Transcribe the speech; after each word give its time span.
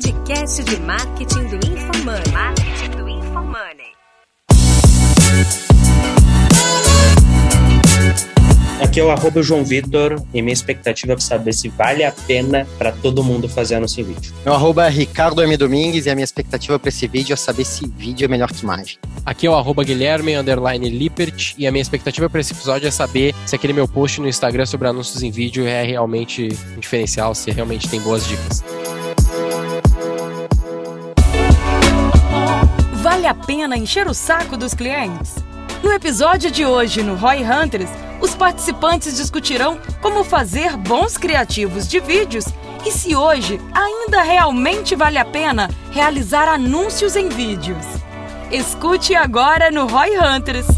podcast 0.00 0.64
de 0.64 0.80
marketing 0.80 1.44
do 1.48 1.56
InfoMoney. 1.56 2.32
Marketing 2.32 2.90
do 2.96 3.08
InfoMoney. 3.08 3.92
Aqui 8.82 8.98
é 8.98 9.04
o 9.04 9.10
arroba 9.10 9.42
João 9.42 9.62
Vitor 9.62 10.22
e 10.32 10.40
minha 10.40 10.54
expectativa 10.54 11.12
é 11.12 11.18
saber 11.18 11.52
se 11.52 11.68
vale 11.68 12.02
a 12.02 12.12
pena 12.12 12.66
para 12.78 12.92
todo 12.92 13.22
mundo 13.22 13.46
fazer 13.46 13.74
anúncio 13.74 14.00
em 14.00 14.04
vídeo. 14.04 14.32
Meu 14.42 14.54
arroba 14.54 14.86
é 14.86 14.88
Ricardo 14.88 15.42
M. 15.42 15.54
Domingues 15.56 16.06
e 16.06 16.10
a 16.10 16.14
minha 16.14 16.24
expectativa 16.24 16.78
para 16.78 16.88
esse 16.88 17.06
vídeo 17.06 17.34
é 17.34 17.36
saber 17.36 17.66
se 17.66 17.86
vídeo 17.86 18.24
é 18.24 18.28
melhor 18.28 18.50
que 18.50 18.62
imagem. 18.62 18.96
Aqui 19.26 19.46
é 19.46 19.50
o 19.50 19.54
arroba 19.54 19.84
Guilherme 19.84 20.34
underline 20.34 20.88
Lippert 20.88 21.54
e 21.58 21.66
a 21.66 21.70
minha 21.70 21.82
expectativa 21.82 22.30
para 22.30 22.40
esse 22.40 22.54
episódio 22.54 22.88
é 22.88 22.90
saber 22.90 23.34
se 23.44 23.54
aquele 23.54 23.74
meu 23.74 23.86
post 23.86 24.18
no 24.18 24.28
Instagram 24.28 24.64
sobre 24.64 24.88
anúncios 24.88 25.22
em 25.22 25.30
vídeo 25.30 25.66
é 25.66 25.82
realmente 25.82 26.48
um 26.74 26.80
diferencial, 26.80 27.34
se 27.34 27.50
realmente 27.50 27.86
tem 27.86 28.00
boas 28.00 28.26
dicas. 28.26 28.64
Vale 33.10 33.26
a 33.26 33.34
pena 33.34 33.76
encher 33.76 34.06
o 34.06 34.14
saco 34.14 34.56
dos 34.56 34.72
clientes? 34.72 35.34
No 35.82 35.92
episódio 35.92 36.48
de 36.48 36.64
hoje 36.64 37.02
no 37.02 37.16
Roy 37.16 37.42
Hunters, 37.42 37.90
os 38.20 38.36
participantes 38.36 39.16
discutirão 39.16 39.80
como 40.00 40.22
fazer 40.22 40.76
bons 40.76 41.18
criativos 41.18 41.88
de 41.88 41.98
vídeos 41.98 42.44
e 42.86 42.92
se 42.92 43.16
hoje 43.16 43.60
ainda 43.74 44.22
realmente 44.22 44.94
vale 44.94 45.18
a 45.18 45.24
pena 45.24 45.68
realizar 45.90 46.46
anúncios 46.46 47.16
em 47.16 47.28
vídeos. 47.28 47.84
Escute 48.52 49.16
agora 49.16 49.72
no 49.72 49.88
Roy 49.88 50.10
Hunters. 50.16 50.68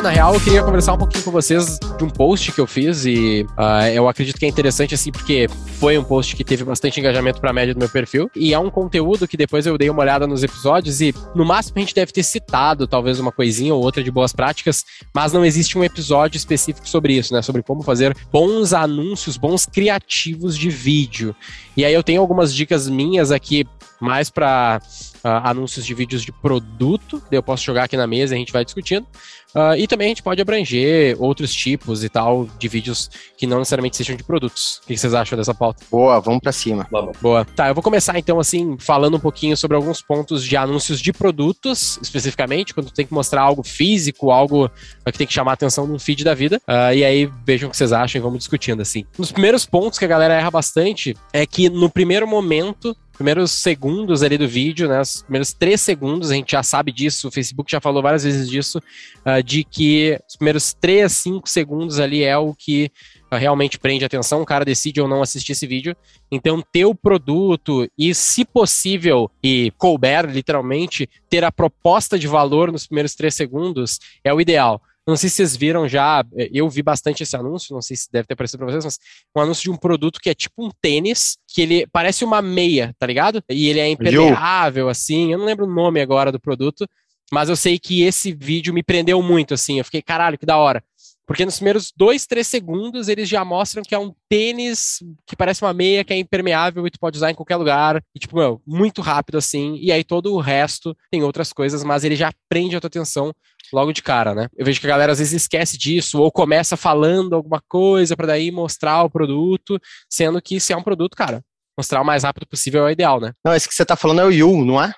Lá. 0.00 0.02
Na 0.02 0.10
real, 0.10 0.32
eu 0.32 0.40
queria 0.40 0.62
conversar 0.62 0.94
um 0.94 0.98
pouquinho 0.98 1.22
com 1.22 1.30
vocês 1.30 1.78
de 1.98 2.04
um 2.04 2.08
post 2.08 2.52
que 2.52 2.60
eu 2.60 2.66
fiz 2.66 3.04
e 3.04 3.46
uh, 3.58 3.86
eu 3.92 4.08
acredito 4.08 4.38
que 4.38 4.46
é 4.46 4.48
interessante, 4.48 4.94
assim, 4.94 5.12
porque 5.12 5.46
foi 5.78 5.98
um 5.98 6.04
post 6.04 6.34
que 6.34 6.42
teve 6.42 6.64
bastante 6.64 6.98
engajamento 6.98 7.38
para 7.38 7.50
a 7.50 7.52
média 7.52 7.74
do 7.74 7.78
meu 7.78 7.88
perfil 7.88 8.30
e 8.34 8.54
é 8.54 8.58
um 8.58 8.70
conteúdo 8.70 9.28
que 9.28 9.36
depois 9.36 9.66
eu 9.66 9.76
dei 9.76 9.90
uma 9.90 10.00
olhada 10.00 10.26
nos 10.26 10.42
episódios 10.42 11.02
e 11.02 11.14
no 11.34 11.44
máximo 11.44 11.74
a 11.76 11.80
gente 11.80 11.94
deve 11.94 12.12
ter 12.12 12.22
citado 12.22 12.86
talvez 12.86 13.20
uma 13.20 13.30
coisinha 13.30 13.74
ou 13.74 13.82
outra 13.82 14.02
de 14.02 14.10
boas 14.10 14.32
práticas, 14.32 14.84
mas 15.14 15.34
não 15.34 15.44
existe 15.44 15.76
um 15.76 15.84
episódio 15.84 16.38
específico 16.38 16.88
sobre 16.88 17.12
isso, 17.12 17.34
né? 17.34 17.42
Sobre 17.42 17.62
como 17.62 17.82
fazer 17.82 18.16
bons 18.32 18.72
anúncios, 18.72 19.36
bons 19.36 19.66
criativos 19.66 20.56
de 20.56 20.70
vídeo. 20.70 21.36
E 21.76 21.84
aí 21.84 21.92
eu 21.92 22.02
tenho 22.02 22.22
algumas 22.22 22.54
dicas 22.54 22.88
minhas 22.88 23.30
aqui 23.30 23.66
mais 24.00 24.30
para 24.30 24.80
uh, 25.24 25.48
anúncios 25.48 25.84
de 25.84 25.94
vídeos 25.94 26.22
de 26.22 26.32
produto, 26.32 27.22
eu 27.30 27.42
posso 27.42 27.64
jogar 27.64 27.84
aqui 27.84 27.96
na 27.96 28.06
mesa 28.06 28.34
e 28.34 28.36
a 28.36 28.38
gente 28.38 28.52
vai 28.52 28.64
discutindo. 28.64 29.06
Uh, 29.54 29.74
e 29.76 29.86
também 29.88 30.06
a 30.06 30.08
gente 30.10 30.22
pode 30.22 30.40
abranger 30.40 31.16
outros 31.18 31.52
tipos 31.52 32.04
e 32.04 32.08
tal 32.08 32.48
de 32.58 32.68
vídeos 32.68 33.10
que 33.36 33.46
não 33.46 33.58
necessariamente 33.58 33.96
sejam 33.96 34.16
de 34.16 34.22
produtos. 34.22 34.80
O 34.84 34.86
que 34.86 34.96
vocês 34.96 35.12
acham 35.12 35.36
dessa 35.36 35.52
pauta? 35.52 35.84
Boa, 35.90 36.20
vamos 36.20 36.40
para 36.40 36.52
cima. 36.52 36.86
Vamos. 36.90 37.16
Boa. 37.20 37.44
Tá, 37.44 37.68
eu 37.68 37.74
vou 37.74 37.82
começar 37.82 38.16
então 38.16 38.38
assim, 38.38 38.76
falando 38.78 39.16
um 39.16 39.20
pouquinho 39.20 39.56
sobre 39.56 39.76
alguns 39.76 40.00
pontos 40.00 40.44
de 40.44 40.56
anúncios 40.56 41.00
de 41.00 41.12
produtos, 41.12 41.98
especificamente, 42.00 42.72
quando 42.72 42.92
tem 42.92 43.04
que 43.04 43.12
mostrar 43.12 43.42
algo 43.42 43.64
físico, 43.64 44.30
algo 44.30 44.70
que 45.06 45.18
tem 45.18 45.26
que 45.26 45.32
chamar 45.32 45.52
a 45.52 45.54
atenção 45.54 45.86
num 45.86 45.98
feed 45.98 46.22
da 46.22 46.34
vida. 46.34 46.60
Uh, 46.68 46.94
e 46.94 47.04
aí 47.04 47.30
vejam 47.44 47.68
o 47.68 47.70
que 47.70 47.76
vocês 47.76 47.92
acham 47.92 48.20
e 48.20 48.22
vamos 48.22 48.38
discutindo 48.38 48.80
assim. 48.82 49.04
Um 49.18 49.22
dos 49.22 49.32
primeiros 49.32 49.66
pontos 49.66 49.98
que 49.98 50.04
a 50.04 50.08
galera 50.08 50.34
erra 50.34 50.50
bastante 50.50 51.16
é 51.32 51.44
que 51.44 51.68
no 51.68 51.90
primeiro 51.90 52.26
momento 52.26 52.96
primeiros 53.20 53.50
segundos 53.52 54.22
ali 54.22 54.38
do 54.38 54.48
vídeo, 54.48 54.88
né, 54.88 54.98
os 54.98 55.20
primeiros 55.20 55.52
três 55.52 55.82
segundos, 55.82 56.30
a 56.30 56.34
gente 56.34 56.52
já 56.52 56.62
sabe 56.62 56.90
disso, 56.90 57.28
o 57.28 57.30
Facebook 57.30 57.70
já 57.70 57.78
falou 57.78 58.02
várias 58.02 58.24
vezes 58.24 58.48
disso, 58.48 58.78
uh, 58.78 59.42
de 59.42 59.62
que 59.62 60.18
os 60.26 60.36
primeiros 60.36 60.72
três, 60.72 61.12
cinco 61.12 61.46
segundos 61.46 62.00
ali 62.00 62.22
é 62.22 62.38
o 62.38 62.54
que 62.54 62.90
uh, 63.30 63.36
realmente 63.36 63.78
prende 63.78 64.06
atenção, 64.06 64.40
o 64.40 64.46
cara 64.46 64.64
decide 64.64 65.02
ou 65.02 65.06
não 65.06 65.20
assistir 65.20 65.52
esse 65.52 65.66
vídeo. 65.66 65.94
Então, 66.32 66.64
ter 66.72 66.86
o 66.86 66.94
produto 66.94 67.86
e, 67.98 68.14
se 68.14 68.42
possível, 68.42 69.30
e 69.42 69.70
couber, 69.76 70.24
literalmente, 70.24 71.06
ter 71.28 71.44
a 71.44 71.52
proposta 71.52 72.18
de 72.18 72.26
valor 72.26 72.72
nos 72.72 72.86
primeiros 72.86 73.14
três 73.14 73.34
segundos 73.34 73.98
é 74.24 74.32
o 74.32 74.40
ideal. 74.40 74.80
Não 75.10 75.16
sei 75.16 75.28
se 75.28 75.36
vocês 75.36 75.56
viram 75.56 75.88
já, 75.88 76.24
eu 76.52 76.68
vi 76.68 76.82
bastante 76.82 77.22
esse 77.22 77.36
anúncio, 77.36 77.74
não 77.74 77.82
sei 77.82 77.96
se 77.96 78.08
deve 78.10 78.26
ter 78.26 78.34
aparecido 78.34 78.58
pra 78.58 78.70
vocês, 78.70 78.84
mas 78.84 78.98
um 79.36 79.40
anúncio 79.40 79.64
de 79.64 79.70
um 79.70 79.76
produto 79.76 80.20
que 80.20 80.30
é 80.30 80.34
tipo 80.34 80.64
um 80.64 80.70
tênis, 80.80 81.36
que 81.48 81.62
ele 81.62 81.86
parece 81.92 82.24
uma 82.24 82.40
meia, 82.40 82.94
tá 82.98 83.06
ligado? 83.06 83.42
E 83.50 83.68
ele 83.68 83.80
é 83.80 83.88
impermeável, 83.88 84.88
assim, 84.88 85.32
eu 85.32 85.38
não 85.38 85.44
lembro 85.44 85.66
o 85.66 85.74
nome 85.74 86.00
agora 86.00 86.30
do 86.30 86.40
produto, 86.40 86.86
mas 87.32 87.48
eu 87.48 87.56
sei 87.56 87.78
que 87.78 88.02
esse 88.02 88.32
vídeo 88.32 88.72
me 88.72 88.82
prendeu 88.82 89.22
muito, 89.22 89.54
assim, 89.54 89.78
eu 89.78 89.84
fiquei, 89.84 90.02
caralho, 90.02 90.38
que 90.38 90.46
da 90.46 90.56
hora. 90.56 90.82
Porque 91.30 91.44
nos 91.44 91.58
primeiros 91.58 91.92
dois, 91.96 92.26
três 92.26 92.48
segundos 92.48 93.06
eles 93.06 93.28
já 93.28 93.44
mostram 93.44 93.84
que 93.84 93.94
é 93.94 93.98
um 94.00 94.12
tênis 94.28 94.98
que 95.24 95.36
parece 95.36 95.62
uma 95.62 95.72
meia, 95.72 96.02
que 96.02 96.12
é 96.12 96.16
impermeável 96.16 96.84
e 96.84 96.90
tu 96.90 96.98
pode 96.98 97.18
usar 97.18 97.30
em 97.30 97.36
qualquer 97.36 97.54
lugar. 97.54 98.02
E, 98.12 98.18
tipo, 98.18 98.36
meu, 98.36 98.60
muito 98.66 99.00
rápido 99.00 99.38
assim. 99.38 99.76
E 99.80 99.92
aí 99.92 100.02
todo 100.02 100.34
o 100.34 100.40
resto 100.40 100.92
tem 101.08 101.22
outras 101.22 101.52
coisas, 101.52 101.84
mas 101.84 102.02
ele 102.02 102.16
já 102.16 102.32
prende 102.48 102.74
a 102.74 102.80
tua 102.80 102.88
atenção 102.88 103.32
logo 103.72 103.92
de 103.92 104.02
cara, 104.02 104.34
né? 104.34 104.48
Eu 104.56 104.66
vejo 104.66 104.80
que 104.80 104.88
a 104.88 104.90
galera 104.90 105.12
às 105.12 105.20
vezes 105.20 105.42
esquece 105.42 105.78
disso 105.78 106.20
ou 106.20 106.32
começa 106.32 106.76
falando 106.76 107.36
alguma 107.36 107.62
coisa 107.68 108.16
para 108.16 108.26
daí 108.26 108.50
mostrar 108.50 109.04
o 109.04 109.08
produto, 109.08 109.80
sendo 110.10 110.42
que 110.42 110.58
se 110.58 110.72
é 110.72 110.76
um 110.76 110.82
produto, 110.82 111.16
cara, 111.16 111.44
mostrar 111.78 112.00
o 112.00 112.04
mais 112.04 112.24
rápido 112.24 112.44
possível 112.48 112.82
é 112.82 112.86
o 112.86 112.90
ideal, 112.90 113.20
né? 113.20 113.34
Não, 113.44 113.54
esse 113.54 113.68
que 113.68 113.74
você 113.76 113.86
tá 113.86 113.94
falando 113.94 114.22
é 114.22 114.24
o 114.24 114.32
Yu, 114.32 114.64
não 114.64 114.82
é? 114.82 114.92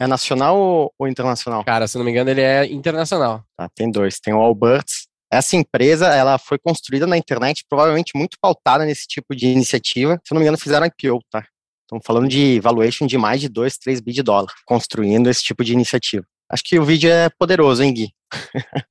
É, 0.00 0.06
nacional 0.06 0.90
ou, 0.96 1.06
internacional? 1.06 1.62
Cara, 1.62 1.86
se 1.86 1.98
não 1.98 2.06
me 2.06 2.10
engano, 2.10 2.30
ele 2.30 2.40
é 2.40 2.64
internacional. 2.64 3.44
Tá, 3.54 3.68
tem 3.74 3.90
dois. 3.90 4.18
Tem 4.18 4.32
o 4.32 4.38
Alberts. 4.38 5.12
Essa 5.34 5.56
empresa, 5.56 6.06
ela 6.06 6.38
foi 6.38 6.58
construída 6.58 7.06
na 7.06 7.18
internet, 7.18 7.64
provavelmente 7.68 8.12
muito 8.16 8.36
pautada 8.40 8.84
nesse 8.84 9.06
tipo 9.06 9.34
de 9.34 9.48
iniciativa. 9.48 10.20
Se 10.24 10.32
não 10.32 10.38
me 10.38 10.44
engano, 10.44 10.58
fizeram 10.58 10.86
IPO, 10.86 11.20
tá? 11.30 11.44
Estamos 11.82 12.04
falando 12.06 12.28
de 12.28 12.60
valuation 12.60 13.06
de 13.06 13.18
mais 13.18 13.40
de 13.40 13.48
2, 13.48 13.76
3 13.78 14.00
bi 14.00 14.12
de 14.12 14.22
dólar, 14.22 14.52
construindo 14.64 15.28
esse 15.28 15.42
tipo 15.42 15.64
de 15.64 15.72
iniciativa. 15.72 16.24
Acho 16.50 16.62
que 16.64 16.78
o 16.78 16.84
vídeo 16.84 17.10
é 17.10 17.28
poderoso, 17.28 17.82
hein, 17.82 17.92
Gui? 17.92 18.12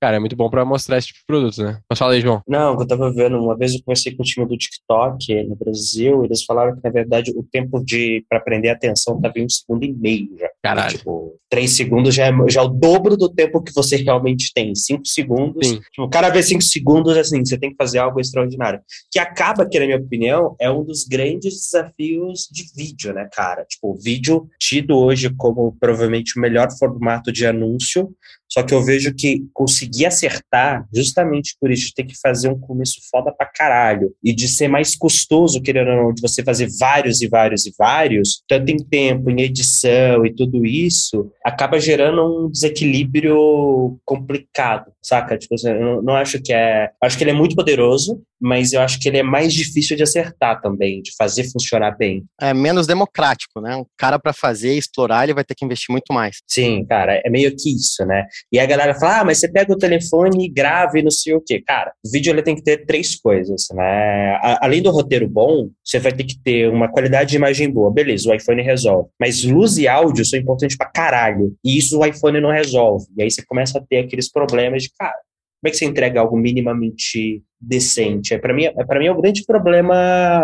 Cara, 0.02 0.18
é 0.18 0.20
muito 0.20 0.36
bom 0.36 0.50
para 0.50 0.66
mostrar 0.66 0.98
esse 0.98 1.08
tipo 1.08 1.20
de 1.20 1.26
produto, 1.26 1.64
né? 1.64 1.80
Mas 1.90 2.00
fala 2.00 2.14
aí, 2.14 2.22
João. 2.22 2.42
Não, 2.48 2.80
eu 2.80 2.88
tava 2.88 3.12
vendo, 3.12 3.38
uma 3.38 3.58
vez 3.58 3.74
eu 3.74 3.82
conversei 3.84 4.16
com 4.16 4.24
o 4.24 4.26
time 4.26 4.46
do 4.46 4.58
TikTok 4.58 5.44
no 5.44 5.56
Brasil, 5.56 6.24
eles 6.26 6.44
falaram 6.44 6.76
que, 6.76 6.82
na 6.84 6.90
verdade, 6.90 7.32
o 7.36 7.44
tempo 7.44 7.84
de 7.84 8.26
para 8.30 8.40
prender 8.40 8.72
a 8.72 8.74
atenção 8.74 9.20
tava 9.20 9.34
em 9.38 9.46
um 9.46 9.50
segundo 9.50 9.84
e 9.84 9.94
meio 9.94 10.30
já. 10.40 10.50
Caralho. 10.62 10.98
Tipo, 10.98 11.38
três 11.50 11.72
segundos 11.76 12.16
já 12.16 12.28
é, 12.28 12.32
já 12.50 12.62
é 12.62 12.64
o 12.64 12.68
dobro 12.68 13.16
do 13.18 13.30
tempo 13.30 13.62
que 13.62 13.74
você 13.74 13.98
realmente 13.98 14.52
tem. 14.54 14.74
Cinco 14.76 15.08
segundos. 15.08 15.68
Sim. 15.68 15.80
Tipo, 15.92 16.10
cada 16.10 16.30
vez 16.30 16.48
cinco 16.48 16.64
segundos, 16.64 17.18
assim, 17.18 17.44
você 17.46 17.58
tem 17.58 17.70
que 17.70 17.76
fazer 17.76 18.00
algo 18.00 18.20
extraordinário. 18.20 18.82
Que 19.12 19.20
acaba, 19.20 19.68
que, 19.68 19.80
na 19.80 19.86
minha 19.86 19.98
opinião, 19.98 20.56
é 20.60 20.70
um 20.70 20.84
dos 20.84 21.06
grandes 21.06 21.54
desafios 21.54 22.48
de 22.52 22.64
vídeo, 22.76 23.14
né, 23.14 23.28
cara? 23.32 23.66
Tipo, 23.66 23.92
o 23.92 23.98
vídeo 24.00 24.48
tido 24.60 24.98
hoje 24.98 25.34
como 25.36 25.76
provavelmente 25.80 26.38
o 26.38 26.42
melhor 26.42 26.70
formato 26.78 27.32
de 27.32 27.46
anúncio, 27.46 28.10
só 28.54 28.62
que 28.62 28.72
eu 28.72 28.84
vejo 28.84 29.12
que 29.16 29.48
conseguir 29.52 30.06
acertar, 30.06 30.88
justamente 30.94 31.58
por 31.60 31.72
isso, 31.72 31.92
ter 31.96 32.04
que 32.04 32.14
fazer 32.22 32.50
um 32.50 32.60
começo 32.60 33.00
foda 33.10 33.32
pra 33.32 33.48
caralho 33.48 34.14
e 34.24 34.32
de 34.32 34.48
ser 34.48 34.68
mais 34.68 34.96
custoso, 34.96 35.60
querendo 35.60 35.90
ou 35.90 35.96
não, 35.96 36.14
de 36.14 36.22
você 36.22 36.44
fazer 36.44 36.70
vários 36.80 37.24
e 37.24 37.28
vários 37.28 37.66
e 37.66 37.74
vários, 37.76 38.44
tanto 38.48 38.70
em 38.70 38.78
tempo, 38.78 39.32
em 39.32 39.42
edição 39.42 40.24
e 40.24 40.32
tudo 40.32 40.68
isso, 40.68 41.32
acaba 41.44 41.80
gerando 41.80 42.46
um 42.46 42.52
desequilíbrio 42.52 43.98
complicado, 44.06 44.92
saca? 45.02 45.36
Tipo, 45.36 45.56
assim, 45.56 45.70
eu 45.70 46.04
não 46.04 46.14
acho 46.14 46.40
que 46.40 46.54
é. 46.54 46.92
Acho 47.02 47.18
que 47.18 47.24
ele 47.24 47.32
é 47.32 47.34
muito 47.34 47.56
poderoso, 47.56 48.22
mas 48.44 48.74
eu 48.74 48.82
acho 48.82 49.00
que 49.00 49.08
ele 49.08 49.18
é 49.18 49.24
mais 49.24 49.54
difícil 49.54 49.96
de 49.96 50.04
acertar 50.04 50.62
também, 50.62 51.02
de 51.02 51.12
fazer 51.18 51.50
funcionar 51.50 51.98
bem. 51.98 52.26
É 52.42 52.54
menos 52.54 52.86
democrático, 52.86 53.62
né? 53.62 53.76
Um 53.76 53.86
cara 53.98 54.20
para 54.20 54.34
fazer 54.34 54.74
e 54.74 54.78
explorar, 54.78 55.24
ele 55.24 55.34
vai 55.34 55.46
ter 55.46 55.56
que 55.56 55.64
investir 55.64 55.92
muito 55.92 56.14
mais. 56.14 56.38
Sim, 56.48 56.86
cara, 56.86 57.22
é 57.24 57.30
meio 57.30 57.56
que 57.56 57.74
isso, 57.74 58.06
né? 58.06 58.26
E 58.52 58.60
a 58.60 58.66
galera 58.66 58.94
fala, 58.96 59.22
ah, 59.22 59.26
mas 59.26 59.40
você 59.40 59.48
pega 59.48 59.72
o 59.72 59.78
telefone 59.78 60.46
e 60.46 60.50
grava 60.50 61.00
e 61.00 61.04
não 61.04 61.12
sei 61.12 61.34
o 61.34 61.42
quê. 61.42 61.62
Cara, 61.66 61.94
o 62.06 62.12
vídeo 62.12 62.32
ele 62.32 62.44
tem 62.44 62.56
que 62.56 62.64
ter 62.64 62.86
três 62.86 63.16
coisas, 63.16 63.68
né? 63.74 64.38
Além 64.62 64.82
do 64.82 64.92
roteiro 64.92 65.28
bom, 65.28 65.70
você 65.84 66.00
vai 66.00 66.12
ter 66.12 66.26
que 66.26 66.38
ter 66.44 66.70
uma 66.70 66.92
qualidade 66.92 67.30
de 67.30 67.38
imagem 67.38 67.72
boa. 67.72 67.92
Beleza, 67.92 68.30
o 68.30 68.36
iPhone 68.36 68.62
resolve. 68.62 69.10
Mas 69.20 69.44
luz 69.44 69.78
e 69.78 69.88
áudio 69.88 70.26
são 70.26 70.38
importantes 70.38 70.76
pra 70.76 70.88
caralho. 70.88 71.56
E 71.64 71.78
isso 71.78 71.98
o 71.98 72.06
iPhone 72.06 72.42
não 72.42 72.52
resolve. 72.52 73.06
E 73.18 73.24
aí 73.24 73.32
você 73.32 73.42
começa 73.46 73.78
a 73.78 73.82
ter 73.82 74.00
aqueles 74.00 74.30
problemas 74.30 74.84
de, 74.84 74.90
cara, 74.98 75.16
como 75.64 75.70
é 75.70 75.72
que 75.72 75.78
você 75.78 75.86
entrega 75.86 76.20
algo 76.20 76.36
minimamente 76.36 77.42
decente? 77.60 78.34
É, 78.34 78.38
para 78.38 78.54
mim, 78.54 78.66
é, 78.66 79.00
mim 79.00 79.06
é 79.06 79.12
o 79.12 79.22
grande 79.22 79.46
problema 79.46 80.44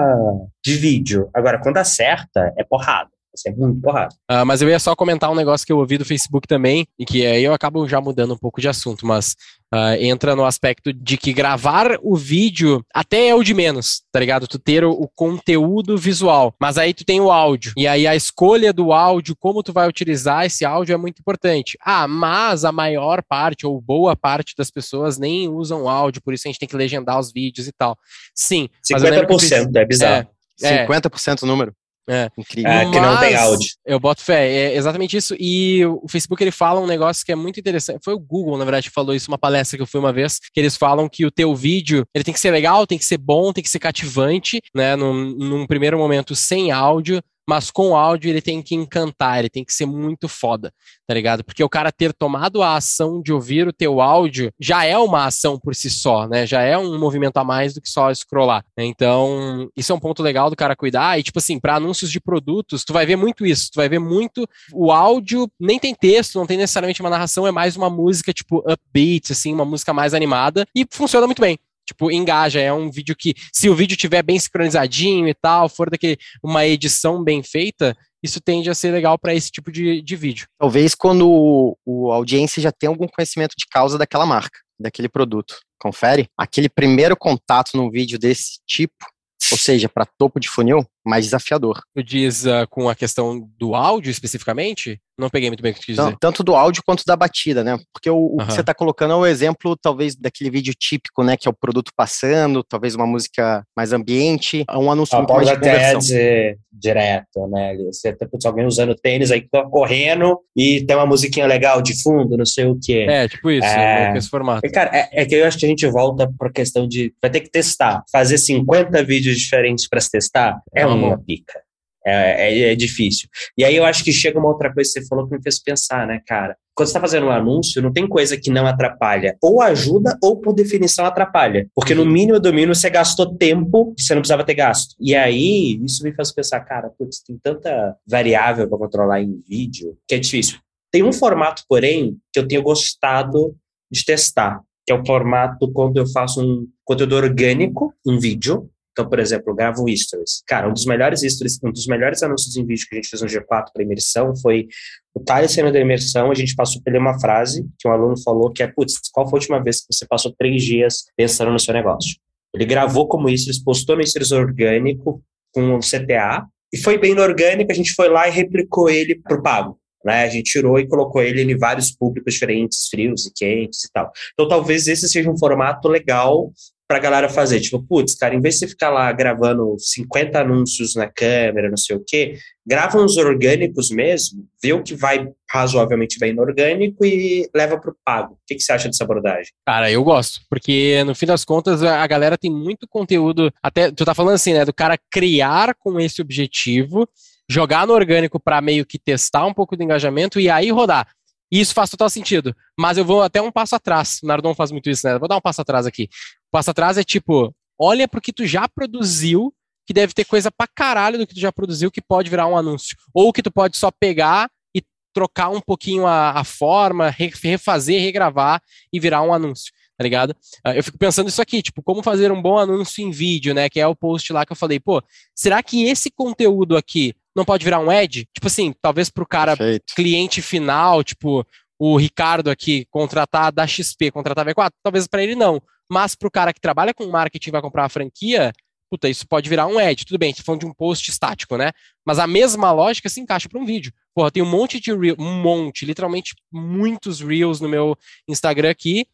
de 0.64 0.76
vídeo. 0.76 1.30
Agora, 1.34 1.60
quando 1.62 1.76
acerta, 1.76 2.54
é 2.58 2.64
porrada. 2.64 3.10
Vai 3.32 3.38
ser 3.38 3.56
muito 3.56 3.80
porrada. 3.80 4.14
Uh, 4.30 4.46
mas 4.46 4.62
eu 4.62 4.70
ia 4.70 4.80
só 4.80 4.96
comentar 4.96 5.32
um 5.32 5.36
negócio 5.36 5.66
que 5.66 5.72
eu 5.72 5.78
ouvi 5.78 5.98
do 5.98 6.06
Facebook 6.06 6.48
também, 6.48 6.88
e 6.98 7.06
que 7.06 7.26
aí 7.26 7.44
eu 7.44 7.54
acabo 7.54 7.88
já 7.88 8.02
mudando 8.02 8.34
um 8.34 8.38
pouco 8.38 8.60
de 8.60 8.68
assunto, 8.68 9.06
mas 9.06 9.36
uh, 9.74 9.94
entra 10.00 10.36
no 10.36 10.46
aspecto 10.46 10.92
de 10.92 11.16
que 11.16 11.32
gravar 11.32 12.00
o 12.02 12.16
vídeo 12.16 12.84
até 12.94 13.28
é 13.28 13.36
o 13.36 13.44
de 13.44 13.54
menos, 13.54 14.02
tá 14.12 14.20
ligado? 14.20 14.48
Tu 14.48 14.58
ter 14.58 14.84
o, 14.84 14.92
o, 14.92 15.08
conteúdo 15.08 15.96
visual, 15.96 16.56
mas 16.60 16.78
aí 16.80 16.92
tu 16.92 17.06
tem 17.06 17.22
o 17.22 17.32
áudio, 17.32 17.74
e 17.78 17.88
aí 17.88 18.08
a 18.08 18.16
escolha 18.16 18.74
do 18.74 18.92
áudio, 18.92 19.36
como 19.40 19.62
tu 19.62 19.72
vai 19.72 19.88
utilizar 19.88 20.46
esse 20.46 20.66
áudio 20.66 20.94
é 20.94 20.98
muito 20.98 21.20
importante. 21.20 21.78
Ah, 21.82 22.08
mas 22.08 22.66
a 22.66 22.72
maior 22.72 23.22
parte, 23.22 23.68
ou 23.68 23.80
boa 23.80 24.16
parte 24.16 24.56
das 24.58 24.72
pessoas 24.72 25.20
nem 25.20 25.48
usam 25.48 25.88
áudio, 25.88 26.22
por 26.22 26.34
isso 26.34 26.48
a 26.48 26.50
gente 26.50 26.60
tem 26.60 26.70
que 26.70 26.76
legendar 26.76 27.20
os 27.20 27.32
vídeos 27.32 27.68
e 27.68 27.72
tal. 27.72 27.96
Sim. 28.34 28.70
50% 28.92 29.76
é 29.76 29.86
bizarro. 29.86 30.28
É, 30.62 30.86
50% 30.86 31.44
o 31.44 31.46
número. 31.46 31.74
É. 32.10 32.28
Incrível. 32.36 32.72
É, 32.72 32.90
que 32.90 33.00
não 33.00 33.20
tem 33.20 33.36
áudio. 33.36 33.70
Eu 33.86 34.00
boto 34.00 34.24
fé, 34.24 34.50
é 34.52 34.76
exatamente 34.76 35.16
isso. 35.16 35.36
E 35.40 35.86
o 35.86 36.08
Facebook 36.10 36.44
ele 36.44 36.50
fala 36.50 36.82
um 36.82 36.88
negócio 36.88 37.24
que 37.24 37.32
é 37.32 37.36
muito 37.36 37.60
interessante. 37.60 38.00
Foi 38.04 38.16
o 38.16 38.20
Google, 38.20 38.58
na 38.58 38.66
verdade, 38.66 38.90
que 38.90 38.94
falou 38.94 39.14
isso 39.14 39.30
uma 39.30 39.38
palestra 39.38 39.78
que 39.78 39.84
eu 39.84 39.88
fui 39.88 40.00
uma 40.00 40.12
vez, 40.12 40.40
que 40.52 40.60
eles 40.60 40.76
falam 40.76 41.08
que 41.08 41.24
o 41.24 41.30
teu 41.32 41.56
vídeo 41.56 42.04
ele 42.14 42.24
tem 42.24 42.34
que 42.34 42.40
ser 42.40 42.50
legal, 42.50 42.88
tem 42.88 42.98
que 42.98 43.06
ser 43.06 43.18
bom, 43.18 43.54
tem 43.54 43.64
que 43.64 43.70
ser 43.70 43.78
cativante, 43.78 44.60
né? 44.74 44.96
Num, 44.96 45.14
num 45.14 45.68
primeiro 45.68 46.00
momento 46.00 46.36
sem 46.36 46.72
áudio, 46.72 47.22
mas 47.50 47.72
com 47.72 47.98
áudio 47.98 48.30
ele 48.30 48.44
tem 48.44 48.62
que 48.62 48.76
encantar, 48.76 49.40
ele 49.40 49.50
tem 49.50 49.66
que 49.66 49.74
ser 49.74 49.88
muito 49.88 50.28
foda, 50.28 50.72
tá 51.08 51.16
ligado? 51.16 51.44
Porque 51.44 51.64
o 51.64 51.68
cara 51.68 51.92
ter 51.92 52.14
tomado 52.14 52.62
a 52.62 52.76
ação 52.76 53.20
de 53.20 53.34
ouvir 53.34 53.68
o 53.68 53.74
teu 53.74 54.00
áudio 54.00 54.54
já 54.60 54.86
é 54.86 54.96
uma 54.96 55.26
ação 55.26 55.58
por 55.58 55.74
si 55.74 55.90
só, 55.90 56.28
né? 56.28 56.46
Já 56.46 56.62
é 56.62 56.78
um 56.78 57.00
movimento 57.00 57.38
a 57.38 57.44
mais 57.44 57.74
do 57.74 57.82
que 57.82 57.90
só 57.90 58.14
scrollar. 58.14 58.64
Então, 58.78 59.68
isso 59.76 59.92
é 59.92 59.96
um 59.96 60.00
ponto 60.00 60.22
legal 60.22 60.52
do 60.52 60.56
cara 60.56 60.76
cuidar. 60.76 61.18
E, 61.18 61.24
tipo 61.24 61.40
assim, 61.40 61.60
para 61.60 61.78
anúncios 61.78 62.12
de 62.12 62.22
produtos, 62.22 62.86
tu 62.86 62.94
vai 62.94 63.04
ver 63.04 63.16
muito 63.16 63.44
isso. 63.48 63.72
Tu 63.72 63.78
vai 63.78 63.90
ver 63.90 64.00
muito 64.00 64.48
o 64.72 64.92
áudio, 64.92 65.50
nem 65.60 65.80
tem 65.80 65.96
texto, 65.96 66.38
não 66.38 66.46
tem 66.46 66.58
necessariamente 66.58 67.02
uma 67.02 67.10
narração, 67.10 67.48
é 67.48 67.52
mais 67.52 67.76
uma 67.76 67.90
música, 67.90 68.32
tipo, 68.32 68.60
upbeat, 68.60 69.32
assim, 69.32 69.52
uma 69.52 69.66
música 69.66 69.92
mais 69.92 70.14
animada. 70.14 70.68
E 70.76 70.86
funciona 70.92 71.26
muito 71.26 71.42
bem 71.42 71.58
tipo, 71.90 72.12
engaja. 72.12 72.60
É 72.60 72.72
um 72.72 72.90
vídeo 72.90 73.16
que, 73.16 73.34
se 73.54 73.70
o 73.70 73.76
vídeo 73.76 73.98
tiver 73.98 74.24
bem 74.24 74.40
sincronizadinho 74.40 75.28
e 75.28 75.34
tal, 75.34 75.70
for 75.70 75.90
daqui 75.90 76.18
uma 76.44 76.66
edição 76.66 77.24
bem 77.24 77.44
feita, 77.44 77.96
isso 78.24 78.40
tende 78.42 78.70
a 78.70 78.76
ser 78.76 78.92
legal 78.92 79.18
para 79.18 79.34
esse 79.34 79.52
tipo 79.52 79.72
de, 79.72 80.02
de 80.02 80.16
vídeo. 80.16 80.48
Talvez 80.58 80.96
quando 80.96 81.30
o, 81.30 81.78
o 81.86 82.12
audiência 82.12 82.62
já 82.62 82.72
tem 82.72 82.88
algum 82.88 83.08
conhecimento 83.08 83.56
de 83.58 83.66
causa 83.70 83.98
daquela 83.98 84.26
marca, 84.26 84.60
daquele 84.80 85.10
produto. 85.10 85.56
Confere? 85.80 86.28
Aquele 86.38 86.70
primeiro 86.70 87.16
contato 87.16 87.72
num 87.76 87.90
vídeo 87.90 88.20
desse 88.20 88.60
tipo, 88.68 89.06
ou 89.52 89.58
seja, 89.58 89.88
para 89.88 90.06
topo 90.06 90.40
de 90.40 90.50
funil, 90.50 90.86
mais 91.06 91.26
desafiador. 91.26 91.82
Tu 91.96 92.04
diz 92.04 92.46
uh, 92.46 92.68
com 92.70 92.90
a 92.90 92.96
questão 92.96 93.50
do 93.58 93.76
áudio 93.76 94.12
especificamente? 94.12 95.00
Não 95.18 95.30
peguei 95.30 95.50
muito 95.50 95.62
bem 95.62 95.72
o 95.72 95.76
que 95.76 95.82
tu 95.82 95.86
quis 95.88 95.98
dizer. 95.98 96.16
tanto 96.20 96.44
do 96.44 96.56
áudio 96.56 96.82
quanto 96.86 97.04
da 97.06 97.16
batida, 97.16 97.62
né? 97.62 97.78
Porque 97.94 98.10
o, 98.10 98.36
o 98.36 98.38
que 98.38 98.54
você 98.54 98.62
está 98.62 98.74
colocando 98.74 99.14
é 99.14 99.18
o 99.18 99.26
exemplo, 99.26 99.76
talvez, 99.76 100.16
daquele 100.16 100.50
vídeo 100.50 100.74
típico, 100.74 101.24
né? 101.24 101.36
Que 101.36 101.48
é 101.48 101.52
o 101.52 101.54
produto 101.54 101.92
passando, 101.96 102.64
talvez 102.64 102.96
uma 102.96 103.06
música 103.06 103.64
mais 103.76 103.92
ambiente, 103.92 104.64
um 104.72 104.90
anúncio 104.90 105.16
a 105.16 105.20
muito 105.20 105.34
mais 105.34 105.48
de 105.50 105.56
conversão. 105.56 106.00
dizer 106.00 106.58
direto, 106.72 107.48
né? 107.48 107.76
Você 107.78 108.14
tá, 108.14 108.26
alguém 108.46 108.66
usando 108.66 108.96
tênis 108.96 109.32
aí 109.32 109.42
que 109.42 109.50
tá 109.50 109.64
correndo 109.64 110.40
e 110.56 110.86
tem 110.86 110.96
uma 110.96 111.06
musiquinha 111.06 111.46
legal 111.46 111.82
de 111.82 112.02
fundo, 112.02 112.38
não 112.38 112.46
sei 112.46 112.66
o 112.66 112.80
que. 112.82 113.02
É, 113.02 113.28
tipo 113.28 113.52
isso, 113.52 113.68
é... 113.68 114.18
esse 114.18 114.30
formato. 114.30 114.62
Cara, 114.72 114.90
é, 114.94 115.22
é, 115.22 115.26
que 115.26 115.36
eu 115.36 115.46
acho 115.46 115.58
que 115.58 115.66
a 115.66 115.70
gente 115.70 115.86
volta 115.88 116.32
pra 116.38 116.52
questão 116.52 116.88
de 116.88 117.14
vai 117.22 117.30
ter 117.30 117.42
que 117.42 117.50
testar. 117.50 118.04
Fazer 118.12 118.38
50 118.38 119.04
vídeos 119.04 119.38
diferentes 119.38 119.88
para 119.88 120.00
se 120.00 120.10
testar 120.10 120.62
é 120.74 120.86
uhum. 120.94 121.08
uma 121.08 121.18
pica. 121.18 121.62
É, 122.06 122.48
é, 122.48 122.72
é, 122.72 122.76
difícil. 122.76 123.28
E 123.58 123.64
aí 123.64 123.76
eu 123.76 123.84
acho 123.84 124.04
que 124.04 124.12
chega 124.12 124.40
uma 124.40 124.48
outra 124.48 124.74
coisa 124.74 124.90
que 124.90 125.00
você 125.00 125.08
falou 125.08 125.28
que 125.28 125.36
me 125.36 125.44
fez 125.44 125.62
pensar, 125.62 126.08
né, 126.08 126.22
cara? 126.26 126.56
Quando 126.74 126.88
você 126.88 126.92
está 126.92 127.02
fazendo 127.02 127.26
um 127.26 127.32
anúncio, 127.32 127.82
não 127.82 127.92
tem 127.92 128.08
coisa 128.08 128.38
que 128.38 128.50
não 128.50 128.66
atrapalha. 128.66 129.38
Ou 129.42 129.62
ajuda, 129.62 130.18
ou 130.24 130.40
por 130.40 130.54
definição 130.54 131.06
atrapalha. 131.06 131.68
Porque 131.76 131.94
no 131.94 132.06
mínimo 132.06 132.40
do 132.40 132.54
mínimo 132.54 132.74
você 132.74 132.90
gastou 132.90 133.36
tempo 133.36 133.94
que 133.96 134.02
você 134.02 134.16
não 134.16 134.22
precisava 134.22 134.46
ter 134.46 134.54
gasto. 134.54 134.96
E 134.98 135.14
aí, 135.14 135.78
isso 135.84 136.02
me 136.04 136.14
faz 136.14 136.32
pensar, 136.32 136.62
cara, 136.62 136.90
putz, 136.98 137.22
tem 137.22 137.38
tanta 137.38 137.96
variável 138.08 138.68
para 138.70 138.78
controlar 138.78 139.22
em 139.22 139.44
vídeo 139.48 139.98
que 140.08 140.16
é 140.16 140.20
difícil. 140.20 140.58
Tem 140.92 141.04
um 141.04 141.12
formato, 141.12 141.64
porém, 141.68 142.18
que 142.32 142.40
eu 142.40 142.48
tenho 142.48 142.64
gostado 142.64 143.56
de 143.92 144.06
testar, 144.06 144.62
que 144.86 144.94
é 144.94 144.96
o 144.96 145.06
formato 145.06 145.72
quando 145.72 145.98
eu 145.98 146.08
faço 146.08 146.42
um 146.42 146.66
conteúdo 146.86 147.16
orgânico, 147.16 147.94
um 148.08 148.18
vídeo, 148.18 148.70
então, 149.00 149.10
por 149.10 149.20
exemplo, 149.20 149.52
eu 149.52 149.56
gravo 149.56 149.86
stories. 149.96 150.44
Cara, 150.46 150.68
um 150.68 150.74
dos 150.74 150.86
melhores 150.86 151.22
stories, 151.22 151.58
um 151.64 151.72
dos 151.72 151.88
melhores 151.88 152.22
anúncios 152.22 152.58
em 152.58 152.66
vídeo 152.66 152.86
que 152.86 152.96
a 152.96 152.98
gente 152.98 153.08
fez 153.08 153.22
no 153.22 153.30
G4 153.30 153.68
para 153.74 153.82
imersão 153.82 154.36
foi 154.36 154.68
o 155.16 155.22
Thales 155.22 155.54
saindo 155.54 155.72
da 155.72 155.80
imersão, 155.80 156.30
a 156.30 156.36
gente 156.36 156.54
passou 156.54 156.82
por 156.84 156.90
ele 156.90 157.00
uma 157.00 157.18
frase 157.18 157.66
que 157.80 157.88
um 157.88 157.92
aluno 157.92 158.22
falou 158.22 158.52
que 158.52 158.62
é, 158.62 158.68
putz, 158.68 158.96
qual 159.14 159.26
foi 159.26 159.38
a 159.38 159.40
última 159.40 159.64
vez 159.64 159.80
que 159.80 159.94
você 159.94 160.06
passou 160.06 160.34
três 160.38 160.62
dias 160.64 161.06
pensando 161.16 161.50
no 161.50 161.60
seu 161.60 161.74
negócio? 161.74 162.18
Ele 162.54 162.66
gravou 162.66 163.08
como 163.08 163.30
stories, 163.30 163.64
postou 163.64 163.96
no 163.96 164.06
stories 164.06 164.32
orgânico 164.32 165.24
com 165.54 165.76
o 165.76 165.80
CTA 165.80 166.46
e 166.74 166.78
foi 166.78 166.98
bem 166.98 167.16
no 167.16 167.22
orgânico, 167.22 167.72
a 167.72 167.76
gente 167.76 167.94
foi 167.94 168.10
lá 168.10 168.28
e 168.28 168.32
replicou 168.32 168.90
ele 168.90 169.16
pro 169.16 169.42
pago. 169.42 169.80
Né? 170.04 170.24
A 170.24 170.30
gente 170.30 170.52
tirou 170.52 170.78
e 170.78 170.88
colocou 170.88 171.22
ele 171.22 171.42
em 171.42 171.58
vários 171.58 171.90
públicos 171.90 172.34
diferentes, 172.34 172.90
frios 172.90 173.26
e 173.26 173.34
quentes 173.34 173.86
e 173.86 173.92
tal. 173.94 174.12
Então, 174.34 174.48
talvez 174.48 174.88
esse 174.90 175.08
seja 175.08 175.32
um 175.32 175.38
formato 175.38 175.88
legal 175.88 176.52
pra 176.90 176.98
galera 176.98 177.30
fazer. 177.30 177.60
Tipo, 177.60 177.84
putz, 177.84 178.16
cara, 178.16 178.34
em 178.34 178.42
vez 178.42 178.56
de 178.56 178.62
você 178.62 178.68
ficar 178.68 178.90
lá 178.90 179.12
gravando 179.12 179.76
50 179.78 180.40
anúncios 180.40 180.96
na 180.96 181.08
câmera, 181.08 181.70
não 181.70 181.78
sei 181.78 181.96
o 181.96 182.04
quê, 182.06 182.34
grava 182.66 182.98
uns 182.98 183.16
orgânicos 183.16 183.92
mesmo, 183.92 184.44
vê 184.62 184.74
o 184.74 184.82
que 184.82 184.96
vai 184.96 185.28
razoavelmente 185.48 186.18
bem 186.18 186.34
no 186.34 186.42
orgânico 186.42 187.06
e 187.06 187.48
leva 187.56 187.80
pro 187.80 187.96
pago. 188.04 188.34
O 188.34 188.38
que, 188.48 188.56
que 188.56 188.64
você 188.64 188.74
acha 188.74 188.88
dessa 188.88 189.04
abordagem? 189.04 189.52
Cara, 189.68 189.92
eu 189.92 190.04
gosto, 190.04 190.42
porque 190.50 191.04
no 191.04 191.14
fim 191.14 191.28
das 191.28 191.46
contas 191.46 191.84
a 191.84 192.08
galera 192.08 192.36
tem 192.36 192.52
muito 192.52 192.88
conteúdo, 192.90 193.54
até 193.62 193.92
tu 193.92 194.04
tá 194.04 194.16
falando 194.16 194.34
assim, 194.34 194.54
né, 194.54 194.66
do 194.66 194.74
cara 194.74 194.98
criar 195.12 195.76
com 195.76 196.00
esse 196.00 196.24
objetivo, 196.24 197.08
jogar 197.48 197.86
no 197.86 197.94
orgânico 197.94 198.40
para 198.40 198.62
meio 198.62 198.84
que 198.84 198.98
testar 198.98 199.46
um 199.46 199.54
pouco 199.54 199.78
do 199.78 199.84
engajamento 199.84 200.40
e 200.40 200.50
aí 200.50 200.72
rodar. 200.72 201.08
E 201.52 201.60
isso 201.60 201.74
faz 201.74 201.90
total 201.90 202.10
sentido. 202.10 202.56
Mas 202.78 202.98
eu 202.98 203.06
vou 203.06 203.22
até 203.22 203.42
um 203.42 203.52
passo 203.52 203.76
atrás. 203.76 204.20
O 204.24 204.28
Nardon 204.28 204.54
faz 204.54 204.72
muito 204.72 204.90
isso, 204.90 205.08
né? 205.08 205.18
Vou 205.18 205.28
dar 205.28 205.38
um 205.38 205.42
passo 205.42 205.62
atrás 205.62 205.86
aqui. 205.86 206.04
O 206.04 206.52
passo 206.52 206.72
atrás 206.72 206.98
é 206.98 207.04
tipo, 207.04 207.54
olha 207.80 208.08
pro 208.08 208.22
que 208.22 208.34
tu 208.34 208.46
já 208.46 208.68
produziu, 208.68 209.54
que 209.86 209.94
deve 209.94 210.14
ter 210.14 210.26
coisa 210.26 210.52
pra 210.52 210.68
caralho 210.68 211.18
do 211.18 211.26
que 211.26 211.34
tu 211.34 211.40
já 211.40 211.52
produziu 211.52 211.92
que 211.92 212.02
pode 212.02 212.30
virar 212.30 212.48
um 212.48 212.58
anúncio. 212.58 212.96
Ou 213.14 213.34
que 213.34 213.42
tu 213.42 213.52
pode 213.52 213.78
só 213.78 213.90
pegar 213.92 214.50
e 214.76 214.84
trocar 215.14 215.50
um 215.50 215.60
pouquinho 215.62 216.06
a, 216.06 216.40
a 216.40 216.44
forma, 216.44 217.10
refazer, 217.10 218.02
regravar 218.02 218.62
e 218.94 219.00
virar 219.00 219.22
um 219.24 219.34
anúncio 219.34 219.72
tá 220.00 220.04
ligado? 220.04 220.34
Ah, 220.64 220.74
eu 220.74 220.82
fico 220.82 220.98
pensando 220.98 221.28
isso 221.28 221.42
aqui, 221.42 221.62
tipo, 221.62 221.84
como 221.84 222.02
fazer 222.02 222.32
um 222.32 222.42
bom 222.42 222.58
anúncio 222.58 223.06
em 223.06 223.12
vídeo, 223.12 223.54
né? 223.54 223.68
Que 223.70 223.82
é 223.82 223.86
o 223.86 223.94
post 223.94 224.32
lá 224.32 224.46
que 224.46 224.54
eu 224.54 224.56
falei, 224.56 224.80
pô, 224.80 225.04
será 225.36 225.62
que 225.62 225.84
esse 225.84 226.10
conteúdo 226.10 226.78
aqui 226.78 227.14
não 227.40 227.46
pode 227.46 227.64
virar 227.64 227.80
um 227.80 227.90
ad? 227.90 228.28
Tipo 228.34 228.48
assim, 228.48 228.74
talvez 228.82 229.10
pro 229.10 229.26
cara 229.26 229.58
Perfeito. 229.58 229.96
cliente 229.96 230.42
final, 230.42 231.04
tipo, 231.04 231.46
o 231.80 231.98
Ricardo 231.98 232.50
aqui 232.52 232.86
contratar 232.92 233.52
da 233.52 233.66
XP, 233.66 234.12
contratar 234.12 234.48
a 234.48 234.54
V4, 234.54 234.72
talvez 234.84 235.08
para 235.08 235.24
ele 235.24 235.36
não. 235.36 235.62
Mas 235.90 236.14
pro 236.14 236.30
cara 236.30 236.54
que 236.54 236.62
trabalha 236.62 236.94
com 236.94 237.08
marketing 237.08 237.50
e 237.50 237.52
vai 237.52 237.62
comprar 237.62 237.86
a 237.86 237.90
franquia, 237.90 238.54
puta, 238.92 239.10
isso 239.10 239.28
pode 239.28 239.50
virar 239.50 239.66
um 239.66 239.80
ad. 239.80 240.06
Tudo 240.06 240.20
bem, 240.20 240.32
você 240.32 240.40
tá 240.40 240.44
falando 240.44 240.62
de 240.62 240.68
um 240.68 240.74
post 240.74 241.10
estático, 241.10 241.58
né? 241.58 241.72
Mas 242.06 242.20
a 242.20 242.28
mesma 242.28 242.72
lógica 242.72 243.10
se 243.10 243.20
encaixa 243.20 243.50
para 243.50 243.60
um 243.60 243.66
vídeo. 243.66 243.92
Porra, 244.14 244.30
tem 244.30 244.44
um 244.44 244.50
monte 244.50 244.80
de 244.80 244.94
reels, 244.94 245.18
um 245.18 245.42
monte, 245.42 245.86
literalmente 245.86 246.36
muitos 246.52 247.22
reels 247.22 247.60
no 247.62 247.70
meu 247.70 247.98
Instagram 248.28 248.70
aqui, 248.70 249.08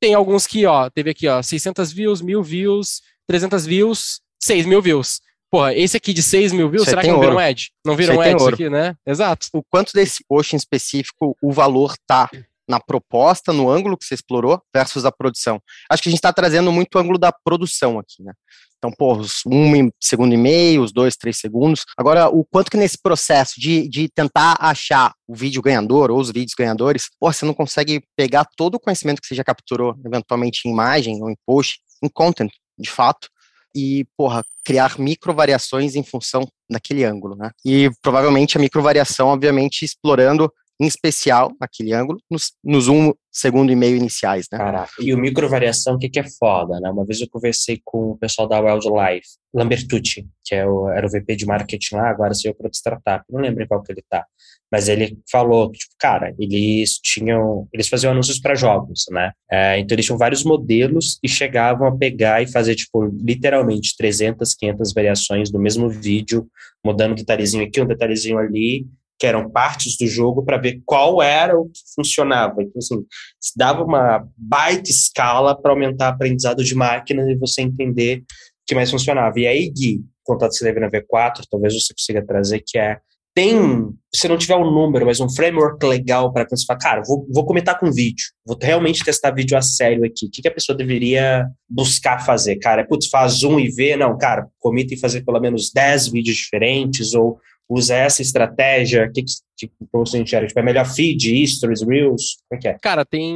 tem 0.00 0.14
alguns 0.14 0.46
que, 0.46 0.64
ó, 0.66 0.88
teve 0.88 1.10
aqui, 1.10 1.28
ó, 1.28 1.42
600 1.42 1.92
views, 1.92 2.22
1000 2.22 2.42
views, 2.42 3.02
300 3.26 3.66
views, 3.66 4.20
6 4.42 4.66
mil 4.66 4.80
views. 4.80 5.20
Porra, 5.50 5.74
esse 5.74 5.96
aqui 5.96 6.12
de 6.12 6.22
6 6.22 6.52
mil 6.52 6.70
views, 6.70 6.86
será 6.86 7.02
que 7.02 7.08
não 7.08 7.16
ouro. 7.16 7.28
vira 7.28 7.36
um 7.36 7.38
ad? 7.38 7.70
Não 7.84 7.96
vira 7.96 8.12
Você 8.12 8.18
um 8.18 8.20
ad 8.20 8.36
isso 8.36 8.48
aqui, 8.48 8.70
né? 8.70 8.94
Exato. 9.04 9.48
O 9.52 9.62
quanto 9.62 9.92
desse 9.92 10.24
post 10.28 10.54
em 10.54 10.58
específico 10.58 11.36
o 11.42 11.52
valor 11.52 11.94
tá 12.06 12.30
na 12.68 12.78
proposta, 12.78 13.52
no 13.52 13.68
ângulo 13.68 13.98
que 13.98 14.04
você 14.04 14.14
explorou, 14.14 14.62
versus 14.72 15.04
a 15.04 15.10
produção. 15.10 15.60
Acho 15.90 16.02
que 16.02 16.08
a 16.08 16.12
gente 16.12 16.20
está 16.20 16.32
trazendo 16.32 16.70
muito 16.70 16.94
o 16.94 16.98
ângulo 17.00 17.18
da 17.18 17.32
produção 17.32 17.98
aqui, 17.98 18.22
né? 18.22 18.32
Então, 18.78 18.90
pô, 18.96 19.14
os 19.14 19.42
um 19.44 19.90
segundo 20.00 20.32
e 20.32 20.38
meio, 20.38 20.82
os 20.82 20.90
dois, 20.90 21.14
três 21.14 21.36
segundos. 21.38 21.84
Agora, 21.98 22.28
o 22.28 22.44
quanto 22.44 22.70
que 22.70 22.78
nesse 22.78 22.96
processo 22.96 23.60
de, 23.60 23.86
de 23.88 24.08
tentar 24.08 24.56
achar 24.58 25.12
o 25.28 25.34
vídeo 25.34 25.60
ganhador 25.60 26.10
ou 26.10 26.18
os 26.18 26.30
vídeos 26.30 26.54
ganhadores, 26.56 27.10
pô, 27.20 27.30
você 27.30 27.44
não 27.44 27.52
consegue 27.52 28.02
pegar 28.16 28.46
todo 28.56 28.76
o 28.76 28.80
conhecimento 28.80 29.20
que 29.20 29.26
você 29.26 29.34
já 29.34 29.44
capturou, 29.44 29.94
eventualmente 30.06 30.62
em 30.64 30.70
imagem 30.70 31.22
ou 31.22 31.28
em 31.28 31.36
post, 31.44 31.80
em 32.02 32.08
content, 32.08 32.50
de 32.78 32.88
fato, 32.88 33.28
e, 33.74 34.06
porra, 34.16 34.44
criar 34.64 34.98
micro 34.98 35.34
variações 35.34 35.94
em 35.94 36.02
função 36.02 36.46
daquele 36.68 37.04
ângulo, 37.04 37.36
né? 37.36 37.50
E 37.64 37.90
provavelmente 38.02 38.56
a 38.56 38.60
micro 38.60 38.82
variação, 38.82 39.28
obviamente, 39.28 39.84
explorando 39.84 40.52
em 40.80 40.86
especial 40.86 41.52
naquele 41.60 41.92
ângulo, 41.92 42.18
nos, 42.30 42.52
nos 42.64 42.88
um 42.88 43.12
segundo 43.30 43.70
e 43.70 43.76
meio 43.76 43.96
iniciais, 43.96 44.46
né? 44.50 44.58
Caraca. 44.58 44.92
E 44.98 45.12
o 45.12 45.18
microvariação, 45.18 45.94
o 45.94 45.98
que, 45.98 46.08
que 46.08 46.18
é 46.18 46.24
foda, 46.38 46.80
né? 46.80 46.90
Uma 46.90 47.04
vez 47.04 47.20
eu 47.20 47.28
conversei 47.28 47.80
com 47.84 48.12
o 48.12 48.16
pessoal 48.16 48.48
da 48.48 48.58
Wildlife, 48.58 49.28
Lambertucci, 49.54 50.26
que 50.44 50.54
é 50.54 50.66
o, 50.66 50.88
era 50.88 51.06
o 51.06 51.10
VP 51.10 51.36
de 51.36 51.46
marketing 51.46 51.96
lá, 51.96 52.10
agora 52.10 52.34
saiu 52.34 52.54
para 52.54 52.66
outra 52.66 52.78
startup, 52.78 53.24
não 53.30 53.40
lembro 53.40 53.62
em 53.62 53.66
qual 53.68 53.82
que 53.82 53.92
ele 53.92 54.02
tá. 54.08 54.24
Mas 54.72 54.88
ele 54.88 55.18
falou 55.30 55.70
que, 55.70 55.78
tipo, 55.78 55.94
cara, 55.98 56.34
eles 56.38 56.98
tinham, 57.02 57.68
eles 57.72 57.88
faziam 57.88 58.12
anúncios 58.12 58.40
para 58.40 58.54
jogos, 58.54 59.04
né? 59.10 59.32
É, 59.50 59.78
então 59.78 59.94
eles 59.94 60.06
tinham 60.06 60.18
vários 60.18 60.44
modelos 60.44 61.18
e 61.22 61.28
chegavam 61.28 61.86
a 61.86 61.96
pegar 61.96 62.42
e 62.42 62.50
fazer, 62.50 62.74
tipo, 62.74 63.04
literalmente 63.04 63.96
300, 63.98 64.54
500 64.54 64.92
variações 64.94 65.50
do 65.50 65.58
mesmo 65.58 65.88
vídeo, 65.88 66.48
mudando 66.84 67.12
um 67.12 67.16
detalhezinho 67.16 67.64
aqui, 67.64 67.80
um 67.80 67.86
detalhezinho 67.86 68.38
ali, 68.38 68.86
que 69.20 69.26
eram 69.26 69.50
partes 69.50 69.98
do 69.98 70.06
jogo 70.06 70.42
para 70.42 70.56
ver 70.56 70.80
qual 70.86 71.22
era 71.22 71.56
o 71.58 71.66
que 71.66 71.80
funcionava. 71.94 72.62
Então, 72.62 72.78
assim, 72.78 73.04
se 73.38 73.52
dava 73.54 73.84
uma 73.84 74.26
baita 74.34 74.90
escala 74.90 75.54
para 75.54 75.72
aumentar 75.72 76.06
o 76.06 76.14
aprendizado 76.14 76.64
de 76.64 76.74
máquinas 76.74 77.28
e 77.28 77.36
você 77.36 77.60
entender 77.60 78.20
o 78.20 78.24
que 78.66 78.74
mais 78.74 78.90
funcionava. 78.90 79.38
E 79.38 79.46
aí, 79.46 79.70
Gui, 79.70 80.00
contato 80.24 80.54
você 80.54 80.64
deve 80.64 80.80
na 80.80 80.88
V4, 80.88 81.42
talvez 81.50 81.74
você 81.74 81.92
consiga 81.92 82.24
trazer, 82.24 82.62
que 82.66 82.78
é 82.78 82.98
tem, 83.32 83.90
se 84.12 84.26
não 84.26 84.36
tiver 84.36 84.56
um 84.56 84.70
número, 84.70 85.06
mas 85.06 85.20
um 85.20 85.30
framework 85.30 85.84
legal 85.86 86.32
para 86.32 86.46
você 86.48 86.64
falar, 86.66 86.80
cara, 86.80 87.02
vou, 87.06 87.26
vou 87.30 87.46
comentar 87.46 87.78
com 87.78 87.92
vídeo, 87.92 88.24
vou 88.44 88.58
realmente 88.60 89.04
testar 89.04 89.30
vídeo 89.30 89.56
a 89.56 89.62
sério 89.62 90.04
aqui. 90.04 90.26
O 90.26 90.30
que, 90.30 90.42
que 90.42 90.48
a 90.48 90.52
pessoa 90.52 90.76
deveria 90.76 91.46
buscar 91.68 92.24
fazer? 92.24 92.56
Cara, 92.56 92.84
putz, 92.84 93.08
faz 93.08 93.44
um 93.44 93.60
e 93.60 93.68
vê, 93.68 93.96
não, 93.96 94.18
cara, 94.18 94.48
comita 94.58 94.94
e 94.94 94.98
fazer 94.98 95.24
pelo 95.24 95.38
menos 95.38 95.70
10 95.72 96.08
vídeos 96.08 96.36
diferentes, 96.36 97.14
ou 97.14 97.38
usa 97.70 97.94
essa 97.94 98.20
estratégia? 98.20 99.06
O 99.06 99.12
que, 99.12 99.22
que, 99.56 99.68
que 99.68 99.74
você 99.92 100.18
enxerga? 100.18 100.48
Tipo, 100.48 100.58
é 100.58 100.62
melhor 100.62 100.84
feed, 100.84 101.46
stories, 101.46 101.82
reels? 101.82 102.38
Como 102.48 102.58
é 102.58 102.60
que 102.60 102.68
é? 102.68 102.76
Cara, 102.82 103.04
tem 103.04 103.32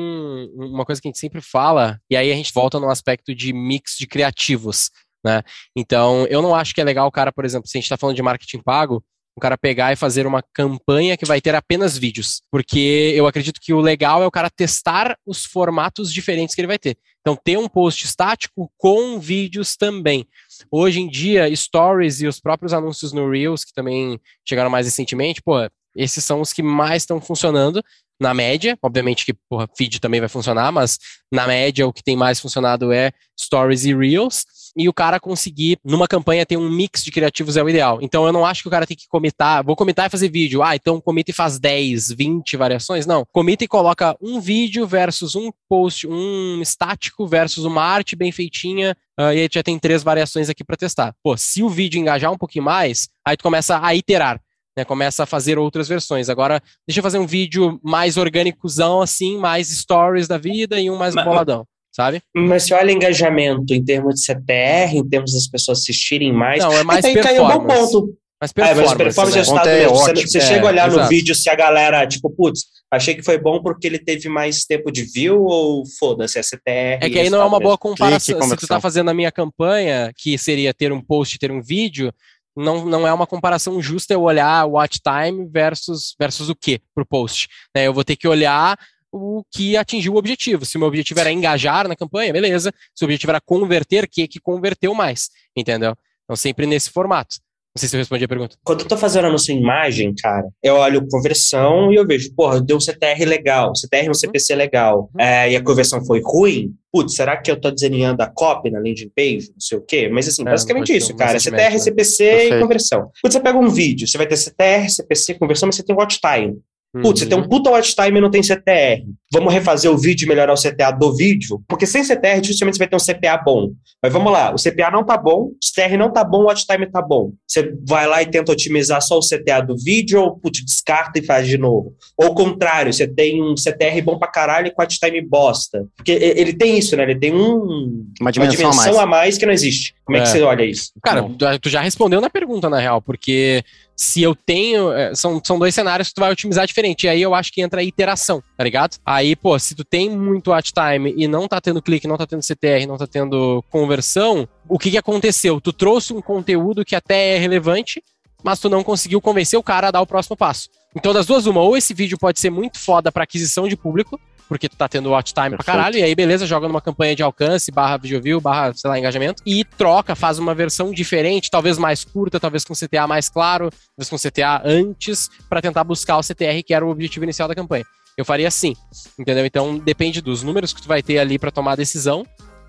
uma 0.56 0.84
coisa 0.84 1.00
que 1.00 1.06
a 1.06 1.10
gente 1.10 1.20
sempre 1.20 1.40
fala, 1.40 2.00
e 2.10 2.16
aí 2.16 2.32
a 2.32 2.34
gente 2.34 2.52
volta 2.52 2.80
no 2.80 2.90
aspecto 2.90 3.34
de 3.34 3.52
mix 3.52 3.96
de 3.98 4.06
criativos, 4.06 4.90
né? 5.24 5.42
Então, 5.76 6.26
eu 6.26 6.42
não 6.42 6.54
acho 6.54 6.74
que 6.74 6.80
é 6.80 6.84
legal 6.84 7.06
o 7.06 7.12
cara, 7.12 7.32
por 7.32 7.44
exemplo, 7.44 7.68
se 7.68 7.76
a 7.76 7.78
gente 7.78 7.86
está 7.86 7.96
falando 7.96 8.16
de 8.16 8.22
marketing 8.22 8.60
pago, 8.60 9.02
o 9.36 9.40
cara 9.40 9.58
pegar 9.58 9.92
e 9.92 9.96
fazer 9.96 10.26
uma 10.26 10.42
campanha 10.52 11.16
que 11.16 11.26
vai 11.26 11.40
ter 11.40 11.54
apenas 11.54 11.98
vídeos. 11.98 12.40
Porque 12.50 13.12
eu 13.16 13.26
acredito 13.26 13.60
que 13.60 13.72
o 13.72 13.80
legal 13.80 14.22
é 14.22 14.26
o 14.26 14.30
cara 14.30 14.48
testar 14.48 15.16
os 15.26 15.44
formatos 15.44 16.12
diferentes 16.12 16.54
que 16.54 16.60
ele 16.60 16.68
vai 16.68 16.78
ter. 16.78 16.96
Então, 17.20 17.36
ter 17.42 17.58
um 17.58 17.68
post 17.68 18.04
estático 18.04 18.70
com 18.76 19.18
vídeos 19.18 19.76
também. 19.76 20.26
Hoje 20.70 21.00
em 21.00 21.08
dia, 21.08 21.54
stories 21.54 22.20
e 22.20 22.26
os 22.26 22.40
próprios 22.40 22.72
anúncios 22.72 23.12
no 23.12 23.30
Reels, 23.30 23.64
que 23.64 23.72
também 23.72 24.18
chegaram 24.46 24.70
mais 24.70 24.86
recentemente, 24.86 25.42
pô, 25.42 25.54
esses 25.96 26.24
são 26.24 26.40
os 26.40 26.52
que 26.52 26.62
mais 26.62 27.02
estão 27.02 27.20
funcionando 27.20 27.82
na 28.20 28.32
média. 28.34 28.78
Obviamente 28.82 29.24
que, 29.24 29.34
porra, 29.48 29.68
feed 29.76 30.00
também 30.00 30.20
vai 30.20 30.28
funcionar, 30.28 30.72
mas 30.72 30.98
na 31.32 31.46
média 31.46 31.86
o 31.86 31.92
que 31.92 32.02
tem 32.02 32.16
mais 32.16 32.40
funcionado 32.40 32.92
é 32.92 33.12
stories 33.38 33.84
e 33.84 33.94
Reels 33.94 34.44
e 34.76 34.88
o 34.88 34.92
cara 34.92 35.20
conseguir, 35.20 35.78
numa 35.84 36.08
campanha, 36.08 36.44
ter 36.44 36.56
um 36.56 36.68
mix 36.68 37.04
de 37.04 37.12
criativos 37.12 37.56
é 37.56 37.62
o 37.62 37.68
ideal. 37.68 37.98
Então 38.02 38.26
eu 38.26 38.32
não 38.32 38.44
acho 38.44 38.62
que 38.62 38.68
o 38.68 38.70
cara 38.70 38.86
tem 38.86 38.96
que 38.96 39.08
comitar, 39.08 39.64
vou 39.64 39.76
comitar 39.76 40.06
e 40.06 40.10
fazer 40.10 40.28
vídeo. 40.28 40.62
Ah, 40.62 40.74
então 40.74 41.00
comita 41.00 41.30
e 41.30 41.34
faz 41.34 41.58
10, 41.58 42.10
20 42.10 42.56
variações. 42.56 43.06
Não. 43.06 43.24
Comita 43.32 43.64
e 43.64 43.68
coloca 43.68 44.16
um 44.20 44.40
vídeo 44.40 44.86
versus 44.86 45.36
um 45.36 45.50
post, 45.68 46.06
um 46.06 46.60
estático 46.60 47.26
versus 47.26 47.64
uma 47.64 47.82
arte 47.82 48.16
bem 48.16 48.32
feitinha. 48.32 48.96
Uh, 49.18 49.32
e 49.32 49.40
aí 49.40 49.48
já 49.50 49.62
tem 49.62 49.78
três 49.78 50.02
variações 50.02 50.48
aqui 50.48 50.64
para 50.64 50.76
testar. 50.76 51.14
Pô, 51.22 51.36
se 51.36 51.62
o 51.62 51.68
vídeo 51.68 52.00
engajar 52.00 52.32
um 52.32 52.38
pouquinho 52.38 52.64
mais, 52.64 53.08
aí 53.24 53.36
tu 53.36 53.42
começa 53.42 53.78
a 53.80 53.94
iterar. 53.94 54.40
Né, 54.76 54.84
começa 54.84 55.22
a 55.22 55.26
fazer 55.26 55.56
outras 55.56 55.86
versões. 55.86 56.28
Agora, 56.28 56.60
deixa 56.84 56.98
eu 56.98 57.02
fazer 57.02 57.20
um 57.20 57.26
vídeo 57.28 57.78
mais 57.80 58.16
orgânicozão, 58.16 59.00
assim, 59.00 59.38
mais 59.38 59.68
stories 59.68 60.26
da 60.26 60.36
vida 60.36 60.80
e 60.80 60.90
um 60.90 60.96
mais 60.96 61.14
Mas, 61.14 61.24
boladão 61.24 61.64
sabe? 61.94 62.20
Mas 62.34 62.64
se 62.64 62.74
olha 62.74 62.90
engajamento 62.90 63.72
em 63.72 63.82
termos 63.82 64.16
de 64.16 64.26
CTR, 64.26 64.96
em 64.96 65.08
termos 65.08 65.32
das 65.32 65.46
pessoas 65.46 65.78
assistirem 65.78 66.32
mais. 66.32 66.62
Não, 66.62 66.72
é 66.72 66.82
mais 66.82 67.04
aí 67.04 67.14
performance. 67.14 67.40
Caiu 67.40 67.44
um 67.44 67.66
bom 67.66 67.74
ponto. 67.74 68.18
Mas 68.40 68.52
performance, 68.52 68.82
é, 68.82 68.84
mas 68.84 68.94
performance 68.94 69.36
né? 69.36 69.40
resultado 69.40 69.68
é 69.68 69.88
Você, 69.88 70.26
você 70.26 70.38
é, 70.38 70.40
chega 70.40 70.66
a 70.66 70.68
olhar 70.70 70.88
exato. 70.88 71.02
no 71.02 71.08
vídeo 71.08 71.34
se 71.34 71.48
a 71.48 71.54
galera, 71.54 72.06
tipo, 72.06 72.28
putz, 72.28 72.64
achei 72.90 73.14
que 73.14 73.22
foi 73.22 73.38
bom 73.38 73.62
porque 73.62 73.86
ele 73.86 73.98
teve 73.98 74.28
mais 74.28 74.64
tempo 74.64 74.90
de 74.90 75.04
view 75.04 75.44
ou 75.44 75.84
foda-se, 75.98 76.38
é 76.38 76.42
CTR. 76.42 76.98
É 77.00 77.08
que 77.08 77.18
aí 77.20 77.30
não 77.30 77.40
é 77.40 77.44
uma 77.44 77.60
boa 77.60 77.78
comparação. 77.78 78.42
Se 78.42 78.56
tu 78.56 78.66
tá 78.66 78.80
fazendo 78.80 79.08
a 79.08 79.14
minha 79.14 79.30
campanha, 79.30 80.12
que 80.16 80.36
seria 80.36 80.74
ter 80.74 80.92
um 80.92 81.00
post, 81.00 81.38
ter 81.38 81.52
um 81.52 81.62
vídeo, 81.62 82.12
não, 82.56 82.84
não 82.84 83.06
é 83.06 83.12
uma 83.12 83.26
comparação 83.26 83.80
justa 83.80 84.12
eu 84.12 84.22
olhar 84.22 84.66
watch 84.66 85.00
time 85.00 85.48
versus, 85.48 86.14
versus 86.18 86.48
o 86.48 86.54
que 86.54 86.80
pro 86.94 87.06
post. 87.06 87.48
Né? 87.74 87.86
Eu 87.86 87.94
vou 87.94 88.04
ter 88.04 88.16
que 88.16 88.28
olhar 88.28 88.76
o 89.14 89.44
que 89.52 89.76
atingiu 89.76 90.14
o 90.14 90.16
objetivo. 90.16 90.64
Se 90.64 90.76
o 90.76 90.80
meu 90.80 90.88
objetivo 90.88 91.20
era 91.20 91.30
engajar 91.30 91.86
na 91.86 91.94
campanha, 91.94 92.32
beleza. 92.32 92.72
Se 92.94 93.04
o 93.04 93.06
objetivo 93.06 93.30
era 93.30 93.40
converter, 93.40 94.08
que 94.08 94.26
que 94.26 94.40
converteu 94.40 94.92
mais, 94.94 95.30
entendeu? 95.56 95.94
Então 96.24 96.34
sempre 96.34 96.66
nesse 96.66 96.90
formato. 96.90 97.36
Não 97.76 97.80
sei 97.80 97.88
se 97.88 97.96
eu 97.96 97.98
respondi 97.98 98.24
a 98.24 98.28
pergunta. 98.28 98.56
Quando 98.62 98.82
eu 98.82 98.86
tô 98.86 98.96
fazendo 98.96 99.26
anúncio 99.26 99.52
em 99.52 99.58
imagem, 99.58 100.14
cara, 100.14 100.46
eu 100.62 100.76
olho 100.76 101.08
conversão 101.08 101.92
e 101.92 101.96
eu 101.96 102.06
vejo, 102.06 102.32
porra, 102.32 102.60
deu 102.60 102.76
um 102.76 102.80
CTR 102.80 103.24
legal, 103.26 103.72
CTR 103.74 104.08
um 104.08 104.14
CPC 104.14 104.54
legal, 104.54 105.10
uhum. 105.12 105.20
é, 105.20 105.50
e 105.50 105.56
a 105.56 105.62
conversão 105.62 106.04
foi 106.04 106.20
ruim, 106.24 106.72
putz, 106.92 107.16
será 107.16 107.36
que 107.36 107.50
eu 107.50 107.60
tô 107.60 107.72
desenhando 107.72 108.20
a 108.20 108.28
copy 108.28 108.70
na 108.70 108.78
landing 108.78 109.10
page, 109.12 109.50
não 109.50 109.60
sei 109.60 109.78
o 109.78 109.80
quê? 109.80 110.08
Mas 110.08 110.28
assim, 110.28 110.42
é, 110.42 110.44
basicamente 110.44 110.96
isso, 110.96 111.16
cara, 111.16 111.40
CTR, 111.40 111.80
CPC 111.80 112.24
Perfeito. 112.24 112.54
e 112.54 112.60
conversão. 112.60 113.10
Quando 113.20 113.32
você 113.32 113.40
pega 113.40 113.58
um 113.58 113.68
vídeo, 113.68 114.06
você 114.06 114.18
vai 114.18 114.28
ter 114.28 114.36
CTR, 114.36 114.88
CPC, 114.88 115.34
conversão, 115.34 115.66
mas 115.66 115.74
você 115.74 115.82
tem 115.82 115.96
watch 115.96 116.20
time. 116.20 116.56
Putz, 117.02 117.20
você 117.20 117.26
tem 117.26 117.36
um 117.36 117.42
uhum. 117.42 117.48
puta 117.48 117.70
watch 117.70 117.94
time 117.94 118.18
e 118.18 118.20
não 118.20 118.30
tem 118.30 118.42
CTR. 118.42 119.04
Vamos 119.32 119.52
refazer 119.52 119.90
o 119.90 119.98
vídeo 119.98 120.26
e 120.26 120.28
melhorar 120.28 120.52
o 120.52 120.56
CTA 120.56 120.92
do 120.92 121.14
vídeo? 121.14 121.60
Porque 121.68 121.86
sem 121.86 122.04
CTR, 122.04 122.40
dificilmente 122.40 122.76
você 122.76 122.84
vai 122.84 122.88
ter 122.88 122.96
um 122.96 122.98
CPA 122.98 123.36
bom. 123.44 123.72
Mas 124.00 124.12
vamos 124.12 124.32
lá, 124.32 124.54
o 124.54 124.56
CPA 124.56 124.92
não 124.92 125.04
tá 125.04 125.16
bom, 125.16 125.46
o 125.46 125.56
CTR 125.60 125.96
não 125.96 126.12
tá 126.12 126.22
bom, 126.22 126.42
o 126.42 126.44
watch 126.44 126.64
time 126.64 126.86
tá 126.86 127.02
bom. 127.02 127.32
Você 127.48 127.74
vai 127.84 128.06
lá 128.06 128.22
e 128.22 128.26
tenta 128.26 128.52
otimizar 128.52 129.02
só 129.02 129.18
o 129.18 129.20
CTA 129.20 129.60
do 129.60 129.76
vídeo 129.76 130.20
ou, 130.20 130.38
putz, 130.38 130.64
descarta 130.64 131.18
e 131.18 131.24
faz 131.24 131.48
de 131.48 131.58
novo. 131.58 131.94
Ou 132.16 132.28
o 132.28 132.34
contrário, 132.34 132.92
você 132.92 133.08
tem 133.08 133.42
um 133.42 133.56
CTR 133.56 134.00
bom 134.04 134.16
pra 134.16 134.28
caralho 134.28 134.68
e 134.68 134.70
com 134.70 134.80
watch 134.80 134.98
time 135.00 135.20
bosta. 135.20 135.86
Porque 135.96 136.12
ele 136.12 136.52
tem 136.52 136.78
isso, 136.78 136.96
né? 136.96 137.02
Ele 137.02 137.18
tem 137.18 137.34
um, 137.34 138.06
uma 138.20 138.30
dimensão, 138.30 138.66
uma 138.66 138.72
dimensão 138.72 138.92
a, 138.92 138.94
mais. 138.94 138.98
a, 138.98 139.06
mais. 139.06 139.38
que 139.38 139.46
não 139.46 139.52
existe. 139.52 139.94
Como 140.04 140.16
é, 140.16 140.20
é 140.20 140.22
que 140.22 140.28
você 140.28 140.42
olha 140.42 140.64
isso? 140.64 140.92
Cara, 141.02 141.24
tu 141.60 141.68
já 141.68 141.80
respondeu 141.80 142.20
na 142.20 142.30
pergunta, 142.30 142.70
na 142.70 142.78
real, 142.78 143.02
porque 143.02 143.64
se 143.96 144.22
eu 144.22 144.34
tenho. 144.34 144.92
É, 144.92 145.14
são, 145.14 145.40
são 145.44 145.58
dois 145.58 145.74
cenários 145.74 146.08
que 146.08 146.14
tu 146.14 146.20
vai 146.20 146.32
otimizar 146.32 146.66
diferente. 146.66 147.04
E 147.04 147.08
aí 147.08 147.22
eu 147.22 147.34
acho 147.34 147.52
que 147.52 147.62
entra 147.62 147.80
a 147.80 147.84
iteração, 147.84 148.42
tá 148.56 148.64
ligado? 148.64 148.96
Aí, 149.04 149.36
pô, 149.36 149.58
se 149.58 149.74
tu 149.74 149.84
tem 149.84 150.10
muito 150.10 150.50
watch 150.50 150.72
time 150.72 151.14
e 151.16 151.26
não 151.28 151.46
tá 151.48 151.60
tendo 151.60 151.82
clique, 151.82 152.08
não 152.08 152.16
tá 152.16 152.26
tendo 152.26 152.42
CTR, 152.42 152.86
não 152.86 152.96
tá 152.96 153.06
tendo 153.06 153.64
conversão, 153.70 154.48
o 154.68 154.78
que 154.78 154.90
que 154.90 154.98
aconteceu? 154.98 155.60
Tu 155.60 155.72
trouxe 155.72 156.12
um 156.12 156.20
conteúdo 156.20 156.84
que 156.84 156.96
até 156.96 157.36
é 157.36 157.38
relevante, 157.38 158.02
mas 158.42 158.58
tu 158.58 158.68
não 158.68 158.82
conseguiu 158.82 159.20
convencer 159.20 159.58
o 159.58 159.62
cara 159.62 159.88
a 159.88 159.90
dar 159.90 160.00
o 160.00 160.06
próximo 160.06 160.36
passo. 160.36 160.68
Então, 160.94 161.12
das 161.12 161.26
duas, 161.26 161.46
uma, 161.46 161.60
ou 161.60 161.76
esse 161.76 161.92
vídeo 161.92 162.18
pode 162.18 162.38
ser 162.38 162.50
muito 162.50 162.78
foda 162.78 163.10
para 163.10 163.24
aquisição 163.24 163.66
de 163.66 163.76
público, 163.76 164.20
porque 164.48 164.68
tu 164.68 164.76
tá 164.76 164.88
tendo 164.88 165.10
watch 165.10 165.32
time 165.32 165.50
Perfeito. 165.50 165.64
pra 165.64 165.74
caralho, 165.74 165.96
e 165.96 166.02
aí 166.02 166.14
beleza, 166.14 166.46
joga 166.46 166.68
numa 166.68 166.80
campanha 166.80 167.16
de 167.16 167.22
alcance, 167.22 167.70
barra 167.70 167.96
video 167.96 168.20
view, 168.20 168.40
barra, 168.40 168.72
sei 168.74 168.88
lá, 168.88 168.98
engajamento, 168.98 169.42
e 169.46 169.64
troca, 169.64 170.14
faz 170.14 170.38
uma 170.38 170.54
versão 170.54 170.92
diferente, 170.92 171.50
talvez 171.50 171.78
mais 171.78 172.04
curta, 172.04 172.38
talvez 172.38 172.64
com 172.64 172.74
CTA 172.74 173.06
mais 173.06 173.28
claro, 173.28 173.70
talvez 173.96 174.10
com 174.10 174.16
CTA 174.16 174.62
antes, 174.64 175.30
para 175.48 175.62
tentar 175.62 175.84
buscar 175.84 176.18
o 176.18 176.22
CTR, 176.22 176.62
que 176.64 176.74
era 176.74 176.84
o 176.84 176.90
objetivo 176.90 177.24
inicial 177.24 177.48
da 177.48 177.54
campanha. 177.54 177.84
Eu 178.16 178.24
faria 178.24 178.46
assim, 178.46 178.76
entendeu? 179.18 179.44
Então 179.44 179.78
depende 179.78 180.20
dos 180.20 180.42
números 180.42 180.72
que 180.72 180.80
tu 180.80 180.88
vai 180.88 181.02
ter 181.02 181.18
ali 181.18 181.38
para 181.38 181.50
tomar 181.50 181.72
a 181.72 181.76
decisão, 181.76 182.22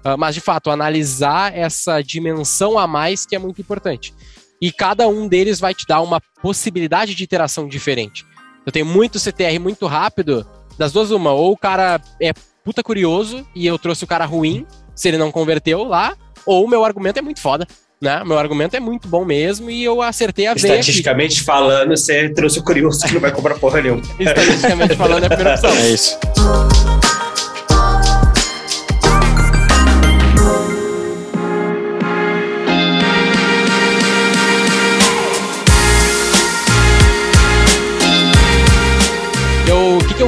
uh, 0.04 0.18
mas 0.18 0.34
de 0.34 0.42
fato, 0.42 0.72
analisar 0.72 1.56
essa 1.56 2.02
dimensão 2.02 2.80
a 2.80 2.88
mais 2.88 3.26
que 3.26 3.36
é 3.36 3.40
muito 3.40 3.62
importante. 3.62 4.14
E 4.62 4.72
cada 4.72 5.08
um 5.08 5.28
deles 5.28 5.60
vai 5.60 5.74
te 5.74 5.86
dar 5.86 6.02
uma 6.02 6.20
possibilidade 6.42 7.14
de 7.14 7.24
interação 7.24 7.68
diferente. 7.68 8.26
Eu 8.66 8.72
tenho 8.72 8.86
muito 8.86 9.20
CTR 9.20 9.60
muito 9.60 9.86
rápido, 9.86 10.48
das 10.78 10.92
duas, 10.92 11.12
uma. 11.12 11.32
Ou 11.32 11.52
o 11.52 11.58
cara 11.58 12.00
é 12.22 12.34
puta 12.64 12.84
curioso 12.84 13.46
e 13.56 13.68
eu 13.68 13.78
trouxe 13.78 14.04
o 14.04 14.08
cara 14.08 14.26
ruim, 14.26 14.66
se 14.96 15.08
ele 15.08 15.18
não 15.18 15.32
converteu 15.32 15.84
lá, 15.84 16.16
ou 16.46 16.66
o 16.66 16.68
meu 16.68 16.84
argumento 16.84 17.20
é 17.20 17.22
muito 17.22 17.40
foda. 17.40 17.68
Né? 18.02 18.24
Meu 18.26 18.38
argumento 18.38 18.76
é 18.76 18.80
muito 18.80 19.08
bom 19.08 19.24
mesmo 19.24 19.70
e 19.70 19.84
eu 19.84 20.02
acertei 20.02 20.48
a 20.48 20.54
ver. 20.54 20.60
Estatisticamente 20.60 21.42
falando, 21.42 21.96
você 21.96 22.30
trouxe 22.30 22.60
o 22.60 22.64
curioso 22.64 23.00
que 23.06 23.14
não 23.14 23.22
vai 23.22 23.32
comprar 23.32 23.56
porra 23.56 23.82
nenhuma. 23.82 24.02
Estatisticamente 24.20 24.96
falando, 24.96 25.24
é 25.24 25.28
a 25.28 25.30
primeira 25.30 25.54
opção. 25.54 25.72
É 25.72 25.90
isso. 25.90 26.20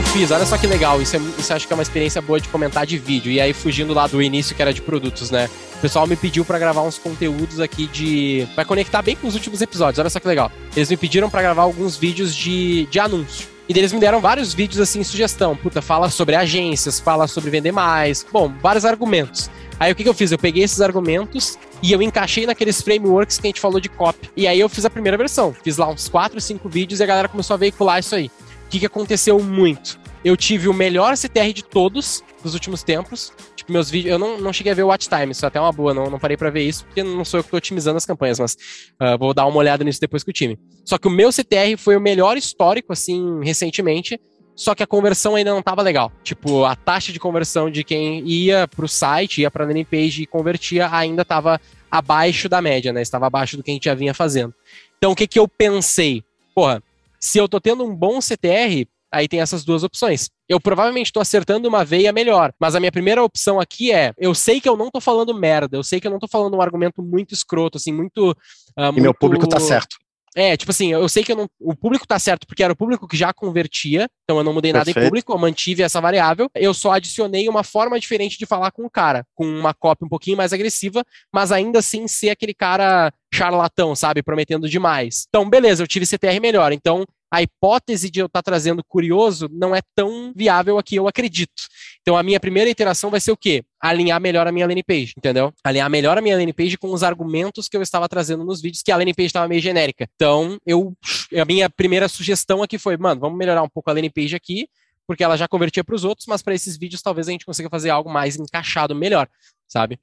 Fiz? 0.07 0.31
Olha 0.31 0.45
só 0.45 0.57
que 0.57 0.67
legal, 0.67 1.01
isso, 1.01 1.15
é, 1.15 1.19
isso 1.37 1.53
acho 1.53 1.67
que 1.67 1.73
é 1.73 1.75
uma 1.75 1.83
experiência 1.83 2.21
boa 2.21 2.39
de 2.39 2.47
comentar 2.49 2.85
de 2.85 2.97
vídeo. 2.97 3.31
E 3.31 3.39
aí, 3.39 3.53
fugindo 3.53 3.93
lá 3.93 4.07
do 4.07 4.21
início 4.21 4.55
que 4.55 4.61
era 4.61 4.73
de 4.73 4.81
produtos, 4.81 5.31
né? 5.31 5.49
O 5.75 5.79
pessoal 5.79 6.07
me 6.07 6.15
pediu 6.15 6.43
para 6.43 6.57
gravar 6.57 6.81
uns 6.81 6.97
conteúdos 6.97 7.59
aqui 7.59 7.87
de. 7.87 8.47
Vai 8.55 8.65
conectar 8.65 9.01
bem 9.01 9.15
com 9.15 9.27
os 9.27 9.35
últimos 9.35 9.61
episódios, 9.61 9.99
olha 9.99 10.09
só 10.09 10.19
que 10.19 10.27
legal. 10.27 10.51
Eles 10.75 10.89
me 10.89 10.97
pediram 10.97 11.29
para 11.29 11.41
gravar 11.41 11.63
alguns 11.63 11.97
vídeos 11.97 12.35
de, 12.35 12.85
de 12.87 12.99
anúncio. 12.99 13.47
E 13.69 13.77
eles 13.77 13.91
me 13.91 13.99
deram 13.99 14.21
vários 14.21 14.53
vídeos 14.53 14.79
assim, 14.79 15.03
sugestão. 15.03 15.55
Puta, 15.55 15.81
fala 15.81 16.09
sobre 16.09 16.35
agências, 16.35 16.99
fala 16.99 17.27
sobre 17.27 17.49
vender 17.49 17.73
mais. 17.73 18.25
Bom, 18.31 18.51
vários 18.61 18.85
argumentos. 18.85 19.49
Aí 19.79 19.91
o 19.91 19.95
que, 19.95 20.03
que 20.03 20.09
eu 20.09 20.13
fiz? 20.13 20.31
Eu 20.31 20.39
peguei 20.39 20.63
esses 20.63 20.79
argumentos 20.79 21.59
e 21.83 21.91
eu 21.91 22.01
encaixei 22.01 22.45
naqueles 22.45 22.81
frameworks 22.81 23.37
que 23.37 23.45
a 23.45 23.49
gente 23.49 23.59
falou 23.59 23.79
de 23.79 23.89
copy. 23.89 24.29
E 24.35 24.47
aí 24.47 24.59
eu 24.59 24.69
fiz 24.69 24.85
a 24.85 24.89
primeira 24.89 25.17
versão. 25.17 25.53
Fiz 25.63 25.77
lá 25.77 25.87
uns 25.89 26.07
4, 26.07 26.39
5 26.39 26.69
vídeos 26.69 27.01
e 27.01 27.03
a 27.03 27.05
galera 27.05 27.27
começou 27.27 27.53
a 27.53 27.57
veicular 27.57 27.99
isso 27.99 28.15
aí. 28.15 28.31
O 28.67 28.69
que, 28.69 28.79
que 28.81 28.85
aconteceu 28.85 29.39
muito? 29.39 29.97
Eu 30.25 30.35
tive 30.35 30.67
o 30.67 30.73
melhor 30.73 31.15
CTR 31.15 31.53
de 31.53 31.63
todos 31.63 32.21
dos 32.43 32.53
últimos 32.53 32.83
tempos. 32.83 33.31
Tipo, 33.55 33.71
meus 33.71 33.89
vídeos. 33.89 34.11
Eu 34.11 34.19
não, 34.19 34.37
não 34.37 34.51
cheguei 34.51 34.73
a 34.73 34.75
ver 34.75 34.83
o 34.83 34.87
watch 34.87 35.07
time, 35.07 35.31
isso 35.31 35.45
é 35.45 35.47
até 35.47 35.57
uma 35.57 35.71
boa, 35.71 35.93
não, 35.93 36.09
não 36.09 36.19
parei 36.19 36.35
para 36.35 36.49
ver 36.49 36.63
isso, 36.63 36.83
porque 36.83 37.01
não 37.01 37.23
sou 37.23 37.39
eu 37.39 37.45
que 37.45 37.49
tô 37.49 37.55
otimizando 37.55 37.95
as 37.95 38.05
campanhas, 38.05 38.37
mas 38.37 38.57
uh, 39.01 39.17
vou 39.17 39.33
dar 39.33 39.45
uma 39.45 39.57
olhada 39.57 39.85
nisso 39.85 40.01
depois 40.01 40.25
com 40.25 40.31
o 40.31 40.33
time. 40.33 40.59
Só 40.83 40.97
que 40.97 41.07
o 41.07 41.09
meu 41.09 41.31
CTR 41.31 41.77
foi 41.77 41.95
o 41.95 42.01
melhor 42.01 42.35
histórico, 42.35 42.91
assim, 42.91 43.39
recentemente. 43.41 44.19
Só 44.53 44.75
que 44.75 44.83
a 44.83 44.87
conversão 44.87 45.35
ainda 45.35 45.53
não 45.53 45.61
tava 45.61 45.81
legal. 45.81 46.11
Tipo, 46.21 46.65
a 46.65 46.75
taxa 46.75 47.13
de 47.13 47.19
conversão 47.21 47.71
de 47.71 47.85
quem 47.85 48.27
ia 48.27 48.67
pro 48.67 48.87
site, 48.87 49.41
ia 49.41 49.51
pra 49.51 49.63
landing 49.63 49.85
page 49.85 50.23
e 50.23 50.25
convertia 50.25 50.89
ainda 50.91 51.23
tava 51.23 51.61
abaixo 51.89 52.49
da 52.49 52.61
média, 52.61 52.91
né? 52.91 53.01
Estava 53.01 53.27
abaixo 53.27 53.55
do 53.55 53.63
que 53.63 53.71
a 53.71 53.73
gente 53.73 53.85
já 53.85 53.93
vinha 53.93 54.13
fazendo. 54.13 54.53
Então, 54.97 55.11
o 55.11 55.15
que 55.15 55.25
que 55.25 55.39
eu 55.39 55.47
pensei? 55.47 56.23
Porra, 56.55 56.81
se 57.19 57.37
eu 57.37 57.47
tô 57.47 57.59
tendo 57.59 57.83
um 57.83 57.95
bom 57.95 58.19
CTR, 58.21 58.87
aí 59.11 59.27
tem 59.27 59.41
essas 59.41 59.63
duas 59.63 59.83
opções. 59.83 60.29
Eu 60.47 60.59
provavelmente 60.59 61.07
estou 61.07 61.21
acertando 61.21 61.67
uma 61.67 61.83
veia 61.83 62.11
melhor, 62.11 62.53
mas 62.59 62.75
a 62.75 62.79
minha 62.79 62.91
primeira 62.91 63.23
opção 63.23 63.59
aqui 63.59 63.91
é: 63.91 64.13
eu 64.17 64.33
sei 64.33 64.61
que 64.61 64.69
eu 64.69 64.77
não 64.77 64.89
tô 64.89 65.01
falando 65.01 65.33
merda, 65.33 65.77
eu 65.77 65.83
sei 65.83 65.99
que 65.99 66.07
eu 66.07 66.11
não 66.11 66.19
tô 66.19 66.27
falando 66.27 66.55
um 66.55 66.61
argumento 66.61 67.01
muito 67.01 67.33
escroto, 67.33 67.77
assim, 67.77 67.91
muito. 67.91 68.31
Uh, 68.31 68.35
e 68.79 68.83
muito... 68.83 69.01
meu 69.01 69.13
público 69.13 69.47
tá 69.47 69.59
certo. 69.59 69.97
É, 70.37 70.55
tipo 70.55 70.69
assim, 70.69 70.91
eu 70.91 71.09
sei 71.09 71.23
que 71.23 71.33
não, 71.33 71.49
o 71.59 71.75
público 71.75 72.05
tá 72.05 72.19
certo 72.19 72.45
porque 72.45 72.63
era 72.63 72.71
o 72.71 72.75
público 72.75 73.07
que 73.07 73.17
já 73.17 73.33
convertia, 73.33 74.07
então 74.23 74.37
eu 74.37 74.43
não 74.43 74.53
mudei 74.53 74.71
Perfeito. 74.71 74.95
nada 74.95 75.05
em 75.05 75.09
público, 75.09 75.33
eu 75.33 75.37
mantive 75.39 75.81
essa 75.81 75.99
variável. 75.99 76.47
Eu 76.53 76.75
só 76.75 76.91
adicionei 76.91 77.49
uma 77.49 77.63
forma 77.63 77.99
diferente 77.99 78.37
de 78.37 78.45
falar 78.45 78.69
com 78.69 78.85
o 78.85 78.89
cara, 78.89 79.25
com 79.33 79.43
uma 79.43 79.73
cópia 79.73 80.05
um 80.05 80.09
pouquinho 80.09 80.37
mais 80.37 80.53
agressiva, 80.53 81.03
mas 81.33 81.51
ainda 81.51 81.79
assim 81.79 82.07
ser 82.07 82.29
aquele 82.29 82.53
cara 82.53 83.11
charlatão, 83.33 83.95
sabe, 83.95 84.21
prometendo 84.21 84.69
demais. 84.69 85.25
Então, 85.27 85.49
beleza, 85.49 85.81
eu 85.81 85.87
tive 85.87 86.05
CTR 86.05 86.39
melhor. 86.39 86.71
Então, 86.71 87.03
a 87.31 87.41
hipótese 87.41 88.09
de 88.09 88.19
eu 88.19 88.27
estar 88.27 88.41
tá 88.41 88.51
trazendo 88.51 88.83
curioso 88.83 89.49
não 89.51 89.75
é 89.75 89.81
tão 89.95 90.31
viável 90.35 90.77
aqui, 90.77 90.95
eu 90.95 91.07
acredito. 91.07 91.63
Então 92.01 92.17
a 92.17 92.23
minha 92.23 92.39
primeira 92.39 92.69
iteração 92.69 93.09
vai 93.09 93.19
ser 93.19 93.31
o 93.31 93.37
quê? 93.37 93.63
Alinhar 93.81 94.19
melhor 94.19 94.47
a 94.47 94.51
minha 94.51 94.65
landing 94.65 94.83
page, 94.83 95.13
entendeu? 95.17 95.53
Alinhar 95.63 95.89
melhor 95.89 96.17
a 96.17 96.21
minha 96.21 96.37
landing 96.37 96.53
page 96.53 96.77
com 96.77 96.91
os 96.91 97.03
argumentos 97.03 97.67
que 97.67 97.75
eu 97.75 97.81
estava 97.81 98.07
trazendo 98.07 98.43
nos 98.43 98.61
vídeos, 98.61 98.81
que 98.81 98.91
a 98.91 98.97
landing 98.97 99.13
page 99.13 99.27
estava 99.27 99.47
meio 99.47 99.61
genérica. 99.61 100.07
Então, 100.15 100.57
eu 100.65 100.93
a 101.39 101.45
minha 101.45 101.69
primeira 101.69 102.07
sugestão 102.07 102.63
aqui 102.63 102.77
foi, 102.77 102.97
mano, 102.97 103.19
vamos 103.21 103.37
melhorar 103.37 103.61
um 103.61 103.69
pouco 103.69 103.89
a 103.89 103.93
landing 103.93 104.09
page 104.09 104.35
aqui, 104.35 104.67
porque 105.07 105.23
ela 105.23 105.37
já 105.37 105.47
convertia 105.47 105.83
para 105.83 105.95
os 105.95 106.03
outros, 106.03 106.27
mas 106.27 106.41
para 106.41 106.53
esses 106.53 106.77
vídeos 106.77 107.01
talvez 107.01 107.27
a 107.27 107.31
gente 107.31 107.45
consiga 107.45 107.69
fazer 107.69 107.89
algo 107.89 108.09
mais 108.09 108.35
encaixado, 108.35 108.93
melhor, 108.93 109.27
sabe? 109.67 109.95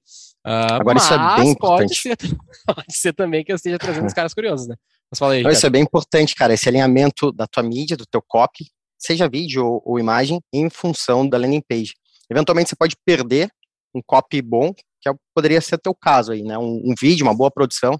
Uh, 0.45 0.81
Agora 0.81 0.99
isso 0.99 1.13
é 1.13 1.19
bem 1.19 1.55
pode 1.55 1.93
importante. 1.93 1.95
Ser, 1.95 2.17
pode 2.67 2.97
ser 2.97 3.13
também 3.13 3.45
que 3.45 3.53
eu 3.53 3.57
esteja 3.57 3.79
trazendo 3.79 4.07
os 4.07 4.15
caras 4.15 4.33
curiosos, 4.33 4.67
né? 4.67 4.77
Mas 5.11 5.19
fala 5.19 5.35
aí, 5.35 5.41
então, 5.41 5.53
isso 5.53 5.67
é 5.67 5.71
bem 5.71 5.83
importante, 5.83 6.35
cara, 6.35 6.55
esse 6.55 6.69
alinhamento 6.69 7.31
da 7.31 7.47
tua 7.47 7.63
mídia, 7.63 7.97
do 7.97 8.07
teu 8.07 8.23
copy, 8.27 8.67
seja 8.99 9.29
vídeo 9.29 9.65
ou, 9.65 9.83
ou 9.85 9.99
imagem, 10.01 10.41
em 10.53 10.71
função 10.71 11.29
da 11.29 11.37
landing 11.37 11.63
page. 11.69 11.93
Eventualmente 12.31 12.71
você 12.71 12.77
pode 12.77 12.97
perder 13.05 13.51
um 13.95 14.01
copy 14.05 14.41
bom, 14.41 14.73
que 15.01 15.09
é, 15.09 15.13
poderia 15.35 15.61
ser 15.61 15.75
o 15.75 15.79
teu 15.79 15.95
caso 15.95 16.33
aí, 16.33 16.43
né? 16.43 16.57
Um, 16.57 16.83
um 16.83 16.95
vídeo, 16.99 17.27
uma 17.27 17.37
boa 17.37 17.51
produção, 17.51 17.99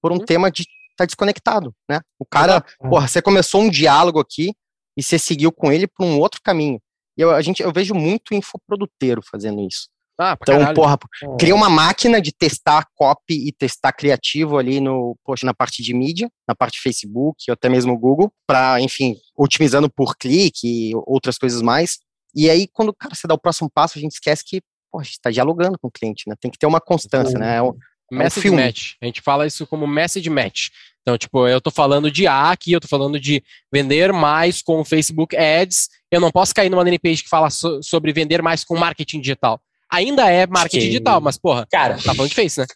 por 0.00 0.10
um 0.10 0.16
uhum. 0.16 0.24
tema 0.24 0.50
de 0.50 0.64
tá 0.96 1.04
desconectado, 1.04 1.74
né? 1.88 2.00
O 2.18 2.24
cara, 2.24 2.64
uhum. 2.80 2.88
porra, 2.88 3.06
você 3.06 3.20
começou 3.20 3.60
um 3.60 3.68
diálogo 3.68 4.18
aqui 4.18 4.54
e 4.96 5.02
você 5.02 5.18
seguiu 5.18 5.52
com 5.52 5.70
ele 5.70 5.86
por 5.86 6.04
um 6.04 6.18
outro 6.18 6.40
caminho. 6.42 6.80
E 7.16 7.22
eu, 7.22 7.30
a 7.30 7.42
gente, 7.42 7.62
eu 7.62 7.72
vejo 7.72 7.94
muito 7.94 8.34
infoproduteiro 8.34 9.22
fazendo 9.22 9.60
isso. 9.60 9.88
Ah, 10.18 10.36
então, 10.40 10.58
caralho. 10.58 10.74
porra, 10.74 10.98
cria 11.38 11.54
uma 11.54 11.68
máquina 11.68 12.22
de 12.22 12.32
testar 12.32 12.86
copy 12.94 13.48
e 13.48 13.52
testar 13.52 13.92
criativo 13.92 14.56
ali 14.56 14.80
no, 14.80 15.14
poxa, 15.22 15.44
na 15.44 15.52
parte 15.52 15.82
de 15.82 15.92
mídia, 15.92 16.30
na 16.48 16.54
parte 16.54 16.80
Facebook, 16.80 17.44
ou 17.48 17.52
até 17.52 17.68
mesmo 17.68 17.98
Google, 17.98 18.32
para, 18.46 18.80
enfim, 18.80 19.16
otimizando 19.36 19.90
por 19.90 20.16
clique 20.16 20.90
e 20.90 20.92
outras 21.06 21.36
coisas 21.36 21.60
mais. 21.60 21.98
E 22.34 22.48
aí, 22.48 22.66
quando, 22.72 22.94
cara, 22.94 23.14
você 23.14 23.26
dá 23.26 23.34
o 23.34 23.40
próximo 23.40 23.70
passo, 23.72 23.98
a 23.98 24.00
gente 24.00 24.12
esquece 24.12 24.42
que, 24.46 24.62
poxa, 24.90 25.02
a 25.02 25.08
gente 25.08 25.20
tá 25.20 25.30
dialogando 25.30 25.78
com 25.78 25.88
o 25.88 25.92
cliente, 25.92 26.24
né? 26.26 26.34
Tem 26.40 26.50
que 26.50 26.58
ter 26.58 26.66
uma 26.66 26.80
constância, 26.80 27.38
né? 27.38 27.56
É 27.56 27.62
um, 27.62 27.74
é 28.12 28.16
message 28.16 28.50
um 28.50 28.56
match. 28.56 28.92
A 29.02 29.06
gente 29.06 29.20
fala 29.20 29.46
isso 29.46 29.66
como 29.66 29.86
message 29.86 30.30
match. 30.30 30.68
Então, 31.06 31.16
tipo, 31.16 31.46
eu 31.46 31.60
tô 31.60 31.70
falando 31.70 32.10
de 32.10 32.26
A 32.26 32.50
aqui, 32.50 32.72
eu 32.72 32.80
tô 32.80 32.88
falando 32.88 33.20
de 33.20 33.40
vender 33.72 34.12
mais 34.12 34.60
com 34.60 34.84
Facebook 34.84 35.36
Ads. 35.36 35.88
Eu 36.10 36.20
não 36.20 36.32
posso 36.32 36.52
cair 36.52 36.68
numa 36.68 36.82
landing 36.82 36.98
page 36.98 37.22
que 37.22 37.28
fala 37.28 37.48
so 37.48 37.80
sobre 37.80 38.12
vender 38.12 38.42
mais 38.42 38.64
com 38.64 38.76
marketing 38.76 39.20
digital 39.20 39.60
ainda 39.96 40.30
é 40.30 40.46
marketing 40.46 40.78
que... 40.78 40.86
digital, 40.86 41.20
mas, 41.20 41.38
porra, 41.38 41.66
cara, 41.70 41.94
tá 41.96 42.14
falando 42.14 42.28
de 42.28 42.34
Face, 42.34 42.60
né? 42.60 42.66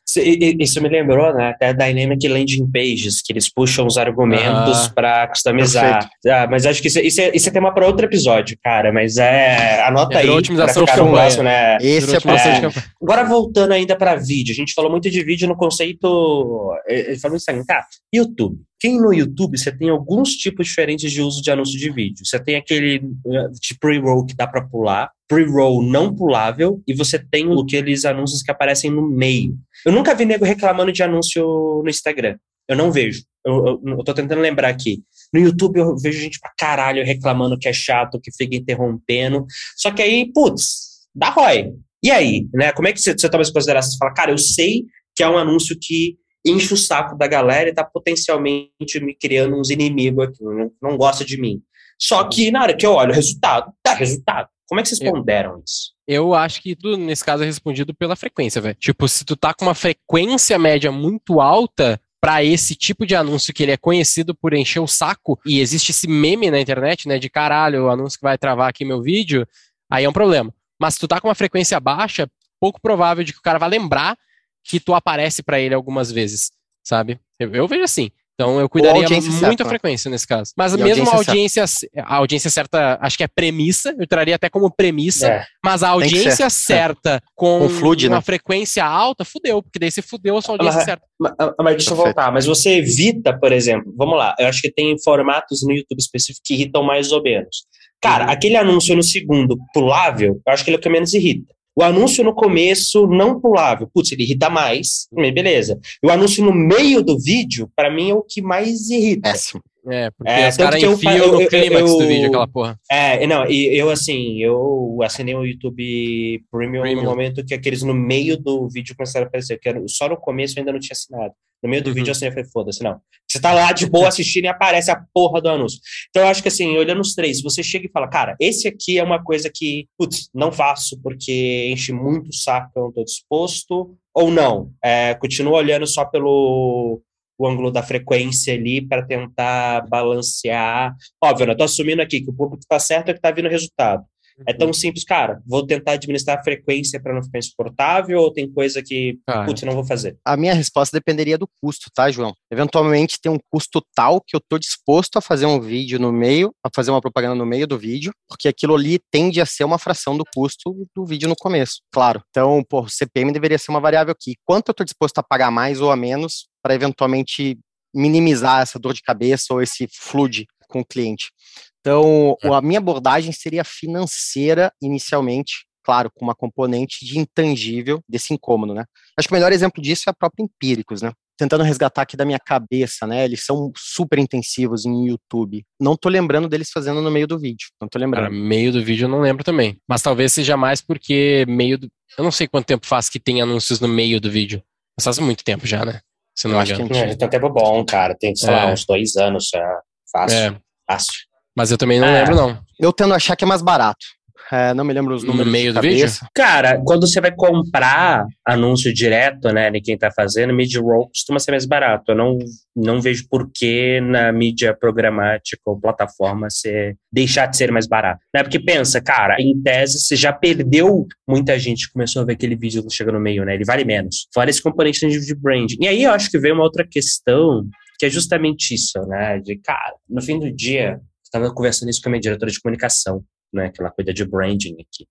Isso 0.58 0.80
me 0.80 0.88
lembrou, 0.88 1.32
né, 1.34 1.50
até 1.50 1.72
Dynamic 1.72 2.26
Landing 2.26 2.70
Pages, 2.70 3.20
que 3.22 3.32
eles 3.32 3.52
puxam 3.52 3.86
os 3.86 3.96
argumentos 3.96 4.86
ah, 4.86 4.92
para 4.94 5.28
customizar. 5.28 6.08
Ah, 6.26 6.46
mas 6.50 6.66
acho 6.66 6.80
que 6.80 6.88
isso, 6.88 6.98
isso, 7.00 7.20
é, 7.20 7.30
isso 7.34 7.48
é 7.48 7.52
tema 7.52 7.72
para 7.72 7.86
outro 7.86 8.06
episódio, 8.06 8.56
cara, 8.62 8.92
mas 8.92 9.16
é, 9.16 9.82
anota 9.84 10.14
é, 10.14 10.22
aí. 10.22 10.30
Otimização 10.30 10.84
pra 10.84 10.94
ficar 10.94 11.04
no 11.04 11.12
próximo, 11.12 11.42
né? 11.42 11.76
Esse 11.80 12.14
é, 12.14 12.18
é 12.18 12.70
Agora 13.02 13.24
voltando 13.24 13.72
ainda 13.72 13.96
para 13.96 14.16
vídeo, 14.16 14.52
a 14.52 14.56
gente 14.56 14.72
falou 14.72 14.90
muito 14.90 15.10
de 15.10 15.22
vídeo 15.22 15.46
no 15.46 15.56
conceito, 15.56 16.72
ele 16.86 17.18
falou 17.18 17.36
isso 17.36 17.50
aí, 17.50 17.64
tá, 17.66 17.84
YouTube. 18.14 18.58
Quem 18.80 18.98
no 18.98 19.12
YouTube 19.12 19.58
você 19.58 19.70
tem 19.70 19.90
alguns 19.90 20.30
tipos 20.30 20.68
diferentes 20.68 21.12
de 21.12 21.20
uso 21.20 21.42
de 21.42 21.50
anúncio 21.50 21.78
de 21.78 21.92
vídeo. 21.92 22.24
Você 22.24 22.42
tem 22.42 22.56
aquele 22.56 22.96
eh, 23.26 23.48
de 23.52 23.78
pre-roll 23.78 24.24
que 24.24 24.34
dá 24.34 24.46
para 24.46 24.66
pular, 24.66 25.10
pre-roll 25.28 25.82
não 25.82 26.14
pulável, 26.14 26.82
e 26.88 26.94
você 26.94 27.18
tem 27.18 27.46
aqueles 27.60 28.06
anúncios 28.06 28.42
que 28.42 28.50
aparecem 28.50 28.90
no 28.90 29.06
meio. 29.06 29.54
Eu 29.84 29.92
nunca 29.92 30.14
vi 30.14 30.24
nego 30.24 30.46
reclamando 30.46 30.90
de 30.90 31.02
anúncio 31.02 31.44
no 31.84 31.90
Instagram. 31.90 32.38
Eu 32.66 32.74
não 32.74 32.90
vejo. 32.90 33.22
Eu, 33.44 33.66
eu, 33.66 33.98
eu 33.98 34.04
tô 34.04 34.14
tentando 34.14 34.40
lembrar 34.40 34.68
aqui. 34.68 35.02
No 35.32 35.40
YouTube 35.40 35.78
eu 35.78 35.96
vejo 35.98 36.18
gente 36.18 36.40
pra 36.40 36.50
caralho 36.58 37.04
reclamando 37.04 37.58
que 37.58 37.68
é 37.68 37.72
chato, 37.74 38.20
que 38.20 38.32
fica 38.32 38.56
interrompendo. 38.56 39.44
Só 39.76 39.90
que 39.90 40.00
aí, 40.00 40.32
putz, 40.32 41.06
dá 41.14 41.28
ROI. 41.28 41.74
E 42.02 42.10
aí, 42.10 42.48
né? 42.54 42.72
Como 42.72 42.88
é 42.88 42.92
que 42.92 43.00
você, 43.00 43.12
você 43.12 43.28
toma 43.28 43.42
essa 43.42 43.52
consideração? 43.52 43.92
Você 43.92 43.98
fala, 43.98 44.14
cara, 44.14 44.30
eu 44.30 44.38
sei 44.38 44.84
que 45.14 45.22
é 45.22 45.28
um 45.28 45.36
anúncio 45.36 45.76
que 45.78 46.16
enche 46.44 46.72
o 46.74 46.76
saco 46.76 47.16
da 47.16 47.26
galera 47.26 47.68
e 47.68 47.74
tá 47.74 47.84
potencialmente 47.84 49.00
me 49.00 49.14
criando 49.14 49.58
uns 49.58 49.70
inimigos 49.70 50.28
aqui, 50.28 50.42
não, 50.42 50.70
não 50.82 50.96
gosta 50.96 51.24
de 51.24 51.40
mim. 51.40 51.62
Só 51.98 52.24
que 52.24 52.50
na 52.50 52.62
hora 52.62 52.76
que 52.76 52.86
eu 52.86 52.92
olho 52.92 53.12
o 53.12 53.14
resultado, 53.14 53.72
dá 53.84 53.92
resultado. 53.94 54.48
Como 54.66 54.80
é 54.80 54.82
que 54.82 54.88
vocês 54.88 55.00
eu, 55.00 55.12
ponderam 55.12 55.62
isso? 55.64 55.92
Eu 56.06 56.34
acho 56.34 56.62
que 56.62 56.74
tudo 56.76 56.96
nesse 56.96 57.24
caso 57.24 57.42
é 57.42 57.46
respondido 57.46 57.92
pela 57.92 58.16
frequência, 58.16 58.60
velho. 58.60 58.76
Tipo, 58.76 59.08
se 59.08 59.24
tu 59.24 59.36
tá 59.36 59.52
com 59.52 59.64
uma 59.66 59.74
frequência 59.74 60.58
média 60.58 60.90
muito 60.90 61.40
alta, 61.40 62.00
para 62.20 62.44
esse 62.44 62.74
tipo 62.74 63.06
de 63.06 63.16
anúncio 63.16 63.52
que 63.54 63.62
ele 63.62 63.72
é 63.72 63.76
conhecido 63.76 64.34
por 64.34 64.52
encher 64.52 64.80
o 64.80 64.86
saco 64.86 65.40
e 65.44 65.58
existe 65.58 65.90
esse 65.90 66.06
meme 66.06 66.50
na 66.50 66.60
internet, 66.60 67.08
né, 67.08 67.18
de 67.18 67.30
caralho, 67.30 67.84
o 67.84 67.88
anúncio 67.88 68.18
que 68.18 68.24
vai 68.24 68.36
travar 68.36 68.68
aqui 68.68 68.84
meu 68.84 69.00
vídeo, 69.00 69.48
aí 69.90 70.04
é 70.04 70.08
um 70.08 70.12
problema. 70.12 70.54
Mas 70.78 70.94
se 70.94 71.00
tu 71.00 71.08
tá 71.08 71.20
com 71.20 71.28
uma 71.28 71.34
frequência 71.34 71.80
baixa, 71.80 72.30
pouco 72.60 72.80
provável 72.80 73.24
de 73.24 73.32
que 73.32 73.38
o 73.38 73.42
cara 73.42 73.58
vai 73.58 73.70
lembrar 73.70 74.18
que 74.64 74.80
tu 74.80 74.94
aparece 74.94 75.42
para 75.42 75.60
ele 75.60 75.74
algumas 75.74 76.10
vezes, 76.10 76.50
sabe? 76.84 77.18
Eu, 77.38 77.54
eu, 77.54 77.68
vejo 77.68 77.82
assim. 77.82 78.10
Então 78.34 78.58
eu 78.58 78.70
cuidaria 78.70 79.06
muito 79.42 79.62
a 79.62 79.66
frequência 79.66 80.10
nesse 80.10 80.26
caso. 80.26 80.52
Mas 80.56 80.72
e 80.72 80.78
mesmo 80.78 81.10
a 81.10 81.14
audiência, 81.14 81.62
a 81.98 82.16
audiência 82.16 82.48
certa, 82.48 82.98
acho 83.02 83.18
que 83.18 83.24
é 83.24 83.28
premissa, 83.28 83.94
eu 83.98 84.06
traria 84.06 84.34
até 84.34 84.48
como 84.48 84.70
premissa, 84.70 85.28
é, 85.28 85.44
mas 85.62 85.82
a 85.82 85.90
audiência 85.90 86.48
certa 86.48 87.22
com, 87.34 87.68
com 87.68 87.84
uma 87.84 88.16
né? 88.16 88.20
frequência 88.22 88.82
alta, 88.82 89.26
fudeu, 89.26 89.62
porque 89.62 89.78
daí 89.78 89.90
você 89.90 90.00
fudeu 90.00 90.38
a 90.38 90.42
sua 90.42 90.54
audiência 90.54 90.76
mas, 90.76 90.84
certa. 90.86 91.06
Mas, 91.18 91.32
mas 91.58 91.76
deixa 91.76 91.90
eu 91.90 91.96
voltar, 91.96 92.32
mas 92.32 92.46
você 92.46 92.78
evita, 92.78 93.38
por 93.38 93.52
exemplo, 93.52 93.92
vamos 93.94 94.16
lá, 94.16 94.34
eu 94.38 94.46
acho 94.46 94.62
que 94.62 94.72
tem 94.72 94.96
formatos 95.04 95.62
no 95.62 95.74
YouTube 95.74 95.98
específico 95.98 96.40
que 96.42 96.54
irritam 96.54 96.82
mais 96.82 97.12
ou 97.12 97.22
menos. 97.22 97.66
Cara, 98.00 98.24
uhum. 98.24 98.30
aquele 98.30 98.56
anúncio 98.56 98.96
no 98.96 99.02
segundo 99.02 99.58
pulável, 99.74 100.40
eu 100.46 100.52
acho 100.52 100.64
que 100.64 100.70
ele 100.70 100.76
é 100.76 100.78
o 100.78 100.82
que 100.82 100.88
menos 100.88 101.12
irrita. 101.12 101.54
O 101.80 101.82
anúncio 101.82 102.22
no 102.22 102.34
começo 102.34 103.06
não 103.06 103.40
pulável, 103.40 103.88
putz, 103.90 104.12
ele 104.12 104.24
irrita 104.24 104.50
mais, 104.50 105.08
beleza. 105.10 105.80
O 106.04 106.10
anúncio 106.10 106.44
no 106.44 106.52
meio 106.52 107.02
do 107.02 107.18
vídeo, 107.18 107.70
para 107.74 107.90
mim, 107.90 108.10
é 108.10 108.14
o 108.14 108.20
que 108.20 108.42
mais 108.42 108.90
irrita. 108.90 109.30
Péssimo. 109.30 109.62
É, 109.88 110.10
porque 110.10 110.30
é, 110.30 110.48
os 110.48 110.56
caras 110.56 110.82
enfiam 110.82 111.32
no 111.32 111.48
clímax 111.48 111.90
do 111.90 112.06
vídeo, 112.06 112.26
aquela 112.26 112.48
porra. 112.48 112.78
É, 112.90 113.26
não, 113.26 113.46
e 113.46 113.76
eu 113.76 113.90
assim, 113.90 114.38
eu 114.42 114.98
assinei 115.02 115.34
o 115.34 115.44
YouTube 115.44 116.42
Premium, 116.50 116.82
Premium, 116.82 117.02
no 117.02 117.10
momento 117.10 117.44
que 117.44 117.54
aqueles 117.54 117.82
no 117.82 117.94
meio 117.94 118.36
do 118.36 118.68
vídeo 118.68 118.94
começaram 118.96 119.24
a 119.24 119.28
aparecer, 119.28 119.58
que 119.58 119.72
só 119.88 120.08
no 120.08 120.16
começo 120.16 120.58
eu 120.58 120.60
ainda 120.60 120.72
não 120.72 120.80
tinha 120.80 120.92
assinado. 120.92 121.32
No 121.62 121.68
meio 121.68 121.82
do 121.82 121.88
uhum. 121.88 121.94
vídeo 121.94 122.08
eu 122.08 122.12
assinei, 122.12 122.30
eu 122.30 122.34
falei, 122.34 122.50
foda-se, 122.50 122.82
não. 122.82 122.98
Você 123.28 123.40
tá 123.40 123.52
lá 123.52 123.72
de 123.72 123.86
boa 123.86 124.08
assistindo 124.08 124.44
e 124.44 124.48
aparece 124.48 124.90
a 124.90 125.02
porra 125.12 125.40
do 125.40 125.48
anúncio. 125.48 125.78
Então 126.08 126.22
eu 126.22 126.28
acho 126.28 126.42
que 126.42 126.48
assim, 126.48 126.76
olhando 126.76 127.00
os 127.00 127.14
três, 127.14 127.42
você 127.42 127.62
chega 127.62 127.86
e 127.86 127.90
fala, 127.90 128.08
cara, 128.08 128.34
esse 128.40 128.66
aqui 128.66 128.98
é 128.98 129.04
uma 129.04 129.22
coisa 129.22 129.50
que, 129.54 129.86
putz, 129.98 130.30
não 130.34 130.50
faço 130.50 131.00
porque 131.02 131.68
enche 131.70 131.92
muito 131.92 132.28
o 132.28 132.34
saco, 132.34 132.72
eu 132.76 132.82
não 132.84 132.92
tô 132.92 133.04
disposto, 133.04 133.94
ou 134.14 134.30
não, 134.30 134.72
é, 134.82 135.14
continua 135.14 135.58
olhando 135.58 135.86
só 135.86 136.04
pelo 136.04 137.00
o 137.40 137.48
ângulo 137.48 137.70
da 137.70 137.82
frequência 137.82 138.52
ali 138.52 138.86
para 138.86 139.06
tentar 139.06 139.88
balancear. 139.88 140.94
Óbvio, 141.22 141.46
eu 141.46 141.52
estou 141.52 141.64
assumindo 141.64 142.02
aqui 142.02 142.20
que 142.20 142.28
o 142.28 142.34
público 142.34 142.60
está 142.60 142.78
certo 142.78 143.08
e 143.08 143.12
que 143.14 143.18
está 143.18 143.30
vindo 143.30 143.48
resultado. 143.48 144.04
É 144.46 144.52
tão 144.52 144.72
simples, 144.72 145.04
cara. 145.04 145.42
Vou 145.46 145.66
tentar 145.66 145.92
administrar 145.92 146.38
a 146.38 146.42
frequência 146.42 147.00
para 147.00 147.14
não 147.14 147.22
ficar 147.22 147.38
insuportável 147.38 148.18
ou 148.20 148.32
tem 148.32 148.50
coisa 148.50 148.82
que, 148.82 149.18
Ah. 149.26 149.44
putz, 149.44 149.62
não 149.62 149.74
vou 149.74 149.84
fazer? 149.84 150.16
A 150.24 150.36
minha 150.36 150.54
resposta 150.54 150.96
dependeria 150.96 151.36
do 151.36 151.48
custo, 151.60 151.90
tá, 151.94 152.10
João? 152.10 152.34
Eventualmente 152.50 153.18
tem 153.20 153.30
um 153.30 153.38
custo 153.50 153.82
tal 153.94 154.20
que 154.20 154.34
eu 154.34 154.40
tô 154.40 154.58
disposto 154.58 155.16
a 155.16 155.20
fazer 155.20 155.46
um 155.46 155.60
vídeo 155.60 155.98
no 155.98 156.12
meio, 156.12 156.54
a 156.64 156.68
fazer 156.74 156.90
uma 156.90 157.00
propaganda 157.00 157.34
no 157.34 157.46
meio 157.46 157.66
do 157.66 157.78
vídeo, 157.78 158.12
porque 158.28 158.48
aquilo 158.48 158.74
ali 158.74 158.98
tende 159.10 159.40
a 159.40 159.46
ser 159.46 159.64
uma 159.64 159.78
fração 159.78 160.16
do 160.16 160.24
custo 160.34 160.74
do 160.94 161.04
vídeo 161.04 161.28
no 161.28 161.36
começo, 161.36 161.80
claro. 161.92 162.22
Então, 162.30 162.64
pô, 162.68 162.82
o 162.82 162.88
CPM 162.88 163.32
deveria 163.32 163.58
ser 163.58 163.70
uma 163.70 163.80
variável 163.80 164.12
aqui. 164.12 164.34
Quanto 164.44 164.68
eu 164.68 164.74
tô 164.74 164.84
disposto 164.84 165.18
a 165.18 165.22
pagar 165.22 165.50
mais 165.50 165.80
ou 165.80 165.90
a 165.90 165.96
menos 165.96 166.48
para 166.62 166.74
eventualmente 166.74 167.58
minimizar 167.94 168.62
essa 168.62 168.78
dor 168.78 168.94
de 168.94 169.02
cabeça 169.02 169.52
ou 169.52 169.60
esse 169.62 169.86
flood 169.92 170.46
com 170.68 170.80
o 170.80 170.84
cliente? 170.84 171.30
Então, 171.80 172.36
É. 172.42 172.48
a 172.48 172.60
minha 172.60 172.78
abordagem 172.78 173.32
seria 173.32 173.64
financeira 173.64 174.72
inicialmente, 174.82 175.64
claro, 175.84 176.10
com 176.14 176.24
uma 176.24 176.34
componente 176.34 177.04
de 177.04 177.18
intangível 177.18 178.02
desse 178.08 178.34
incômodo, 178.34 178.74
né? 178.74 178.84
Acho 179.18 179.28
que 179.28 179.34
o 179.34 179.36
melhor 179.36 179.52
exemplo 179.52 179.82
disso 179.82 180.04
é 180.06 180.10
a 180.10 180.14
própria 180.14 180.42
Empíricos, 180.44 181.00
né? 181.02 181.12
Tentando 181.38 181.64
resgatar 181.64 182.02
aqui 182.02 182.18
da 182.18 182.24
minha 182.26 182.38
cabeça, 182.38 183.06
né? 183.06 183.24
Eles 183.24 183.44
são 183.46 183.72
super 183.74 184.18
intensivos 184.18 184.84
em 184.84 185.06
YouTube. 185.08 185.64
Não 185.80 185.96
tô 185.96 186.10
lembrando 186.10 186.46
deles 186.50 186.70
fazendo 186.70 187.00
no 187.00 187.10
meio 187.10 187.26
do 187.26 187.38
vídeo. 187.38 187.68
Não 187.80 187.88
tô 187.88 187.98
lembrando. 187.98 188.24
Cara, 188.24 188.34
meio 188.34 188.70
do 188.70 188.84
vídeo 188.84 189.06
eu 189.06 189.08
não 189.08 189.20
lembro 189.20 189.42
também. 189.42 189.78
Mas 189.88 190.02
talvez 190.02 190.34
seja 190.34 190.54
mais 190.58 190.82
porque 190.82 191.46
meio 191.48 191.78
do. 191.78 191.88
Eu 192.18 192.24
não 192.24 192.30
sei 192.30 192.46
quanto 192.46 192.66
tempo 192.66 192.86
faz 192.86 193.08
que 193.08 193.18
tem 193.18 193.40
anúncios 193.40 193.80
no 193.80 193.88
meio 193.88 194.20
do 194.20 194.30
vídeo. 194.30 194.62
Mas 194.98 195.04
faz 195.04 195.18
muito 195.18 195.42
tempo 195.42 195.66
já, 195.66 195.82
né? 195.82 196.00
Se 196.36 196.46
não 196.46 196.54
Eu 196.54 196.58
me 196.58 196.62
acho 196.62 196.74
que 196.74 196.82
engano. 196.82 196.94
a 196.94 196.98
É, 197.04 197.08
gente- 197.08 197.18
tem 197.18 197.26
um 197.28 197.30
tempo 197.30 197.48
bom, 197.48 197.84
cara. 197.86 198.14
Tem, 198.14 198.36
sei 198.36 198.50
lá, 198.50 198.68
É. 198.68 198.72
uns 198.74 198.84
dois 198.84 199.16
anos 199.16 199.48
já. 199.50 199.80
Fácil. 200.12 200.36
É, 200.38 200.60
Fácil. 200.90 201.12
Mas 201.56 201.70
eu 201.70 201.78
também 201.78 202.00
não 202.00 202.08
É. 202.08 202.20
lembro, 202.20 202.34
não. 202.36 202.58
Eu 202.78 202.92
tendo 202.92 203.12
a 203.12 203.16
achar 203.16 203.36
que 203.36 203.44
é 203.44 203.46
mais 203.48 203.62
barato. 203.62 204.04
É, 204.52 204.74
não 204.74 204.84
me 204.84 204.92
lembro 204.92 205.14
os 205.14 205.22
No 205.22 205.28
números 205.30 205.52
meio 205.52 205.72
de 205.72 205.74
do 205.74 205.80
vídeo? 205.82 206.08
Cara, 206.34 206.80
quando 206.84 207.06
você 207.06 207.20
vai 207.20 207.30
comprar 207.30 208.24
anúncio 208.44 208.92
direto, 208.92 209.52
né, 209.52 209.70
de 209.70 209.80
quem 209.80 209.96
tá 209.96 210.10
fazendo, 210.10 210.52
mid-roll 210.52 211.06
costuma 211.08 211.38
ser 211.38 211.52
mais 211.52 211.64
barato. 211.66 212.10
Eu 212.10 212.16
não, 212.16 212.36
não 212.74 213.00
vejo 213.00 213.28
por 213.30 213.48
que 213.54 214.00
na 214.00 214.32
mídia 214.32 214.74
programática 214.76 215.60
ou 215.66 215.78
plataforma 215.80 216.48
ser, 216.50 216.96
deixar 217.12 217.46
de 217.46 217.56
ser 217.56 217.70
mais 217.70 217.86
barato. 217.86 218.20
Né? 218.34 218.42
Porque 218.42 218.58
pensa, 218.58 219.00
cara, 219.00 219.36
em 219.40 219.60
tese 219.62 220.00
você 220.00 220.16
já 220.16 220.32
perdeu 220.32 221.06
muita 221.28 221.56
gente 221.56 221.86
que 221.86 221.92
começou 221.92 222.22
a 222.22 222.24
ver 222.24 222.32
aquele 222.32 222.56
vídeo 222.56 222.84
que 222.84 222.92
chega 222.92 223.12
no 223.12 223.20
meio, 223.20 223.44
né? 223.44 223.54
Ele 223.54 223.64
vale 223.64 223.84
menos. 223.84 224.26
Fora 224.34 224.50
esse 224.50 224.60
componente 224.62 225.06
de 225.06 225.34
branding. 225.36 225.76
E 225.80 225.86
aí 225.86 226.02
eu 226.02 226.10
acho 226.10 226.28
que 226.28 226.38
veio 226.40 226.54
uma 226.54 226.64
outra 226.64 226.84
questão 226.84 227.64
que 228.00 228.06
é 228.06 228.10
justamente 228.10 228.74
isso, 228.74 228.98
né? 229.06 229.38
De, 229.38 229.56
cara, 229.58 229.92
no 230.08 230.20
fim 230.22 230.40
do 230.40 230.50
dia, 230.50 230.98
estava 231.32 231.52
conversando 231.54 231.88
isso 231.88 232.00
com 232.02 232.08
a 232.08 232.12
minha 232.12 232.20
diretora 232.20 232.50
de 232.50 232.60
comunicação, 232.60 233.24
né? 233.52 233.70
Que 233.70 233.80
ela 233.80 233.90
cuida 233.90 234.12
de 234.12 234.24
branding 234.24 234.74
aqui. 234.74 235.06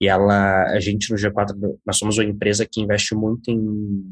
E 0.00 0.08
ela, 0.08 0.62
a 0.64 0.80
gente 0.80 1.10
no 1.10 1.16
G4, 1.16 1.54
nós 1.86 1.98
somos 1.98 2.16
uma 2.16 2.24
empresa 2.24 2.66
que 2.70 2.80
investe 2.80 3.14
muito 3.14 3.50
em 3.50 3.60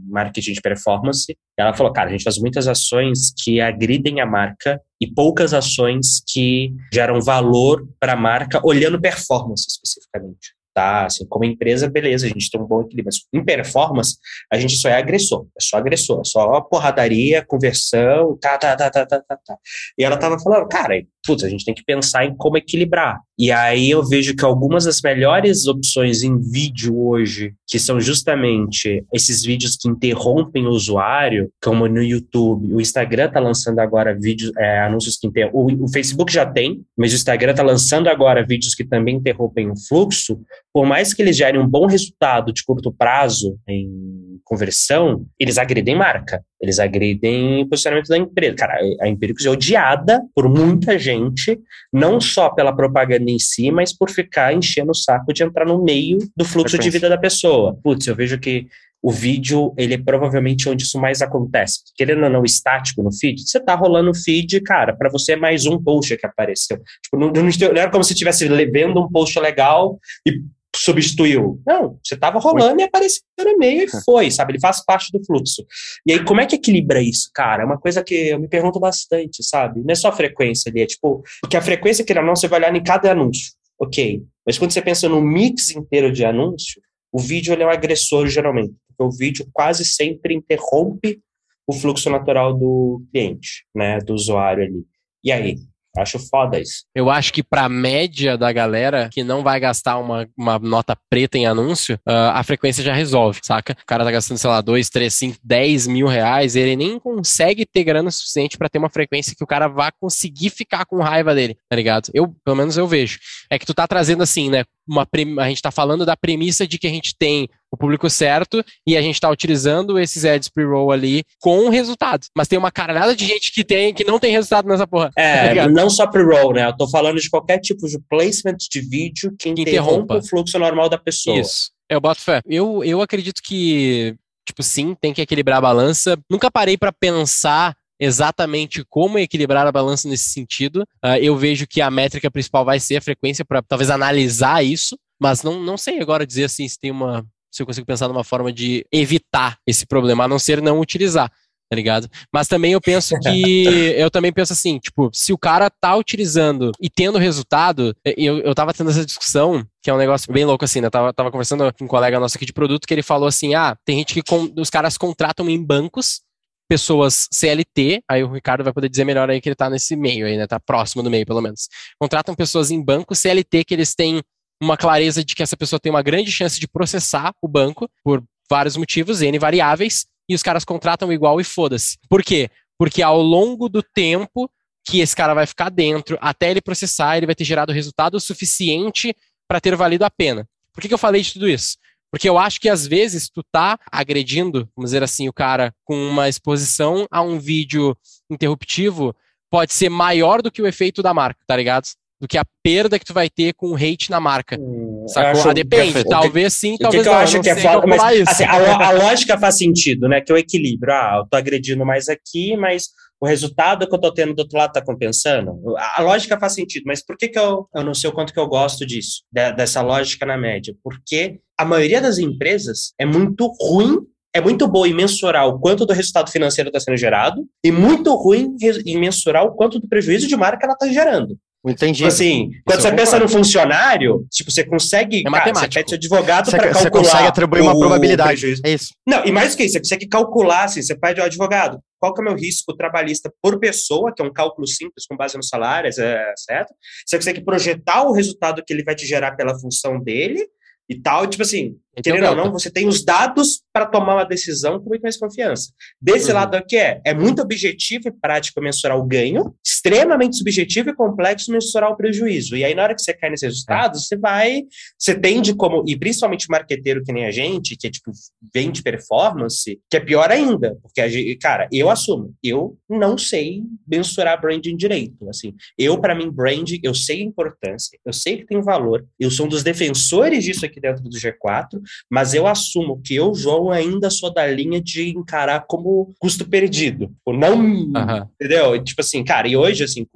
marketing 0.08 0.52
de 0.52 0.60
performance. 0.60 1.32
E 1.32 1.36
ela 1.62 1.74
falou, 1.74 1.92
cara, 1.92 2.08
a 2.08 2.12
gente 2.12 2.24
faz 2.24 2.38
muitas 2.38 2.66
ações 2.68 3.32
que 3.36 3.60
agridem 3.60 4.20
a 4.20 4.26
marca 4.26 4.80
e 5.00 5.06
poucas 5.06 5.54
ações 5.54 6.22
que 6.26 6.74
geram 6.92 7.20
valor 7.20 7.88
para 8.00 8.14
a 8.14 8.16
marca, 8.16 8.60
olhando 8.64 9.00
performance 9.00 9.66
especificamente. 9.68 10.55
Tá, 10.76 11.06
assim, 11.06 11.24
como 11.26 11.46
empresa, 11.46 11.88
beleza, 11.88 12.26
a 12.26 12.28
gente 12.28 12.50
tem 12.50 12.60
um 12.60 12.66
bom 12.66 12.82
equilíbrio. 12.82 13.06
Mas 13.06 13.20
em 13.32 13.42
performance, 13.42 14.18
a 14.52 14.58
gente 14.58 14.76
só 14.76 14.90
é 14.90 14.98
agressor, 14.98 15.46
é 15.58 15.62
só 15.62 15.78
agressor, 15.78 16.20
é 16.20 16.24
só 16.24 16.60
porradaria, 16.60 17.42
conversão, 17.42 18.36
tá, 18.38 18.58
tá, 18.58 18.76
tá, 18.76 18.90
tá, 18.90 19.06
tá, 19.06 19.22
tá, 19.26 19.38
tá. 19.38 19.56
E 19.96 20.04
ela 20.04 20.18
tava 20.18 20.38
falando, 20.38 20.68
cara, 20.68 21.02
putz, 21.26 21.42
a 21.44 21.48
gente 21.48 21.64
tem 21.64 21.74
que 21.74 21.82
pensar 21.82 22.26
em 22.26 22.36
como 22.36 22.58
equilibrar. 22.58 23.20
E 23.38 23.50
aí 23.50 23.90
eu 23.90 24.02
vejo 24.02 24.34
que 24.34 24.44
algumas 24.44 24.84
das 24.84 25.02
melhores 25.02 25.66
opções 25.66 26.22
em 26.22 26.38
vídeo 26.38 26.98
hoje, 26.98 27.52
que 27.66 27.78
são 27.78 28.00
justamente 28.00 29.04
esses 29.12 29.42
vídeos 29.42 29.76
que 29.76 29.88
interrompem 29.88 30.66
o 30.66 30.70
usuário, 30.70 31.50
como 31.62 31.86
no 31.86 32.02
YouTube, 32.02 32.72
o 32.72 32.80
Instagram 32.80 33.30
tá 33.30 33.40
lançando 33.40 33.78
agora 33.80 34.18
vídeos, 34.18 34.52
é, 34.56 34.80
anúncios 34.80 35.18
que 35.18 35.26
interrompem, 35.26 35.76
o, 35.76 35.84
o 35.84 35.88
Facebook 35.88 36.32
já 36.32 36.46
tem, 36.46 36.82
mas 36.96 37.12
o 37.12 37.16
Instagram 37.16 37.54
tá 37.54 37.62
lançando 37.62 38.08
agora 38.08 38.46
vídeos 38.46 38.74
que 38.74 38.84
também 38.84 39.16
interrompem 39.16 39.70
o 39.70 39.74
fluxo, 39.88 40.40
por 40.76 40.84
mais 40.84 41.14
que 41.14 41.22
eles 41.22 41.38
gerem 41.38 41.58
um 41.58 41.66
bom 41.66 41.86
resultado 41.86 42.52
de 42.52 42.62
curto 42.62 42.92
prazo 42.92 43.58
em 43.66 44.38
conversão, 44.44 45.24
eles 45.40 45.56
agridem 45.56 45.96
marca, 45.96 46.44
eles 46.60 46.78
agridem 46.78 47.62
o 47.62 47.66
posicionamento 47.66 48.08
da 48.08 48.18
empresa. 48.18 48.56
Cara, 48.56 48.78
a 49.00 49.08
Empíricos 49.08 49.46
é 49.46 49.48
odiada 49.48 50.20
por 50.34 50.50
muita 50.50 50.98
gente, 50.98 51.58
não 51.90 52.20
só 52.20 52.50
pela 52.50 52.76
propaganda 52.76 53.30
em 53.30 53.38
si, 53.38 53.70
mas 53.70 53.96
por 53.96 54.10
ficar 54.10 54.52
enchendo 54.52 54.90
o 54.90 54.94
saco 54.94 55.32
de 55.32 55.42
entrar 55.42 55.64
no 55.64 55.82
meio 55.82 56.18
do 56.36 56.44
fluxo 56.44 56.78
de 56.78 56.90
vida 56.90 57.08
da 57.08 57.16
pessoa. 57.16 57.78
Putz, 57.82 58.06
eu 58.06 58.14
vejo 58.14 58.38
que 58.38 58.66
o 59.02 59.10
vídeo, 59.10 59.72
ele 59.78 59.94
é 59.94 59.98
provavelmente 59.98 60.68
onde 60.68 60.82
isso 60.82 61.00
mais 61.00 61.22
acontece. 61.22 61.78
Querendo 61.96 62.24
ou 62.24 62.28
não, 62.28 62.44
estático 62.44 63.02
no 63.02 63.10
feed, 63.16 63.48
você 63.48 63.58
tá 63.58 63.74
rolando 63.74 64.10
o 64.10 64.14
feed, 64.14 64.60
cara, 64.60 64.94
para 64.94 65.08
você 65.08 65.32
é 65.32 65.36
mais 65.36 65.64
um 65.64 65.82
post 65.82 66.14
que 66.18 66.26
apareceu. 66.26 66.78
Tipo, 67.02 67.16
não, 67.16 67.28
não, 67.28 67.44
não 67.44 67.80
era 67.80 67.90
como 67.90 68.04
se 68.04 68.12
estivesse 68.12 68.46
vendo 68.66 69.00
um 69.00 69.10
post 69.10 69.38
legal 69.38 69.98
e 70.26 70.42
substituiu. 70.76 71.60
Não, 71.66 71.98
você 72.02 72.16
tava 72.16 72.38
rolando 72.38 72.80
e 72.80 72.84
apareceu 72.84 73.22
no 73.38 73.58
meio 73.58 73.84
e 73.84 73.88
foi, 74.04 74.30
sabe? 74.30 74.52
Ele 74.52 74.60
faz 74.60 74.84
parte 74.84 75.10
do 75.12 75.24
fluxo. 75.24 75.64
E 76.06 76.12
aí, 76.12 76.24
como 76.24 76.40
é 76.40 76.46
que 76.46 76.56
equilibra 76.56 77.00
isso, 77.00 77.30
cara? 77.34 77.62
É 77.62 77.66
uma 77.66 77.78
coisa 77.78 78.02
que 78.02 78.28
eu 78.28 78.40
me 78.40 78.48
pergunto 78.48 78.78
bastante, 78.78 79.42
sabe? 79.42 79.80
Não 79.80 79.92
é 79.92 79.94
só 79.94 80.08
a 80.08 80.12
frequência 80.12 80.70
ali, 80.70 80.82
é 80.82 80.86
tipo, 80.86 81.22
porque 81.40 81.56
a 81.56 81.62
frequência, 81.62 82.04
que 82.04 82.14
não, 82.14 82.34
você 82.34 82.48
vai 82.48 82.60
olhar 82.60 82.74
em 82.74 82.82
cada 82.82 83.12
anúncio, 83.12 83.52
ok. 83.78 84.22
Mas 84.44 84.58
quando 84.58 84.70
você 84.70 84.82
pensa 84.82 85.08
no 85.08 85.20
mix 85.20 85.70
inteiro 85.70 86.12
de 86.12 86.24
anúncio, 86.24 86.80
o 87.12 87.18
vídeo 87.18 87.52
ele 87.52 87.62
é 87.62 87.66
um 87.66 87.70
agressor 87.70 88.26
geralmente, 88.26 88.74
porque 88.88 89.02
o 89.02 89.16
vídeo 89.16 89.48
quase 89.52 89.84
sempre 89.84 90.34
interrompe 90.34 91.20
o 91.66 91.72
fluxo 91.72 92.08
natural 92.08 92.54
do 92.54 93.02
cliente, 93.10 93.64
né, 93.74 93.98
do 93.98 94.14
usuário 94.14 94.64
ali. 94.64 94.84
E 95.24 95.32
aí? 95.32 95.56
Acho 95.96 96.18
foda 96.18 96.58
isso. 96.60 96.84
Eu 96.94 97.10
acho 97.10 97.32
que 97.32 97.42
pra 97.42 97.68
média 97.68 98.36
da 98.36 98.52
galera 98.52 99.08
que 99.12 99.24
não 99.24 99.42
vai 99.42 99.58
gastar 99.60 99.98
uma, 99.98 100.28
uma 100.36 100.58
nota 100.58 100.96
preta 101.08 101.38
em 101.38 101.46
anúncio, 101.46 101.98
ah, 102.06 102.38
a 102.38 102.42
frequência 102.42 102.82
já 102.82 102.92
resolve, 102.92 103.40
saca? 103.42 103.72
O 103.72 103.86
cara 103.86 104.04
tá 104.04 104.10
gastando, 104.10 104.38
sei 104.38 104.50
lá, 104.50 104.60
2, 104.60 104.90
3, 104.90 105.12
5, 105.12 105.38
10 105.42 105.86
mil 105.86 106.06
reais, 106.06 106.56
ele 106.56 106.76
nem 106.76 106.98
consegue 106.98 107.64
ter 107.66 107.84
grana 107.84 108.10
suficiente 108.10 108.58
pra 108.58 108.68
ter 108.68 108.78
uma 108.78 108.90
frequência 108.90 109.34
que 109.36 109.44
o 109.44 109.46
cara 109.46 109.68
vá 109.68 109.90
conseguir 109.90 110.50
ficar 110.50 110.84
com 110.84 111.02
raiva 111.02 111.34
dele, 111.34 111.56
tá 111.68 111.76
ligado? 111.76 112.10
Eu, 112.12 112.34
pelo 112.44 112.56
menos 112.56 112.76
eu 112.76 112.86
vejo. 112.86 113.18
É 113.50 113.58
que 113.58 113.66
tu 113.66 113.74
tá 113.74 113.86
trazendo 113.86 114.22
assim, 114.22 114.50
né? 114.50 114.64
Uma 114.88 115.06
a 115.42 115.48
gente 115.48 115.60
tá 115.62 115.70
falando 115.70 116.06
da 116.06 116.16
premissa 116.16 116.66
de 116.66 116.78
que 116.78 116.86
a 116.86 116.90
gente 116.90 117.14
tem 117.18 117.48
o 117.72 117.76
público 117.76 118.08
certo 118.08 118.64
e 118.86 118.96
a 118.96 119.02
gente 119.02 119.20
tá 119.20 119.28
utilizando 119.28 119.98
esses 119.98 120.24
ads 120.24 120.48
pre-roll 120.48 120.92
ali 120.92 121.24
com 121.40 121.68
resultado. 121.68 122.26
Mas 122.36 122.46
tem 122.48 122.58
uma 122.58 122.70
caralhada 122.70 123.14
de 123.16 123.26
gente 123.26 123.52
que 123.52 123.64
tem 123.64 123.92
que 123.92 124.04
não 124.04 124.18
tem 124.18 124.30
resultado 124.30 124.68
nessa 124.68 124.86
porra. 124.86 125.10
tá 125.14 125.20
É, 125.20 125.48
ligado? 125.48 125.72
não 125.72 125.90
só 125.90 126.06
pre-roll, 126.06 126.52
né? 126.54 126.66
Eu 126.68 126.76
tô 126.76 126.88
falando 126.88 127.20
de 127.20 127.28
qualquer 127.28 127.58
tipo 127.58 127.86
de 127.88 127.98
placement 128.08 128.56
de 128.70 128.80
vídeo 128.80 129.34
que 129.38 129.52
Que 129.52 129.60
interrompa 129.62 130.18
o 130.18 130.22
fluxo 130.26 130.58
normal 130.58 130.88
da 130.88 130.98
pessoa. 130.98 131.38
Isso. 131.38 131.70
Eu 131.90 132.00
boto 132.00 132.20
fé. 132.20 132.40
Eu, 132.46 132.82
eu 132.84 133.00
acredito 133.00 133.40
que, 133.42 134.14
tipo, 134.46 134.62
sim, 134.62 134.94
tem 135.00 135.12
que 135.12 135.20
equilibrar 135.22 135.58
a 135.58 135.60
balança. 135.62 136.16
Nunca 136.30 136.50
parei 136.50 136.76
pra 136.76 136.92
pensar 136.92 137.76
exatamente 137.98 138.84
como 138.88 139.18
equilibrar 139.18 139.66
a 139.66 139.72
balança 139.72 140.08
nesse 140.08 140.30
sentido. 140.30 140.86
Ah, 141.02 141.18
eu 141.18 141.36
vejo 141.36 141.66
que 141.66 141.80
a 141.80 141.90
métrica 141.90 142.30
principal 142.30 142.64
vai 142.64 142.78
ser 142.80 142.96
a 142.96 143.00
frequência 143.00 143.44
para 143.44 143.62
talvez 143.62 143.90
analisar 143.90 144.64
isso, 144.64 144.98
mas 145.20 145.42
não, 145.42 145.62
não 145.62 145.76
sei 145.76 146.00
agora 146.00 146.26
dizer 146.26 146.44
assim 146.44 146.68
se 146.68 146.78
tem 146.78 146.90
uma. 146.90 147.24
Se 147.50 147.62
eu 147.62 147.66
consigo 147.66 147.86
pensar 147.86 148.08
numa 148.08 148.24
forma 148.24 148.52
de 148.52 148.84
evitar 148.92 149.58
esse 149.66 149.86
problema, 149.86 150.24
a 150.24 150.28
não 150.28 150.38
ser 150.38 150.60
não 150.60 150.78
utilizar. 150.80 151.30
Tá 151.68 151.74
ligado? 151.74 152.08
Mas 152.32 152.46
também 152.46 152.72
eu 152.74 152.80
penso 152.80 153.18
que. 153.18 153.64
eu 153.98 154.08
também 154.08 154.32
penso 154.32 154.52
assim, 154.52 154.78
tipo, 154.78 155.10
se 155.12 155.32
o 155.32 155.38
cara 155.38 155.68
tá 155.68 155.96
utilizando 155.96 156.70
e 156.80 156.88
tendo 156.88 157.18
resultado, 157.18 157.92
eu, 158.04 158.38
eu 158.38 158.54
tava 158.54 158.72
tendo 158.72 158.90
essa 158.90 159.04
discussão, 159.04 159.66
que 159.82 159.90
é 159.90 159.94
um 159.94 159.98
negócio 159.98 160.32
bem 160.32 160.44
louco 160.44 160.64
assim, 160.64 160.80
né? 160.80 160.88
Tava, 160.88 161.12
tava 161.12 161.30
conversando 161.30 161.72
com 161.72 161.84
um 161.84 161.88
colega 161.88 162.20
nosso 162.20 162.36
aqui 162.36 162.46
de 162.46 162.52
produto 162.52 162.86
que 162.86 162.94
ele 162.94 163.02
falou 163.02 163.26
assim: 163.26 163.56
ah, 163.56 163.76
tem 163.84 163.98
gente 163.98 164.14
que 164.14 164.22
con- 164.22 164.52
os 164.56 164.70
caras 164.70 164.96
contratam 164.96 165.50
em 165.50 165.60
bancos 165.60 166.20
pessoas 166.68 167.28
CLT, 167.30 168.02
aí 168.08 168.22
o 168.22 168.32
Ricardo 168.32 168.64
vai 168.64 168.72
poder 168.72 168.88
dizer 168.88 169.04
melhor 169.04 169.30
aí 169.30 169.40
que 169.40 169.48
ele 169.48 169.56
tá 169.56 169.70
nesse 169.70 169.96
meio 169.96 170.26
aí, 170.26 170.36
né? 170.36 170.46
Tá 170.46 170.58
próximo 170.58 171.02
do 171.02 171.10
meio, 171.10 171.24
pelo 171.24 171.40
menos. 171.40 171.68
Contratam 171.98 172.34
pessoas 172.34 172.70
em 172.70 172.82
banco 172.82 173.14
CLT 173.14 173.64
que 173.64 173.74
eles 173.74 173.94
têm 173.94 174.22
uma 174.60 174.76
clareza 174.76 175.24
de 175.24 175.34
que 175.34 175.42
essa 175.42 175.56
pessoa 175.56 175.78
tem 175.78 175.90
uma 175.90 176.02
grande 176.02 176.30
chance 176.32 176.58
de 176.58 176.66
processar 176.66 177.32
o 177.42 177.48
banco 177.48 177.88
por 178.02 178.22
vários 178.48 178.76
motivos, 178.76 179.22
N 179.22 179.38
variáveis, 179.38 180.06
e 180.28 180.34
os 180.34 180.42
caras 180.42 180.64
contratam 180.64 181.12
igual 181.12 181.40
e 181.40 181.44
foda-se. 181.44 181.98
Por 182.08 182.22
quê? 182.22 182.50
Porque 182.78 183.02
ao 183.02 183.20
longo 183.20 183.68
do 183.68 183.82
tempo 183.82 184.50
que 184.84 185.00
esse 185.00 185.14
cara 185.14 185.34
vai 185.34 185.46
ficar 185.46 185.68
dentro, 185.68 186.16
até 186.20 186.50
ele 186.50 186.60
processar, 186.60 187.16
ele 187.16 187.26
vai 187.26 187.34
ter 187.34 187.44
gerado 187.44 187.72
resultado 187.72 188.18
suficiente 188.20 189.14
para 189.48 189.60
ter 189.60 189.74
valido 189.76 190.04
a 190.04 190.10
pena. 190.10 190.48
Por 190.72 190.80
que, 190.80 190.88
que 190.88 190.94
eu 190.94 190.98
falei 190.98 191.22
de 191.22 191.32
tudo 191.32 191.48
isso? 191.48 191.76
Porque 192.10 192.28
eu 192.28 192.38
acho 192.38 192.60
que 192.60 192.68
às 192.68 192.86
vezes 192.86 193.28
tu 193.28 193.42
tá 193.52 193.78
agredindo, 193.90 194.68
vamos 194.76 194.90
dizer 194.90 195.02
assim, 195.02 195.28
o 195.28 195.32
cara 195.32 195.72
com 195.84 195.96
uma 195.96 196.28
exposição 196.28 197.06
a 197.10 197.20
um 197.20 197.38
vídeo 197.38 197.96
interruptivo 198.30 199.14
pode 199.50 199.72
ser 199.72 199.88
maior 199.88 200.42
do 200.42 200.50
que 200.50 200.62
o 200.62 200.66
efeito 200.66 201.02
da 201.02 201.12
marca, 201.14 201.40
tá 201.46 201.56
ligado? 201.56 201.86
Do 202.20 202.26
que 202.26 202.38
a 202.38 202.44
perda 202.62 202.98
que 202.98 203.04
tu 203.04 203.12
vai 203.12 203.28
ter 203.28 203.52
com 203.54 203.68
o 203.72 203.76
hate 203.76 204.10
na 204.10 204.18
marca. 204.18 204.56
Hum, 204.58 205.04
Sacou? 205.08 205.42
eu 205.42 205.50
Ah, 205.50 205.52
depende. 205.52 205.92
perfeito. 205.92 206.08
Talvez 206.08 206.54
sim, 206.54 206.74
O 206.74 206.76
que, 206.78 206.82
talvez 206.82 207.02
que 207.02 207.08
eu 207.08 207.12
não. 207.12 207.20
acho 207.20 207.34
não 207.36 207.42
que 207.42 207.50
é 207.50 207.56
foda, 207.56 207.86
mas 207.86 208.28
assim, 208.28 208.44
a, 208.44 208.86
a 208.88 208.90
lógica 208.92 209.38
faz 209.38 209.58
sentido, 209.58 210.08
né? 210.08 210.20
Que 210.22 210.32
é 210.32 210.34
o 210.34 210.38
equilíbrio. 210.38 210.92
Ah, 210.94 211.18
eu 211.18 211.28
tô 211.28 211.36
agredindo 211.36 211.84
mais 211.84 212.08
aqui, 212.08 212.56
mas 212.56 212.88
o 213.20 213.26
resultado 213.26 213.88
que 213.88 213.94
eu 213.94 213.98
tô 214.00 214.12
tendo 214.12 214.34
do 214.34 214.40
outro 214.40 214.58
lado 214.58 214.72
tá 214.72 214.82
compensando. 214.82 215.76
A, 215.96 216.02
lógica 216.02 216.38
faz 216.38 216.54
sentido, 216.54 216.84
mas 216.86 217.04
por 217.04 217.16
que, 217.16 217.28
que 217.28 217.38
eu, 217.38 217.68
eu 217.74 217.82
não 217.82 217.94
sei 217.94 218.10
o 218.10 218.12
quanto 218.12 218.32
que 218.32 218.38
eu 218.38 218.46
gosto 218.46 218.84
disso, 218.84 219.22
de- 219.32 219.52
dessa 219.52 219.80
lógica 219.82 220.26
na 220.26 220.36
média? 220.36 220.74
Porque 220.82 221.40
a 221.58 221.64
maioria 221.64 222.00
das 222.00 222.18
empresas 222.18 222.92
é 222.98 223.06
muito 223.06 223.46
ruim. 223.60 223.98
É 224.34 224.40
muito 224.40 224.68
boa 224.68 224.86
em 224.86 224.92
mensurar 224.92 225.48
o 225.48 225.58
quanto 225.58 225.86
do 225.86 225.94
resultado 225.94 226.30
financeiro 226.30 226.68
está 226.68 226.78
sendo 226.78 226.98
gerado 226.98 227.42
e 227.64 227.72
muito 227.72 228.14
ruim 228.14 228.54
em 228.84 228.98
mensurar 228.98 229.46
o 229.46 229.52
quanto 229.52 229.80
do 229.80 229.88
prejuízo 229.88 230.28
de 230.28 230.36
marca 230.36 230.66
ela 230.66 230.74
está 230.74 230.86
gerando. 230.88 231.38
Entendi. 231.66 231.98
Tipo 231.98 232.08
assim, 232.08 232.50
quando 232.64 232.78
eu 232.78 232.82
você 232.82 232.92
pensa 232.94 233.18
no 233.18 233.28
funcionário, 233.28 234.26
tipo, 234.30 234.50
você 234.50 234.64
consegue. 234.64 235.24
É 235.26 235.30
cara, 235.30 235.54
você 235.54 235.68
pede 235.68 235.88
seu 235.90 235.96
advogado 235.96 236.50
Você, 236.50 236.56
para 236.56 236.68
você 236.72 236.82
calcular. 236.84 237.02
consegue 237.02 237.26
atribuir 237.26 237.60
uma 237.62 237.74
o 237.74 237.78
probabilidade. 237.78 238.28
prejuízo. 238.30 238.62
É 238.64 238.72
isso. 238.72 238.94
Não, 239.06 239.24
e 239.24 239.32
mais 239.32 239.52
do 239.52 239.56
que 239.56 239.64
isso, 239.64 239.72
você 239.72 239.80
consegue 239.80 240.08
calcular, 240.08 240.64
assim, 240.64 240.80
você 240.80 240.96
pede 240.96 241.20
ao 241.20 241.26
advogado, 241.26 241.80
qual 241.98 242.14
que 242.14 242.20
é 242.20 242.22
o 242.22 242.26
meu 242.28 242.36
risco 242.36 242.76
trabalhista 242.76 243.32
por 243.42 243.58
pessoa, 243.58 244.12
que 244.14 244.22
é 244.22 244.24
um 244.24 244.32
cálculo 244.32 244.66
simples 244.66 245.06
com 245.08 245.16
base 245.16 245.36
no 245.36 245.42
salário, 245.42 245.88
é, 245.88 246.34
certo? 246.36 246.72
Você 247.04 247.16
consegue 247.16 247.44
projetar 247.44 248.04
o 248.04 248.12
resultado 248.12 248.62
que 248.64 248.72
ele 248.72 248.84
vai 248.84 248.94
te 248.94 249.06
gerar 249.06 249.34
pela 249.34 249.58
função 249.58 250.00
dele 250.00 250.46
e 250.88 251.00
tal, 251.00 251.26
tipo 251.26 251.42
assim, 251.42 251.74
Esse 251.96 252.10
é 252.10 252.12
o 252.12 252.16
querendo 252.16 252.30
ou 252.30 252.36
não, 252.36 252.52
você 252.52 252.70
tem 252.70 252.86
os 252.86 253.04
dados 253.04 253.62
para 253.72 253.86
tomar 253.86 254.14
uma 254.16 254.24
decisão 254.24 254.78
com 254.80 254.88
muito 254.90 255.02
mais 255.02 255.16
confiança. 255.16 255.72
Desse 256.00 256.28
Uhum. 256.28 256.34
lado 256.34 256.54
aqui 256.56 256.76
é, 256.76 257.00
é 257.04 257.14
muito 257.14 257.40
objetivo 257.40 258.08
e 258.08 258.12
prático 258.12 258.60
mensurar 258.60 258.98
o 258.98 259.04
ganho, 259.04 259.54
extremamente 259.64 260.36
subjetivo 260.36 260.90
e 260.90 260.94
complexo 260.94 261.50
mensurar 261.52 261.90
o 261.90 261.96
prejuízo. 261.96 262.56
E 262.56 262.64
aí, 262.64 262.74
na 262.74 262.82
hora 262.82 262.94
que 262.94 263.02
você 263.02 263.14
cai 263.14 263.30
nesses 263.30 263.48
resultados, 263.48 264.06
você 264.06 264.16
vai, 264.16 264.62
você 264.98 265.14
tende 265.18 265.54
como, 265.54 265.84
e 265.86 265.96
principalmente 265.96 266.48
marqueteiro 266.50 267.02
que 267.02 267.12
nem 267.12 267.24
a 267.26 267.30
gente, 267.30 267.76
que 267.76 267.86
é 267.86 267.90
tipo, 267.90 268.10
vende 268.54 268.82
performance, 268.82 269.80
que 269.90 269.96
é 269.96 270.00
pior 270.00 270.30
ainda, 270.30 270.76
porque, 270.82 271.00
a 271.00 271.08
gente, 271.08 271.36
cara, 271.36 271.68
eu 271.72 271.88
assumo, 271.88 272.34
eu 272.42 272.76
não 272.88 273.16
sei 273.16 273.62
mensurar 273.86 274.40
branding 274.40 274.76
direito, 274.76 275.28
assim. 275.28 275.54
Eu, 275.78 275.98
para 275.98 276.14
mim, 276.14 276.30
branding, 276.30 276.80
eu 276.82 276.94
sei 276.94 277.20
a 277.20 277.24
importância, 277.24 277.98
eu 278.04 278.12
sei 278.12 278.38
que 278.38 278.46
tem 278.46 278.60
valor, 278.60 279.06
eu 279.18 279.30
sou 279.30 279.46
um 279.46 279.48
dos 279.48 279.62
defensores 279.62 280.44
disso 280.44 280.64
aqui 280.66 280.80
dentro 280.80 281.02
do 281.02 281.16
G4, 281.16 281.80
mas 282.10 282.34
eu 282.34 282.46
assumo 282.46 283.00
que 283.04 283.14
eu, 283.14 283.34
João, 283.34 283.70
ainda 283.70 284.10
sou 284.10 284.32
da 284.32 284.46
linha 284.46 284.80
de 284.80 285.10
encarar 285.10 285.64
como 285.66 286.14
custo 286.18 286.48
perdido. 286.48 287.10
Ou 287.24 287.36
não, 287.36 287.54
Aham. 287.96 288.28
entendeu? 288.40 288.74
E, 288.76 288.82
Tipo 288.84 289.00
assim, 289.00 289.22
cara, 289.24 289.46
e 289.48 289.56
hoje, 289.56 289.84
assim, 289.84 290.06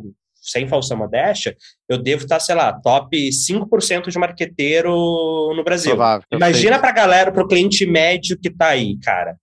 sem 0.42 0.66
falsa 0.66 0.96
modéstia, 0.96 1.56
eu 1.88 1.98
devo 1.98 2.22
estar, 2.22 2.40
sei 2.40 2.54
lá, 2.54 2.72
top 2.72 3.16
5% 3.30 4.10
de 4.10 4.18
marqueteiro 4.18 4.90
no 5.54 5.62
Brasil. 5.64 5.90
Provável. 5.92 6.26
Imagina 6.32 6.78
pra 6.78 6.92
galera, 6.92 7.30
pro 7.32 7.46
cliente 7.46 7.84
médio 7.86 8.38
que 8.40 8.50
tá 8.50 8.68
aí, 8.68 8.98
cara. 8.98 9.36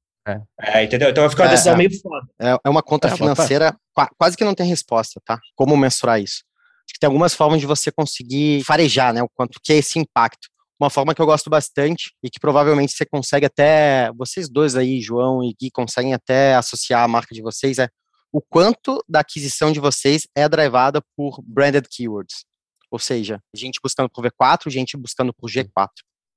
É. 0.61 0.83
entendeu? 0.83 1.09
Então 1.09 1.23
vai 1.23 1.29
ficar 1.29 1.43
uma 1.43 1.49
É, 1.49 1.51
decisão 1.51 1.73
é. 1.73 1.77
meio 1.77 2.01
foda. 2.01 2.27
É, 2.41 2.57
é 2.65 2.69
uma 2.69 2.83
conta 2.83 3.07
É, 3.07 3.15
financeira 3.15 3.73
qua- 3.93 4.09
quase 4.17 4.35
que 4.35 4.43
não 4.43 4.53
tem 4.53 4.67
resposta, 4.67 5.21
tá? 5.25 5.39
Como 5.55 5.77
mensurar 5.77 6.19
isso? 6.21 6.43
Acho 6.85 6.93
que 6.93 6.99
tem 6.99 7.07
algumas 7.07 7.33
formas 7.33 7.61
de 7.61 7.65
você 7.65 7.91
conseguir 7.91 8.61
farejar, 8.65 9.13
né? 9.13 9.23
O 9.23 9.29
quanto 9.29 9.57
que 9.63 9.71
é 9.71 9.77
esse 9.77 9.97
impacto. 9.99 10.49
Uma 10.79 10.89
forma 10.89 11.15
que 11.15 11.21
eu 11.21 11.25
gosto 11.25 11.49
bastante 11.49 12.13
e 12.23 12.29
que 12.29 12.39
provavelmente 12.39 12.93
você 12.93 13.05
consegue 13.05 13.45
até, 13.47 14.11
vocês 14.13 14.47
dois 14.47 14.75
aí, 14.75 15.01
João 15.01 15.43
e 15.43 15.55
Gui, 15.59 15.71
conseguem 15.71 16.13
até 16.13 16.55
associar 16.55 17.03
a 17.03 17.07
marca 17.07 17.33
de 17.33 17.41
vocês, 17.41 17.79
é 17.79 17.89
o 18.31 18.41
quanto 18.41 19.03
da 19.07 19.21
aquisição 19.21 19.71
de 19.71 19.79
vocês 19.79 20.27
é 20.35 20.47
drivada 20.47 21.01
por 21.15 21.41
branded 21.41 21.87
keywords. 21.89 22.45
Ou 22.91 22.99
seja, 22.99 23.41
gente 23.55 23.79
buscando 23.81 24.09
por 24.09 24.23
V4, 24.23 24.69
gente 24.69 24.95
buscando 24.95 25.33
por 25.33 25.49
G4, 25.49 25.89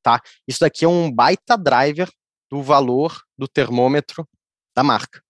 tá? 0.02 0.20
Isso 0.48 0.60
daqui 0.60 0.84
é 0.84 0.88
um 0.88 1.12
baita 1.12 1.56
driver 1.56 2.10
do 2.50 2.62
valor 2.62 3.20
do 3.38 3.46
termômetro 3.46 4.26
da 4.74 4.82
marca? 4.82 5.20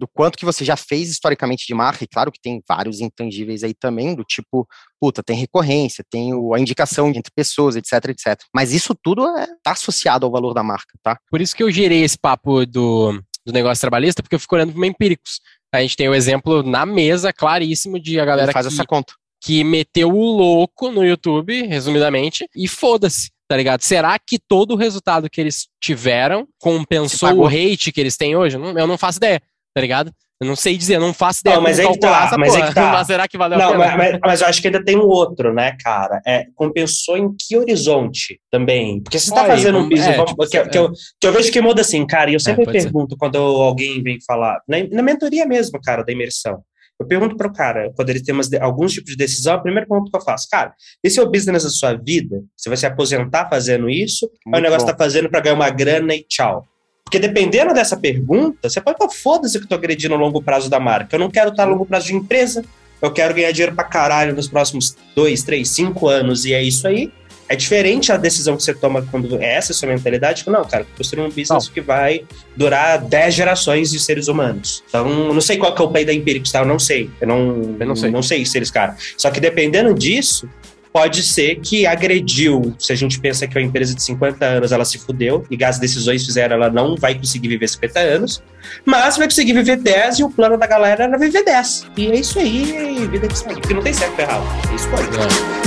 Do 0.00 0.08
quanto 0.08 0.38
que 0.38 0.46
você 0.46 0.64
já 0.64 0.76
fez 0.76 1.10
historicamente 1.10 1.66
de 1.66 1.74
marca, 1.74 2.02
e 2.02 2.08
claro 2.08 2.32
que 2.32 2.40
tem 2.40 2.62
vários 2.66 3.02
intangíveis 3.02 3.62
aí 3.62 3.74
também, 3.74 4.14
do 4.14 4.24
tipo, 4.24 4.66
puta, 4.98 5.22
tem 5.22 5.36
recorrência, 5.36 6.02
tem 6.10 6.32
a 6.32 6.58
indicação 6.58 7.10
entre 7.10 7.30
pessoas, 7.36 7.76
etc, 7.76 7.92
etc. 8.08 8.40
Mas 8.54 8.72
isso 8.72 8.94
tudo 8.94 9.28
é, 9.36 9.46
tá 9.62 9.72
associado 9.72 10.24
ao 10.24 10.32
valor 10.32 10.54
da 10.54 10.62
marca, 10.62 10.98
tá? 11.02 11.18
Por 11.30 11.42
isso 11.42 11.54
que 11.54 11.62
eu 11.62 11.70
gerei 11.70 12.02
esse 12.02 12.18
papo 12.18 12.64
do, 12.64 13.12
do 13.44 13.52
negócio 13.52 13.82
trabalhista, 13.82 14.22
porque 14.22 14.36
eu 14.36 14.40
fico 14.40 14.54
olhando 14.54 14.72
para 14.72 14.86
empíricos. 14.86 15.40
A 15.70 15.82
gente 15.82 15.96
tem 15.96 16.08
o 16.08 16.14
exemplo 16.14 16.62
na 16.62 16.86
mesa, 16.86 17.30
claríssimo, 17.30 18.00
de 18.00 18.18
a 18.18 18.24
galera 18.24 18.46
Ele 18.46 18.52
faz 18.54 18.66
que, 18.66 18.72
essa 18.72 18.86
conta. 18.86 19.12
que 19.42 19.62
meteu 19.62 20.10
o 20.10 20.24
louco 20.24 20.90
no 20.90 21.04
YouTube, 21.04 21.66
resumidamente, 21.66 22.48
e 22.56 22.66
foda-se, 22.66 23.30
tá 23.46 23.56
ligado? 23.56 23.82
Será 23.82 24.18
que 24.18 24.38
todo 24.38 24.72
o 24.72 24.76
resultado 24.76 25.28
que 25.30 25.40
eles 25.40 25.68
tiveram 25.80 26.48
compensou 26.58 27.34
o 27.36 27.46
hate 27.46 27.92
que 27.92 28.00
eles 28.00 28.16
têm 28.16 28.34
hoje? 28.34 28.56
Eu 28.56 28.86
não 28.86 28.98
faço 28.98 29.18
ideia, 29.18 29.40
tá 29.74 29.80
ligado? 29.80 30.12
Eu 30.42 30.46
não 30.48 30.56
sei 30.56 30.74
dizer, 30.74 30.96
eu 30.96 31.00
não 31.00 31.12
faço 31.12 31.40
ideia 31.40 31.56
Não, 31.56 31.62
mas 31.62 31.78
aí 31.78 31.86
que 31.92 31.98
tá, 31.98 32.34
mas 32.38 32.48
aí 32.54 32.60
porra. 32.60 32.68
que 32.68 32.74
tá. 32.74 32.92
Mas 32.92 33.06
será 33.06 33.28
que 33.28 33.36
valeu 33.36 33.58
a 33.58 33.62
Não, 33.62 33.72
pena? 33.72 33.78
mas, 33.84 33.96
mas- 34.12 34.20
mas 34.22 34.40
eu 34.40 34.46
acho 34.46 34.62
que 34.62 34.68
ainda 34.68 34.82
tem 34.82 34.96
um 34.96 35.02
outro, 35.06 35.52
né, 35.52 35.76
cara? 35.84 36.18
É, 36.26 36.46
compensou 36.54 37.14
em 37.18 37.28
que 37.38 37.58
horizonte 37.58 38.40
também? 38.50 39.02
Porque 39.02 39.18
você 39.18 39.30
tá 39.34 39.42
Olha, 39.42 39.50
fazendo 39.50 39.78
um 39.78 39.86
business, 39.88 40.08
é, 40.08 40.16
vamos- 40.16 40.30
tipo, 40.30 40.42
que, 40.48 40.68
que 40.70 40.78
eu, 40.78 40.90
que 41.20 41.26
eu 41.26 41.32
vejo 41.32 41.52
que 41.52 41.60
muda 41.60 41.82
assim, 41.82 42.06
cara, 42.06 42.30
e 42.30 42.34
eu 42.34 42.40
sempre 42.40 42.64
pode 42.64 42.78
ser. 42.80 42.84
pergunto 42.90 43.18
quando 43.18 43.36
alguém 43.36 44.02
vem 44.02 44.18
falar, 44.26 44.58
na, 44.66 44.78
na 44.90 45.02
mentoria 45.02 45.44
mesmo, 45.44 45.78
cara, 45.82 46.02
da 46.02 46.10
imersão, 46.10 46.62
eu 46.98 47.06
pergunto 47.06 47.36
pro 47.36 47.52
cara, 47.52 47.90
quando 47.94 48.08
ele 48.08 48.22
tem 48.22 48.34
umas, 48.34 48.50
alguns 48.54 48.92
tipos 48.94 49.10
de 49.10 49.16
decisão, 49.18 49.54
a 49.56 49.58
primeira 49.58 49.86
pergunta 49.86 50.10
que 50.10 50.16
eu 50.16 50.22
faço, 50.22 50.46
cara, 50.50 50.74
esse 51.04 51.18
é 51.18 51.22
o 51.22 51.30
business 51.30 51.64
da 51.64 51.70
sua 51.70 51.92
vida? 51.94 52.42
Você 52.56 52.70
vai 52.70 52.76
se 52.78 52.86
aposentar 52.86 53.46
fazendo 53.50 53.90
isso? 53.90 54.24
ou 54.26 54.32
é 54.46 54.50
Muito 54.52 54.62
negócio 54.62 54.86
que 54.86 54.92
bom. 54.92 54.96
tá 54.98 55.04
fazendo 55.04 55.28
para 55.28 55.40
ganhar 55.40 55.54
uma 55.54 55.68
grana 55.70 56.14
e 56.14 56.22
tchau? 56.26 56.64
Porque 57.10 57.18
dependendo 57.18 57.74
dessa 57.74 57.96
pergunta, 57.96 58.68
você 58.70 58.80
pode 58.80 58.96
falar, 58.96 59.10
foda-se 59.10 59.58
que 59.58 59.64
eu 59.64 59.68
tô 59.68 59.74
agredindo 59.74 60.14
o 60.14 60.16
longo 60.16 60.40
prazo 60.40 60.70
da 60.70 60.78
marca. 60.78 61.16
Eu 61.16 61.18
não 61.18 61.28
quero 61.28 61.50
estar 61.50 61.64
a 61.64 61.66
longo 61.66 61.84
prazo 61.84 62.06
de 62.06 62.14
empresa. 62.14 62.64
Eu 63.02 63.10
quero 63.10 63.34
ganhar 63.34 63.50
dinheiro 63.50 63.74
pra 63.74 63.82
caralho 63.82 64.32
nos 64.32 64.46
próximos 64.46 64.96
dois, 65.16 65.42
três, 65.42 65.70
cinco 65.70 66.06
anos, 66.06 66.44
e 66.44 66.54
é 66.54 66.62
isso 66.62 66.86
aí. 66.86 67.12
É 67.48 67.56
diferente 67.56 68.12
a 68.12 68.16
decisão 68.16 68.56
que 68.56 68.62
você 68.62 68.72
toma 68.72 69.02
quando 69.10 69.42
é 69.42 69.56
essa 69.56 69.72
a 69.72 69.74
sua 69.74 69.88
mentalidade. 69.88 70.44
que 70.44 70.50
Não, 70.50 70.64
cara, 70.64 70.84
tô 70.84 70.98
construindo 70.98 71.26
um 71.26 71.30
business 71.34 71.68
que 71.68 71.80
vai 71.80 72.22
durar 72.56 73.00
10 73.00 73.34
gerações 73.34 73.90
de 73.90 73.98
seres 73.98 74.28
humanos. 74.28 74.84
Então, 74.88 75.34
não 75.34 75.40
sei 75.40 75.56
qual 75.56 75.74
que 75.74 75.82
é 75.82 75.84
o 75.84 75.88
play 75.88 76.04
da 76.04 76.14
Empirics, 76.14 76.52
tá? 76.52 76.60
Eu 76.60 76.66
não 76.66 76.78
sei. 76.78 77.10
Eu 77.20 77.26
não, 77.26 77.76
Eu 77.80 77.86
não 77.86 77.96
sei. 77.96 78.10
não 78.12 78.22
sei 78.22 78.46
se 78.46 78.56
eles, 78.56 78.70
cara. 78.70 78.94
Só 79.16 79.32
que 79.32 79.40
dependendo 79.40 79.92
disso, 79.92 80.48
pode 80.92 81.22
ser 81.22 81.56
que 81.56 81.86
agrediu. 81.86 82.74
Se 82.78 82.92
a 82.92 82.96
gente 82.96 83.18
pensa 83.20 83.46
que 83.46 83.56
uma 83.58 83.64
empresa 83.64 83.94
de 83.94 84.02
50 84.02 84.44
anos 84.44 84.72
ela 84.72 84.84
se 84.84 84.98
fudeu 84.98 85.44
e 85.50 85.62
as 85.64 85.78
decisões 85.78 86.24
fizeram, 86.24 86.56
ela 86.56 86.70
não 86.70 86.96
vai 86.96 87.14
conseguir 87.14 87.48
viver 87.48 87.68
50 87.68 88.00
anos, 88.00 88.42
mas 88.84 89.16
vai 89.16 89.26
conseguir 89.26 89.52
viver 89.52 89.76
10 89.76 90.18
e 90.18 90.24
o 90.24 90.30
plano 90.30 90.56
da 90.56 90.66
galera 90.66 91.04
era 91.04 91.18
viver 91.18 91.44
10. 91.44 91.86
E 91.96 92.10
é 92.10 92.16
isso 92.16 92.38
aí, 92.38 93.08
vida 93.10 93.28
que 93.28 93.38
segue. 93.38 93.60
Porque 93.60 93.74
não 93.74 93.82
tem 93.82 93.92
certo 93.92 94.18
errado. 94.18 94.44
É 94.70 94.74
escolha. 94.74 95.08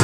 É. 0.00 0.03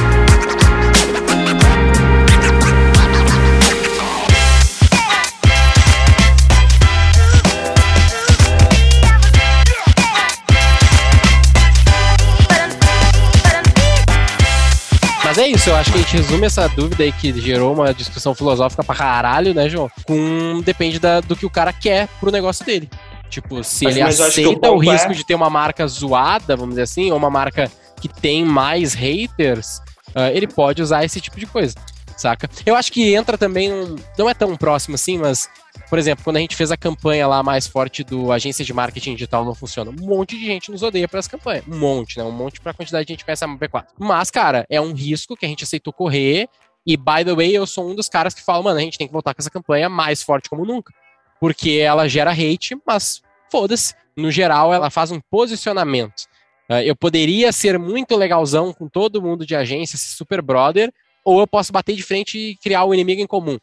Mas 15.31 15.37
é 15.37 15.47
isso, 15.47 15.69
eu 15.69 15.77
acho 15.77 15.93
que 15.93 15.97
a 15.97 16.01
gente 16.01 16.17
resume 16.17 16.45
essa 16.45 16.67
dúvida 16.67 17.03
aí 17.03 17.11
que 17.13 17.31
gerou 17.39 17.73
uma 17.73 17.93
discussão 17.93 18.35
filosófica 18.35 18.83
pra 18.83 18.93
caralho, 18.93 19.53
né, 19.53 19.69
João? 19.69 19.89
Com 20.03 20.59
depende 20.61 20.99
da- 20.99 21.21
do 21.21 21.37
que 21.37 21.45
o 21.45 21.49
cara 21.49 21.71
quer 21.71 22.09
pro 22.19 22.29
negócio 22.29 22.65
dele. 22.65 22.89
Tipo, 23.29 23.63
se 23.63 23.85
Mas- 23.85 23.95
ele 23.95 24.03
mas 24.03 24.19
o 24.19 24.23
aceita 24.23 24.49
o, 24.49 24.59
ponto 24.59 24.83
é- 24.83 24.91
risco 24.91 25.13
de 25.15 25.25
ter 25.25 25.33
uma 25.33 25.49
marca 25.49 25.87
zoada, 25.87 26.53
vamos 26.57 26.71
dizer 26.71 26.81
assim, 26.81 27.11
ou 27.11 27.17
uma 27.17 27.29
marca 27.29 27.71
que 28.01 28.09
tem 28.09 28.43
mais 28.43 28.93
haters, 28.93 29.79
ah, 30.13 30.29
ele 30.31 30.47
pode 30.47 30.81
usar 30.81 31.05
esse 31.05 31.21
tipo 31.21 31.39
de 31.39 31.45
coisa, 31.45 31.75
saca? 32.21 32.49
Eu 32.65 32.75
acho 32.75 32.91
que 32.91 33.13
entra 33.13 33.37
também, 33.37 33.69
não 34.17 34.29
é 34.29 34.33
tão 34.33 34.55
próximo 34.55 34.95
assim, 34.95 35.17
mas, 35.17 35.49
por 35.89 35.99
exemplo, 35.99 36.23
quando 36.23 36.37
a 36.37 36.39
gente 36.39 36.55
fez 36.55 36.71
a 36.71 36.77
campanha 36.77 37.27
lá 37.27 37.41
mais 37.43 37.67
forte 37.67 38.03
do 38.03 38.31
Agência 38.31 38.63
de 38.63 38.73
Marketing 38.73 39.13
Digital 39.13 39.43
Não 39.43 39.55
Funciona, 39.55 39.91
um 39.91 40.05
monte 40.07 40.37
de 40.37 40.45
gente 40.45 40.71
nos 40.71 40.83
odeia 40.83 41.07
por 41.07 41.17
essa 41.17 41.29
campanha. 41.29 41.63
Um 41.67 41.77
monte, 41.77 42.17
né? 42.17 42.23
Um 42.23 42.31
monte 42.31 42.61
pra 42.61 42.73
quantidade 42.73 43.05
de 43.05 43.13
gente 43.13 43.19
que 43.19 43.25
conhece 43.25 43.43
a 43.43 43.47
B4. 43.47 43.87
Mas, 43.97 44.29
cara, 44.31 44.65
é 44.69 44.79
um 44.79 44.93
risco 44.93 45.35
que 45.35 45.45
a 45.45 45.49
gente 45.49 45.63
aceitou 45.63 45.91
correr. 45.91 46.47
E, 46.85 46.95
by 46.95 47.23
the 47.25 47.33
way, 47.35 47.55
eu 47.55 47.67
sou 47.67 47.89
um 47.89 47.95
dos 47.95 48.09
caras 48.09 48.33
que 48.33 48.43
fala, 48.43 48.63
mano, 48.63 48.79
a 48.79 48.81
gente 48.81 48.97
tem 48.97 49.07
que 49.07 49.13
voltar 49.13 49.33
com 49.33 49.41
essa 49.41 49.49
campanha 49.49 49.89
mais 49.89 50.23
forte 50.23 50.49
como 50.49 50.65
nunca. 50.65 50.93
Porque 51.39 51.71
ela 51.71 52.07
gera 52.07 52.31
hate, 52.31 52.77
mas 52.85 53.21
foda-se. 53.51 53.95
No 54.15 54.29
geral, 54.29 54.73
ela 54.73 54.89
faz 54.89 55.11
um 55.11 55.19
posicionamento. 55.19 56.23
Ah, 56.71 56.83
eu 56.83 56.95
poderia 56.95 57.51
ser 57.51 57.77
muito 57.77 58.15
legalzão 58.15 58.71
com 58.71 58.87
todo 58.87 59.21
mundo 59.21 59.45
de 59.45 59.55
agência, 59.55 59.97
super 59.97 60.41
brother, 60.41 60.91
ou 61.25 61.39
eu 61.39 61.47
posso 61.47 61.71
bater 61.71 61.95
de 61.95 62.03
frente 62.03 62.37
e 62.37 62.55
criar 62.57 62.83
o 62.85 62.93
inimigo 62.93 63.21
em 63.21 63.27
comum. 63.27 63.57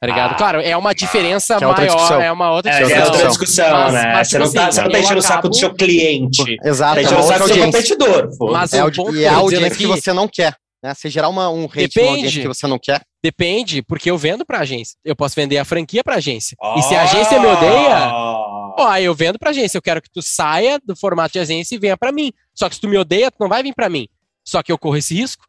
Tá 0.00 0.06
ligado? 0.06 0.32
Ah. 0.32 0.34
claro, 0.34 0.60
é 0.60 0.76
uma 0.76 0.94
diferença 0.94 1.54
é 1.54 1.60
maior, 1.60 1.80
discussão. 1.80 2.20
é 2.20 2.30
uma 2.30 2.52
outra 2.52 2.70
É, 2.72 2.78
discussão. 2.78 3.02
é 3.02 3.06
outra 3.06 3.28
discussão, 3.28 3.70
Mas- 3.72 3.92
né? 3.94 4.12
mas, 4.12 4.28
você, 4.28 4.38
não 4.38 4.46
tipo 4.46 4.56
tá, 4.58 4.66
assim, 4.66 4.76
você 4.76 4.82
não 4.82 4.90
tá 4.90 4.98
enchendo 4.98 5.18
o 5.18 5.22
saco 5.22 5.48
do 5.48 5.56
seu 5.56 5.74
cliente. 5.74 6.56
Exato, 6.62 6.94
Tá 6.94 7.00
é 7.00 7.04
enchendo 7.04 7.20
uma 7.20 7.24
o 7.24 7.28
saco 7.28 7.48
do 7.48 7.54
seu 7.54 7.64
competidor. 7.64 8.36
pô. 8.36 8.52
Mas 8.52 8.72
É, 8.74 8.84
o 8.84 8.92
ponto 8.92 9.10
e 9.10 9.18
que 9.18 9.24
é 9.24 9.28
a 9.28 9.36
audiência 9.36 9.70
que 9.78 9.86
você 9.86 10.12
não 10.12 10.28
quer. 10.28 10.54
Né? 10.82 10.92
Você 10.92 11.08
gerar 11.08 11.30
uma, 11.30 11.48
um 11.48 11.64
hate 11.64 11.88
Depende. 11.88 12.40
que 12.42 12.48
você 12.48 12.66
não 12.66 12.78
quer. 12.78 13.00
Depende, 13.22 13.80
porque 13.80 14.10
eu 14.10 14.18
vendo 14.18 14.44
pra 14.44 14.58
agência. 14.58 14.94
Eu 15.02 15.16
posso 15.16 15.34
vender 15.34 15.56
a 15.56 15.64
franquia 15.64 16.04
pra 16.04 16.16
agência. 16.16 16.54
E 16.76 16.82
se 16.82 16.94
a 16.94 17.04
agência 17.04 17.40
me 17.40 17.46
odeia, 17.46 18.10
Oh. 18.12 18.74
ó, 18.82 18.86
aí 18.88 19.06
eu 19.06 19.14
vendo 19.14 19.38
pra 19.38 19.48
agência. 19.48 19.78
Eu 19.78 19.82
quero 19.82 20.02
que 20.02 20.10
tu 20.12 20.20
saia 20.20 20.78
do 20.84 20.94
formato 20.94 21.32
de 21.32 21.38
agência 21.38 21.74
e 21.74 21.78
venha 21.78 21.96
pra 21.96 22.12
mim. 22.12 22.30
Só 22.54 22.68
que 22.68 22.74
se 22.74 22.80
tu 22.82 22.88
me 22.88 22.98
odeia, 22.98 23.30
tu 23.30 23.36
não 23.40 23.48
vai 23.48 23.62
vir 23.62 23.72
pra 23.74 23.88
mim. 23.88 24.06
Só 24.44 24.62
que 24.62 24.70
eu 24.70 24.76
corro 24.76 24.98
esse 24.98 25.14
risco 25.14 25.46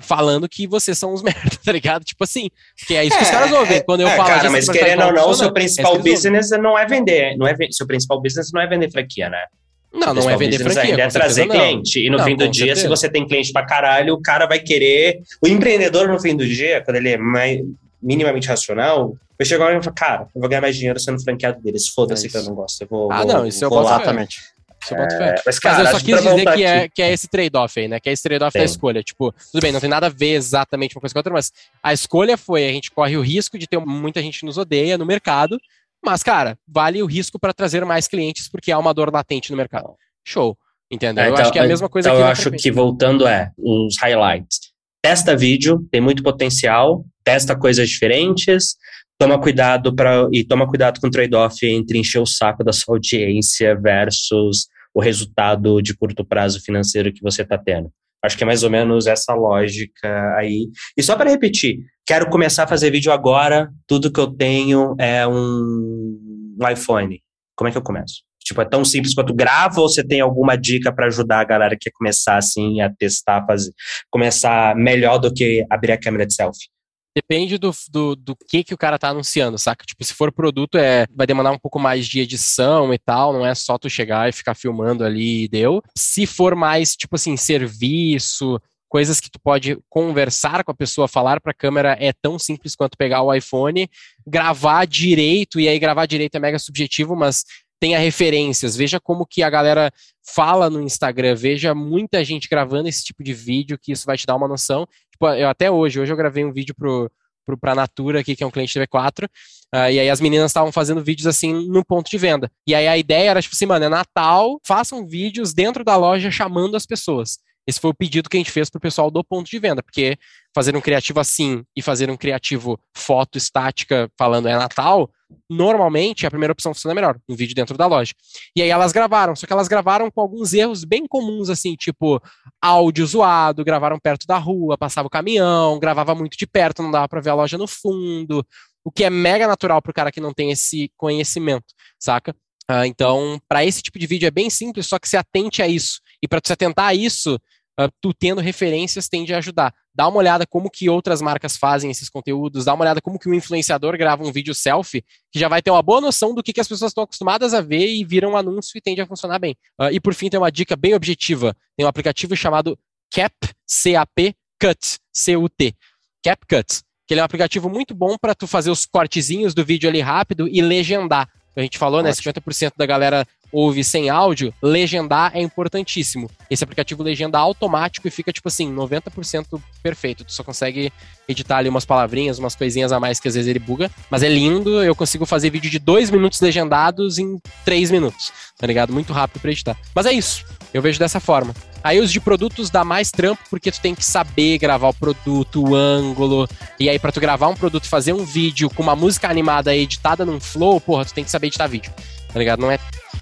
falando 0.00 0.48
que 0.48 0.66
vocês 0.66 0.98
são 0.98 1.12
uns 1.14 1.22
merda, 1.24 1.50
tá 1.64 1.72
ligado? 1.72 2.04
Tipo 2.04 2.24
assim. 2.24 2.50
Porque 2.78 2.94
é 2.94 3.04
isso 3.04 3.16
que 3.16 3.24
os 3.24 3.30
caras 3.30 3.52
ouvem. 3.52 3.82
Quando 3.84 4.00
eu 4.00 4.08
é, 4.08 4.16
falo 4.16 4.28
cara, 4.28 4.50
mas 4.50 4.68
querendo 4.68 5.04
ou 5.04 5.12
não, 5.12 5.30
o 5.30 5.34
seu 5.34 5.48
é 5.48 5.52
principal 5.52 5.92
que 5.92 5.98
ouvem. 5.98 6.12
business 6.14 6.50
não 6.50 6.78
é 6.78 6.86
vender. 6.86 7.36
Não 7.36 7.46
é 7.46 7.54
seu 7.70 7.86
principal 7.86 8.20
business 8.20 8.50
não 8.52 8.60
é 8.60 8.66
vender 8.66 8.90
franquia, 8.90 9.28
né? 9.30 9.44
Não, 9.92 10.12
não 10.12 10.28
é 10.28 10.36
vender 10.36 10.58
franquia. 10.58 10.82
ainda 10.82 11.02
é 11.02 11.08
trazer 11.08 11.46
não. 11.46 11.54
cliente. 11.56 11.98
E 12.04 12.10
no 12.10 12.18
Não, 12.18 12.24
fim 12.24 12.36
do 12.36 12.46
dia, 12.48 12.66
certeza. 12.66 12.80
se 12.82 12.88
você 12.88 13.08
tem 13.08 13.26
cliente 13.26 13.52
pra 13.52 13.64
caralho, 13.64 14.14
o 14.14 14.20
cara 14.20 14.46
vai 14.46 14.58
querer. 14.60 15.20
O 15.42 15.48
empreendedor, 15.48 16.08
no 16.08 16.20
fim 16.20 16.36
do 16.36 16.46
dia, 16.46 16.82
quando 16.84 16.96
ele 16.98 17.10
é 17.10 17.16
mais, 17.16 17.60
minimamente 18.02 18.46
racional, 18.46 19.14
vai 19.38 19.46
chegar 19.46 19.74
e 19.74 19.82
falar, 19.82 19.94
cara, 19.94 20.22
eu 20.34 20.40
vou 20.40 20.48
ganhar 20.48 20.60
mais 20.60 20.76
dinheiro 20.76 21.00
sendo 21.00 21.22
franqueado 21.22 21.60
deles. 21.62 21.88
Foda-se 21.88 22.26
É 22.26 22.30
que 22.30 22.36
eu 22.36 22.42
não 22.42 22.54
gosto. 22.54 22.82
Eu 22.82 22.86
vou, 22.88 23.10
Ah, 23.10 23.22
vou- 23.24 23.32
não, 23.32 23.46
isso 23.46 23.64
eu 23.64 23.70
vou 23.70 23.80
lá. 23.80 23.96
fé. 23.96 24.02
Exatamente. 24.02 24.40
Isso 24.88 24.94
eu 24.94 24.98
boto 24.98 25.16
fé. 25.16 25.28
É, 25.28 25.32
mas, 25.32 25.42
Mas 25.46 25.58
cara, 25.58 25.82
eu 25.82 25.86
só 25.86 25.98
quis 25.98 26.22
dizer 26.22 26.54
que 26.54 26.64
é, 26.64 26.78
aqui- 26.78 26.92
que 26.94 27.02
é 27.02 27.12
esse 27.12 27.28
trade-off 27.28 27.78
aí, 27.80 27.88
né? 27.88 28.00
Que 28.00 28.08
é 28.08 28.12
esse 28.12 28.22
trade-off 28.22 28.56
da 28.56 28.64
escolha. 28.64 29.02
Tipo, 29.02 29.34
tudo 29.52 29.60
bem, 29.60 29.72
não 29.72 29.80
tem 29.80 29.90
nada 29.90 30.06
a 30.06 30.10
ver 30.10 30.34
exatamente 30.34 30.96
uma 30.96 31.00
coisa 31.00 31.12
com 31.12 31.18
a 31.18 31.20
outra, 31.20 31.32
mas 31.32 31.52
a 31.82 31.92
escolha 31.92 32.36
foi: 32.36 32.66
a 32.66 32.72
gente 32.72 32.90
corre 32.90 33.16
o 33.16 33.20
risco 33.20 33.58
de 33.58 33.66
ter 33.66 33.78
muita 33.78 34.22
gente 34.22 34.44
nos 34.44 34.56
odeia 34.56 34.96
no 34.96 35.04
mercado, 35.04 35.58
mas, 36.04 36.22
cara, 36.22 36.56
vale 36.66 37.02
o 37.02 37.06
risco 37.06 37.38
para 37.38 37.52
trazer 37.52 37.84
mais 37.84 38.08
clientes 38.08 38.48
porque 38.48 38.72
há 38.72 38.78
uma 38.78 38.94
dor 38.94 39.12
latente 39.12 39.50
no 39.50 39.56
mercado. 39.56 39.94
Show. 40.24 40.56
Entendeu? 40.90 41.24
É, 41.24 41.28
eu 41.28 41.36
acho 41.36 41.52
que 41.52 41.58
é 41.58 41.62
a 41.62 41.66
mesma 41.66 41.88
coisa 41.88 42.08
então 42.08 42.18
eu 42.20 42.26
acho 42.26 42.42
frequência. 42.42 42.70
que 42.70 42.74
voltando 42.74 43.26
é 43.26 43.50
os 43.58 43.98
highlights. 44.00 44.58
Testa 45.02 45.36
vídeo, 45.36 45.86
tem 45.90 46.00
muito 46.00 46.22
potencial, 46.22 47.04
testa 47.22 47.54
coisas 47.54 47.88
diferentes, 47.90 48.74
toma 49.20 49.38
cuidado 49.38 49.94
para 49.94 50.26
e 50.32 50.44
toma 50.44 50.66
cuidado 50.66 50.98
com 50.98 51.08
o 51.08 51.10
trade-off 51.10 51.64
entre 51.66 51.98
encher 51.98 52.20
o 52.20 52.26
saco 52.26 52.64
da 52.64 52.72
sua 52.72 52.94
audiência 52.94 53.78
versus 53.78 54.66
o 54.94 55.00
resultado 55.00 55.80
de 55.80 55.96
curto 55.96 56.24
prazo 56.24 56.60
financeiro 56.60 57.12
que 57.12 57.22
você 57.22 57.42
está 57.42 57.58
tendo. 57.58 57.90
Acho 58.22 58.36
que 58.36 58.42
é 58.42 58.46
mais 58.46 58.62
ou 58.62 58.70
menos 58.70 59.06
essa 59.06 59.32
lógica 59.32 60.34
aí. 60.36 60.68
E 60.96 61.02
só 61.02 61.16
para 61.16 61.30
repetir, 61.30 61.78
quero 62.04 62.28
começar 62.28 62.64
a 62.64 62.66
fazer 62.66 62.90
vídeo 62.90 63.12
agora, 63.12 63.70
tudo 63.86 64.12
que 64.12 64.18
eu 64.18 64.26
tenho 64.26 64.96
é 64.98 65.26
um, 65.26 66.56
iPhone. 66.72 67.20
Como 67.56 67.68
é 67.68 67.72
que 67.72 67.78
eu 67.78 67.82
começo? 67.82 68.22
Tipo, 68.42 68.62
é 68.62 68.64
tão 68.64 68.84
simples 68.84 69.14
quanto 69.14 69.34
grava 69.34 69.80
ou 69.80 69.88
você 69.88 70.02
tem 70.02 70.20
alguma 70.20 70.56
dica 70.56 70.92
para 70.92 71.06
ajudar 71.06 71.40
a 71.40 71.44
galera 71.44 71.76
que 71.76 71.90
quer 71.90 71.92
começar 71.92 72.36
assim 72.36 72.80
a 72.80 72.90
testar, 72.90 73.44
fazer, 73.46 73.72
começar 74.10 74.74
melhor 74.74 75.18
do 75.18 75.32
que 75.32 75.64
abrir 75.70 75.92
a 75.92 76.00
câmera 76.00 76.26
de 76.26 76.34
selfie? 76.34 76.68
Depende 77.14 77.58
do, 77.58 77.72
do, 77.90 78.14
do 78.14 78.36
que 78.36 78.62
que 78.62 78.74
o 78.74 78.78
cara 78.78 78.98
tá 78.98 79.08
anunciando, 79.08 79.58
saca? 79.58 79.84
Tipo, 79.84 80.04
se 80.04 80.14
for 80.14 80.30
produto, 80.30 80.78
é, 80.78 81.06
vai 81.14 81.26
demandar 81.26 81.50
um 81.50 81.58
pouco 81.58 81.78
mais 81.78 82.06
de 82.06 82.20
edição 82.20 82.92
e 82.94 82.98
tal, 82.98 83.32
não 83.32 83.44
é 83.44 83.54
só 83.54 83.76
tu 83.76 83.90
chegar 83.90 84.28
e 84.28 84.32
ficar 84.32 84.54
filmando 84.54 85.04
ali 85.04 85.44
e 85.44 85.48
deu. 85.48 85.82
Se 85.96 86.26
for 86.26 86.54
mais, 86.54 86.94
tipo 86.94 87.16
assim, 87.16 87.36
serviço, 87.36 88.60
coisas 88.88 89.20
que 89.20 89.30
tu 89.30 89.38
pode 89.38 89.78
conversar 89.88 90.64
com 90.64 90.72
a 90.72 90.76
pessoa, 90.76 91.06
falar 91.06 91.40
pra 91.40 91.54
câmera, 91.54 91.96
é 92.00 92.12
tão 92.12 92.38
simples 92.38 92.74
quanto 92.74 92.96
pegar 92.96 93.22
o 93.22 93.32
iPhone, 93.32 93.88
gravar 94.26 94.86
direito, 94.86 95.60
e 95.60 95.68
aí 95.68 95.78
gravar 95.78 96.06
direito 96.06 96.34
é 96.34 96.40
mega 96.40 96.58
subjetivo, 96.58 97.14
mas 97.14 97.44
tenha 97.80 97.98
referências, 97.98 98.76
veja 98.76 98.98
como 99.00 99.26
que 99.26 99.42
a 99.42 99.50
galera 99.50 99.90
fala 100.34 100.68
no 100.68 100.82
Instagram, 100.82 101.34
veja 101.34 101.74
muita 101.74 102.24
gente 102.24 102.48
gravando 102.48 102.88
esse 102.88 103.04
tipo 103.04 103.22
de 103.22 103.32
vídeo, 103.32 103.78
que 103.80 103.92
isso 103.92 104.04
vai 104.04 104.16
te 104.16 104.26
dar 104.26 104.36
uma 104.36 104.48
noção. 104.48 104.86
Tipo, 105.12 105.28
eu 105.28 105.48
até 105.48 105.70
hoje, 105.70 106.00
hoje 106.00 106.12
eu 106.12 106.16
gravei 106.16 106.44
um 106.44 106.52
vídeo 106.52 106.74
pro, 106.74 107.10
pro, 107.46 107.56
pra 107.56 107.74
Natura 107.74 108.20
aqui, 108.20 108.36
que 108.36 108.44
é 108.44 108.46
um 108.46 108.50
cliente 108.50 108.78
TV4, 108.78 109.28
ah, 109.72 109.90
e 109.90 109.98
aí 109.98 110.08
as 110.08 110.20
meninas 110.20 110.50
estavam 110.50 110.72
fazendo 110.72 111.02
vídeos 111.02 111.26
assim 111.26 111.52
no 111.68 111.84
ponto 111.84 112.10
de 112.10 112.18
venda. 112.18 112.50
E 112.66 112.74
aí 112.74 112.88
a 112.88 112.96
ideia 112.96 113.30
era, 113.30 113.42
tipo 113.42 113.54
assim, 113.54 113.66
mano, 113.66 113.84
é 113.84 113.88
Natal, 113.88 114.60
façam 114.66 115.06
vídeos 115.06 115.52
dentro 115.52 115.84
da 115.84 115.96
loja 115.96 116.30
chamando 116.30 116.76
as 116.76 116.86
pessoas. 116.86 117.38
Esse 117.66 117.78
foi 117.78 117.90
o 117.90 117.94
pedido 117.94 118.30
que 118.30 118.36
a 118.38 118.40
gente 118.40 118.50
fez 118.50 118.70
pro 118.70 118.80
pessoal 118.80 119.10
do 119.10 119.22
ponto 119.22 119.48
de 119.48 119.58
venda, 119.58 119.82
porque 119.82 120.16
fazer 120.54 120.74
um 120.74 120.80
criativo 120.80 121.20
assim 121.20 121.62
e 121.76 121.82
fazer 121.82 122.10
um 122.10 122.16
criativo 122.16 122.80
foto 122.96 123.36
estática 123.36 124.10
falando 124.18 124.48
é 124.48 124.56
Natal, 124.56 125.10
normalmente 125.48 126.26
a 126.26 126.30
primeira 126.30 126.52
opção 126.52 126.72
funciona 126.72 126.94
melhor, 126.94 127.18
um 127.28 127.34
vídeo 127.34 127.54
dentro 127.54 127.76
da 127.76 127.86
loja. 127.86 128.12
E 128.56 128.62
aí 128.62 128.68
elas 128.68 128.92
gravaram, 128.92 129.34
só 129.36 129.46
que 129.46 129.52
elas 129.52 129.68
gravaram 129.68 130.10
com 130.10 130.20
alguns 130.20 130.52
erros 130.52 130.84
bem 130.84 131.06
comuns, 131.06 131.50
assim, 131.50 131.74
tipo 131.74 132.20
áudio 132.60 133.06
zoado, 133.06 133.64
gravaram 133.64 133.98
perto 133.98 134.26
da 134.26 134.38
rua, 134.38 134.78
passava 134.78 135.06
o 135.06 135.10
caminhão, 135.10 135.78
gravava 135.78 136.14
muito 136.14 136.36
de 136.36 136.46
perto, 136.46 136.82
não 136.82 136.90
dava 136.90 137.08
pra 137.08 137.20
ver 137.20 137.30
a 137.30 137.34
loja 137.34 137.58
no 137.58 137.66
fundo, 137.66 138.44
o 138.84 138.90
que 138.90 139.04
é 139.04 139.10
mega 139.10 139.46
natural 139.46 139.82
pro 139.82 139.92
cara 139.92 140.10
que 140.10 140.20
não 140.20 140.32
tem 140.32 140.50
esse 140.50 140.90
conhecimento, 140.96 141.66
saca? 141.98 142.34
Ah, 142.70 142.86
então, 142.86 143.40
para 143.48 143.64
esse 143.64 143.80
tipo 143.80 143.98
de 143.98 144.06
vídeo 144.06 144.26
é 144.26 144.30
bem 144.30 144.50
simples, 144.50 144.86
só 144.86 144.98
que 144.98 145.08
se 145.08 145.16
atente 145.16 145.62
a 145.62 145.66
isso. 145.66 146.00
E 146.22 146.28
para 146.28 146.40
se 146.44 146.52
atentar 146.52 146.88
a 146.88 146.94
isso, 146.94 147.38
ah, 147.78 147.88
tu 148.00 148.12
tendo 148.12 148.40
referências 148.40 149.08
tende 149.08 149.32
a 149.32 149.38
ajudar. 149.38 149.72
Dá 149.94 150.08
uma 150.08 150.18
olhada 150.18 150.46
como 150.46 150.68
que 150.70 150.90
outras 150.90 151.22
marcas 151.22 151.56
fazem 151.56 151.90
esses 151.90 152.08
conteúdos, 152.08 152.64
dá 152.64 152.74
uma 152.74 152.82
olhada 152.82 153.00
como 153.00 153.18
que 153.18 153.28
um 153.28 153.34
influenciador 153.34 153.96
grava 153.96 154.24
um 154.24 154.32
vídeo 154.32 154.54
selfie, 154.54 155.04
que 155.30 155.38
já 155.38 155.48
vai 155.48 155.62
ter 155.62 155.70
uma 155.70 155.82
boa 155.82 156.00
noção 156.00 156.34
do 156.34 156.42
que, 156.42 156.52
que 156.52 156.60
as 156.60 156.68
pessoas 156.68 156.90
estão 156.90 157.04
acostumadas 157.04 157.54
a 157.54 157.60
ver 157.60 157.86
e 157.86 158.04
viram 158.04 158.32
um 158.32 158.36
anúncio 158.36 158.76
e 158.76 158.80
tende 158.80 159.00
a 159.00 159.06
funcionar 159.06 159.38
bem. 159.38 159.56
Ah, 159.78 159.92
e 159.92 160.00
por 160.00 160.14
fim, 160.14 160.28
tem 160.28 160.38
uma 160.38 160.50
dica 160.50 160.76
bem 160.76 160.94
objetiva. 160.94 161.56
Tem 161.76 161.86
um 161.86 161.88
aplicativo 161.88 162.34
chamado 162.34 162.78
Cap, 163.10 163.34
C-A-P, 163.66 164.34
Cut, 164.60 164.98
C-U-T. 165.12 165.74
CapCut, 166.22 166.82
que 167.06 167.14
ele 167.14 167.20
é 167.20 167.22
um 167.22 167.26
aplicativo 167.26 167.70
muito 167.70 167.94
bom 167.94 168.16
para 168.20 168.34
tu 168.34 168.46
fazer 168.46 168.70
os 168.70 168.84
cortezinhos 168.84 169.54
do 169.54 169.64
vídeo 169.64 169.88
ali 169.88 170.00
rápido 170.00 170.48
e 170.48 170.60
legendar. 170.60 171.28
A 171.56 171.60
gente 171.60 171.78
falou, 171.78 172.02
né? 172.02 172.10
50% 172.10 172.72
da 172.76 172.86
galera 172.86 173.26
ouve 173.52 173.82
sem 173.84 174.08
áudio, 174.10 174.52
legendar 174.62 175.32
é 175.34 175.40
importantíssimo. 175.40 176.30
Esse 176.50 176.64
aplicativo 176.64 177.02
legenda 177.02 177.38
automático 177.38 178.06
e 178.08 178.10
fica, 178.10 178.32
tipo 178.32 178.48
assim, 178.48 178.72
90% 178.74 179.60
perfeito. 179.82 180.24
Tu 180.24 180.32
só 180.32 180.42
consegue 180.42 180.92
editar 181.28 181.58
ali 181.58 181.68
umas 181.68 181.84
palavrinhas, 181.84 182.38
umas 182.38 182.54
coisinhas 182.54 182.92
a 182.92 183.00
mais 183.00 183.20
que 183.20 183.28
às 183.28 183.34
vezes 183.34 183.48
ele 183.48 183.58
buga. 183.58 183.90
Mas 184.10 184.22
é 184.22 184.28
lindo, 184.28 184.82
eu 184.82 184.94
consigo 184.94 185.26
fazer 185.26 185.50
vídeo 185.50 185.70
de 185.70 185.78
dois 185.78 186.10
minutos 186.10 186.40
legendados 186.40 187.18
em 187.18 187.38
três 187.64 187.90
minutos, 187.90 188.32
tá 188.56 188.66
ligado? 188.66 188.92
Muito 188.92 189.12
rápido 189.12 189.40
pra 189.40 189.50
editar. 189.50 189.76
Mas 189.94 190.06
é 190.06 190.12
isso, 190.12 190.44
eu 190.72 190.82
vejo 190.82 190.98
dessa 190.98 191.20
forma. 191.20 191.54
Aí 191.82 192.00
os 192.00 192.10
de 192.10 192.20
produtos 192.20 192.70
dá 192.70 192.84
mais 192.84 193.10
trampo 193.10 193.42
porque 193.48 193.70
tu 193.70 193.80
tem 193.80 193.94
que 193.94 194.04
saber 194.04 194.58
gravar 194.58 194.88
o 194.88 194.94
produto, 194.94 195.62
o 195.62 195.74
ângulo. 195.74 196.48
E 196.78 196.88
aí, 196.88 196.98
pra 196.98 197.12
tu 197.12 197.20
gravar 197.20 197.48
um 197.48 197.54
produto 197.54 197.86
fazer 197.86 198.12
um 198.12 198.24
vídeo 198.24 198.68
com 198.70 198.82
uma 198.82 198.96
música 198.96 199.28
animada 199.28 199.74
editada 199.74 200.24
num 200.24 200.40
flow, 200.40 200.80
porra, 200.80 201.04
tu 201.04 201.14
tem 201.14 201.24
que 201.24 201.30
saber 201.30 201.46
editar 201.48 201.66
vídeo. 201.66 201.92
Tá 202.32 202.38
ligado? 202.38 202.60
Não 202.60 202.70
é 202.70 202.78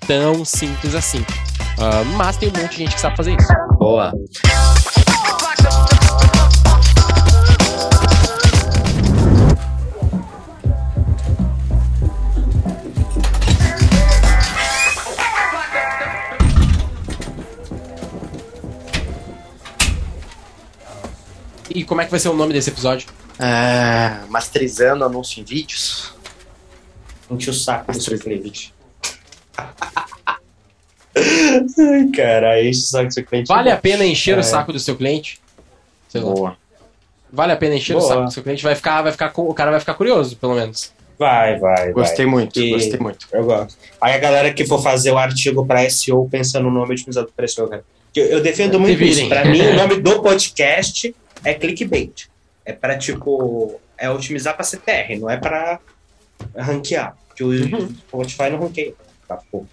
tão 0.07 0.45
simples 0.45 0.95
assim. 0.95 1.25
Ah, 1.79 2.05
mas 2.16 2.37
tem 2.37 2.49
um 2.49 2.61
monte 2.61 2.73
de 2.73 2.77
gente 2.79 2.95
que 2.95 3.01
sabe 3.01 3.16
fazer 3.16 3.37
isso. 3.37 3.53
Boa. 3.79 4.12
E 21.69 21.85
como 21.85 22.01
é 22.01 22.07
que 22.07 22.11
vai 22.11 22.19
ser 22.19 22.31
o 22.31 22.35
nome 22.35 22.55
desse 22.55 22.71
episódio? 22.71 23.07
É, 23.38 24.27
masterizando 24.31 25.05
anúncio 25.05 25.42
em 25.42 25.45
vídeos. 25.45 26.14
Enche 27.31 27.51
o 27.51 27.53
saco 27.53 27.92
do 27.92 28.01
seu 28.01 28.19
cliente. 28.19 28.76
Ai, 31.14 32.09
cara, 32.14 32.62
enche 32.62 32.81
o 32.81 32.83
saco 32.83 33.09
do 33.09 33.14
seu 33.14 33.25
cliente. 33.25 33.49
Vale 33.49 33.71
a 33.71 33.77
pena 33.77 34.05
encher 34.05 34.37
É. 34.37 34.40
o 34.40 34.42
saco 34.45 34.73
do 34.73 34.79
seu 34.79 34.97
cliente? 34.97 35.40
Sei 36.09 36.21
lá. 36.21 36.33
Boa. 36.35 36.57
Vale 37.33 37.53
a 37.53 37.57
pena 37.57 37.75
encher 37.75 37.97
o 37.97 37.99
Boa. 37.99 38.09
saco 38.09 38.25
do 38.25 38.33
seu 38.33 38.42
cliente? 38.42 38.62
Vai 38.62 38.75
ficar, 38.75 39.03
vai 39.03 39.12
ficar, 39.12 39.33
o 39.35 39.55
cara 39.55 39.71
vai 39.71 39.81
ficar 39.81 39.95
curioso, 39.95 40.37
pelo 40.37 40.55
menos. 40.55 40.92
Vai, 41.19 41.59
vai, 41.59 41.92
Gostei 41.92 42.27
vai. 42.27 42.35
muito, 42.35 42.61
E- 42.61 42.71
gostei 42.71 42.99
muito. 43.01 43.27
Eu 43.33 43.45
gosto. 43.45 43.77
Aí 44.01 44.12
a 44.14 44.19
galera 44.19 44.53
que 44.53 44.66
for 44.66 44.83
fazer 44.83 45.11
o 45.12 45.16
artigo 45.19 45.64
pra 45.66 45.88
SEO 45.88 46.29
pensa 46.31 46.61
no 46.61 46.71
nome 46.71 46.92
otimizado 46.92 47.33
para 47.35 47.49
SEO, 47.49 47.69
cara. 47.69 47.83
Eu, 48.14 48.27
eu 48.27 48.42
defendo 48.42 48.79
muito 48.79 48.99
virem. 48.99 49.12
isso. 49.21 49.29
Pra 49.29 49.45
mim, 49.47 49.61
o 49.62 49.75
nome 49.75 50.01
do 50.01 50.21
podcast 50.23 51.14
é 51.42 51.55
clickbait. 51.55 52.26
É 52.66 52.72
pra, 52.72 52.99
tipo, 52.99 53.80
é 53.97 54.11
otimizar 54.11 54.55
pra 54.55 54.64
CTR, 54.64 55.18
não 55.18 55.30
é 55.30 55.39
pra 55.39 55.80
ranquear. 56.55 57.16
Porque 57.28 57.43
o 57.45 57.49
Uhum. 57.49 57.89
Spotify 58.09 58.51
não 58.51 58.59
ranqueia. 58.61 58.93
Tá, 59.27 59.39
pô. 59.51 59.64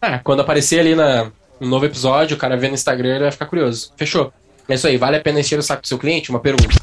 Ah, 0.00 0.18
quando 0.18 0.40
aparecer 0.40 0.80
ali 0.80 0.94
na, 0.94 1.30
no 1.60 1.68
novo 1.68 1.84
episódio, 1.86 2.36
o 2.36 2.40
cara 2.40 2.56
vê 2.56 2.68
no 2.68 2.74
Instagram, 2.74 3.16
ele 3.16 3.24
vai 3.24 3.32
ficar 3.32 3.46
curioso. 3.46 3.92
Fechou. 3.96 4.32
É 4.68 4.74
isso 4.74 4.86
aí, 4.86 4.96
vale 4.96 5.16
a 5.16 5.20
pena 5.20 5.40
encher 5.40 5.58
o 5.58 5.62
saco 5.62 5.82
do 5.82 5.88
seu 5.88 5.98
cliente? 5.98 6.30
Uma 6.30 6.40
pergunta. 6.40 6.74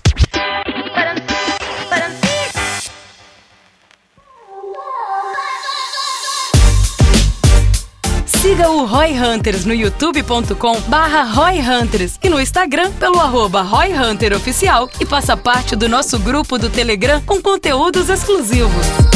Siga 8.26 8.70
o 8.70 8.86
Roy 8.86 9.12
Hunters 9.20 9.66
no 9.66 9.74
youtube.com 9.74 10.80
barra 10.82 11.24
Roy 11.24 11.60
Hunters 11.60 12.20
e 12.24 12.30
no 12.30 12.40
Instagram 12.40 12.92
pelo 12.94 13.20
arroba 13.20 13.62
Roy 13.62 13.92
Hunter 13.94 14.34
Oficial 14.36 14.90
e 15.00 15.06
faça 15.06 15.36
parte 15.36 15.76
do 15.76 15.90
nosso 15.90 16.18
grupo 16.20 16.58
do 16.58 16.70
Telegram 16.70 17.22
com 17.22 17.42
conteúdos 17.42 18.10
exclusivos. 18.10 19.15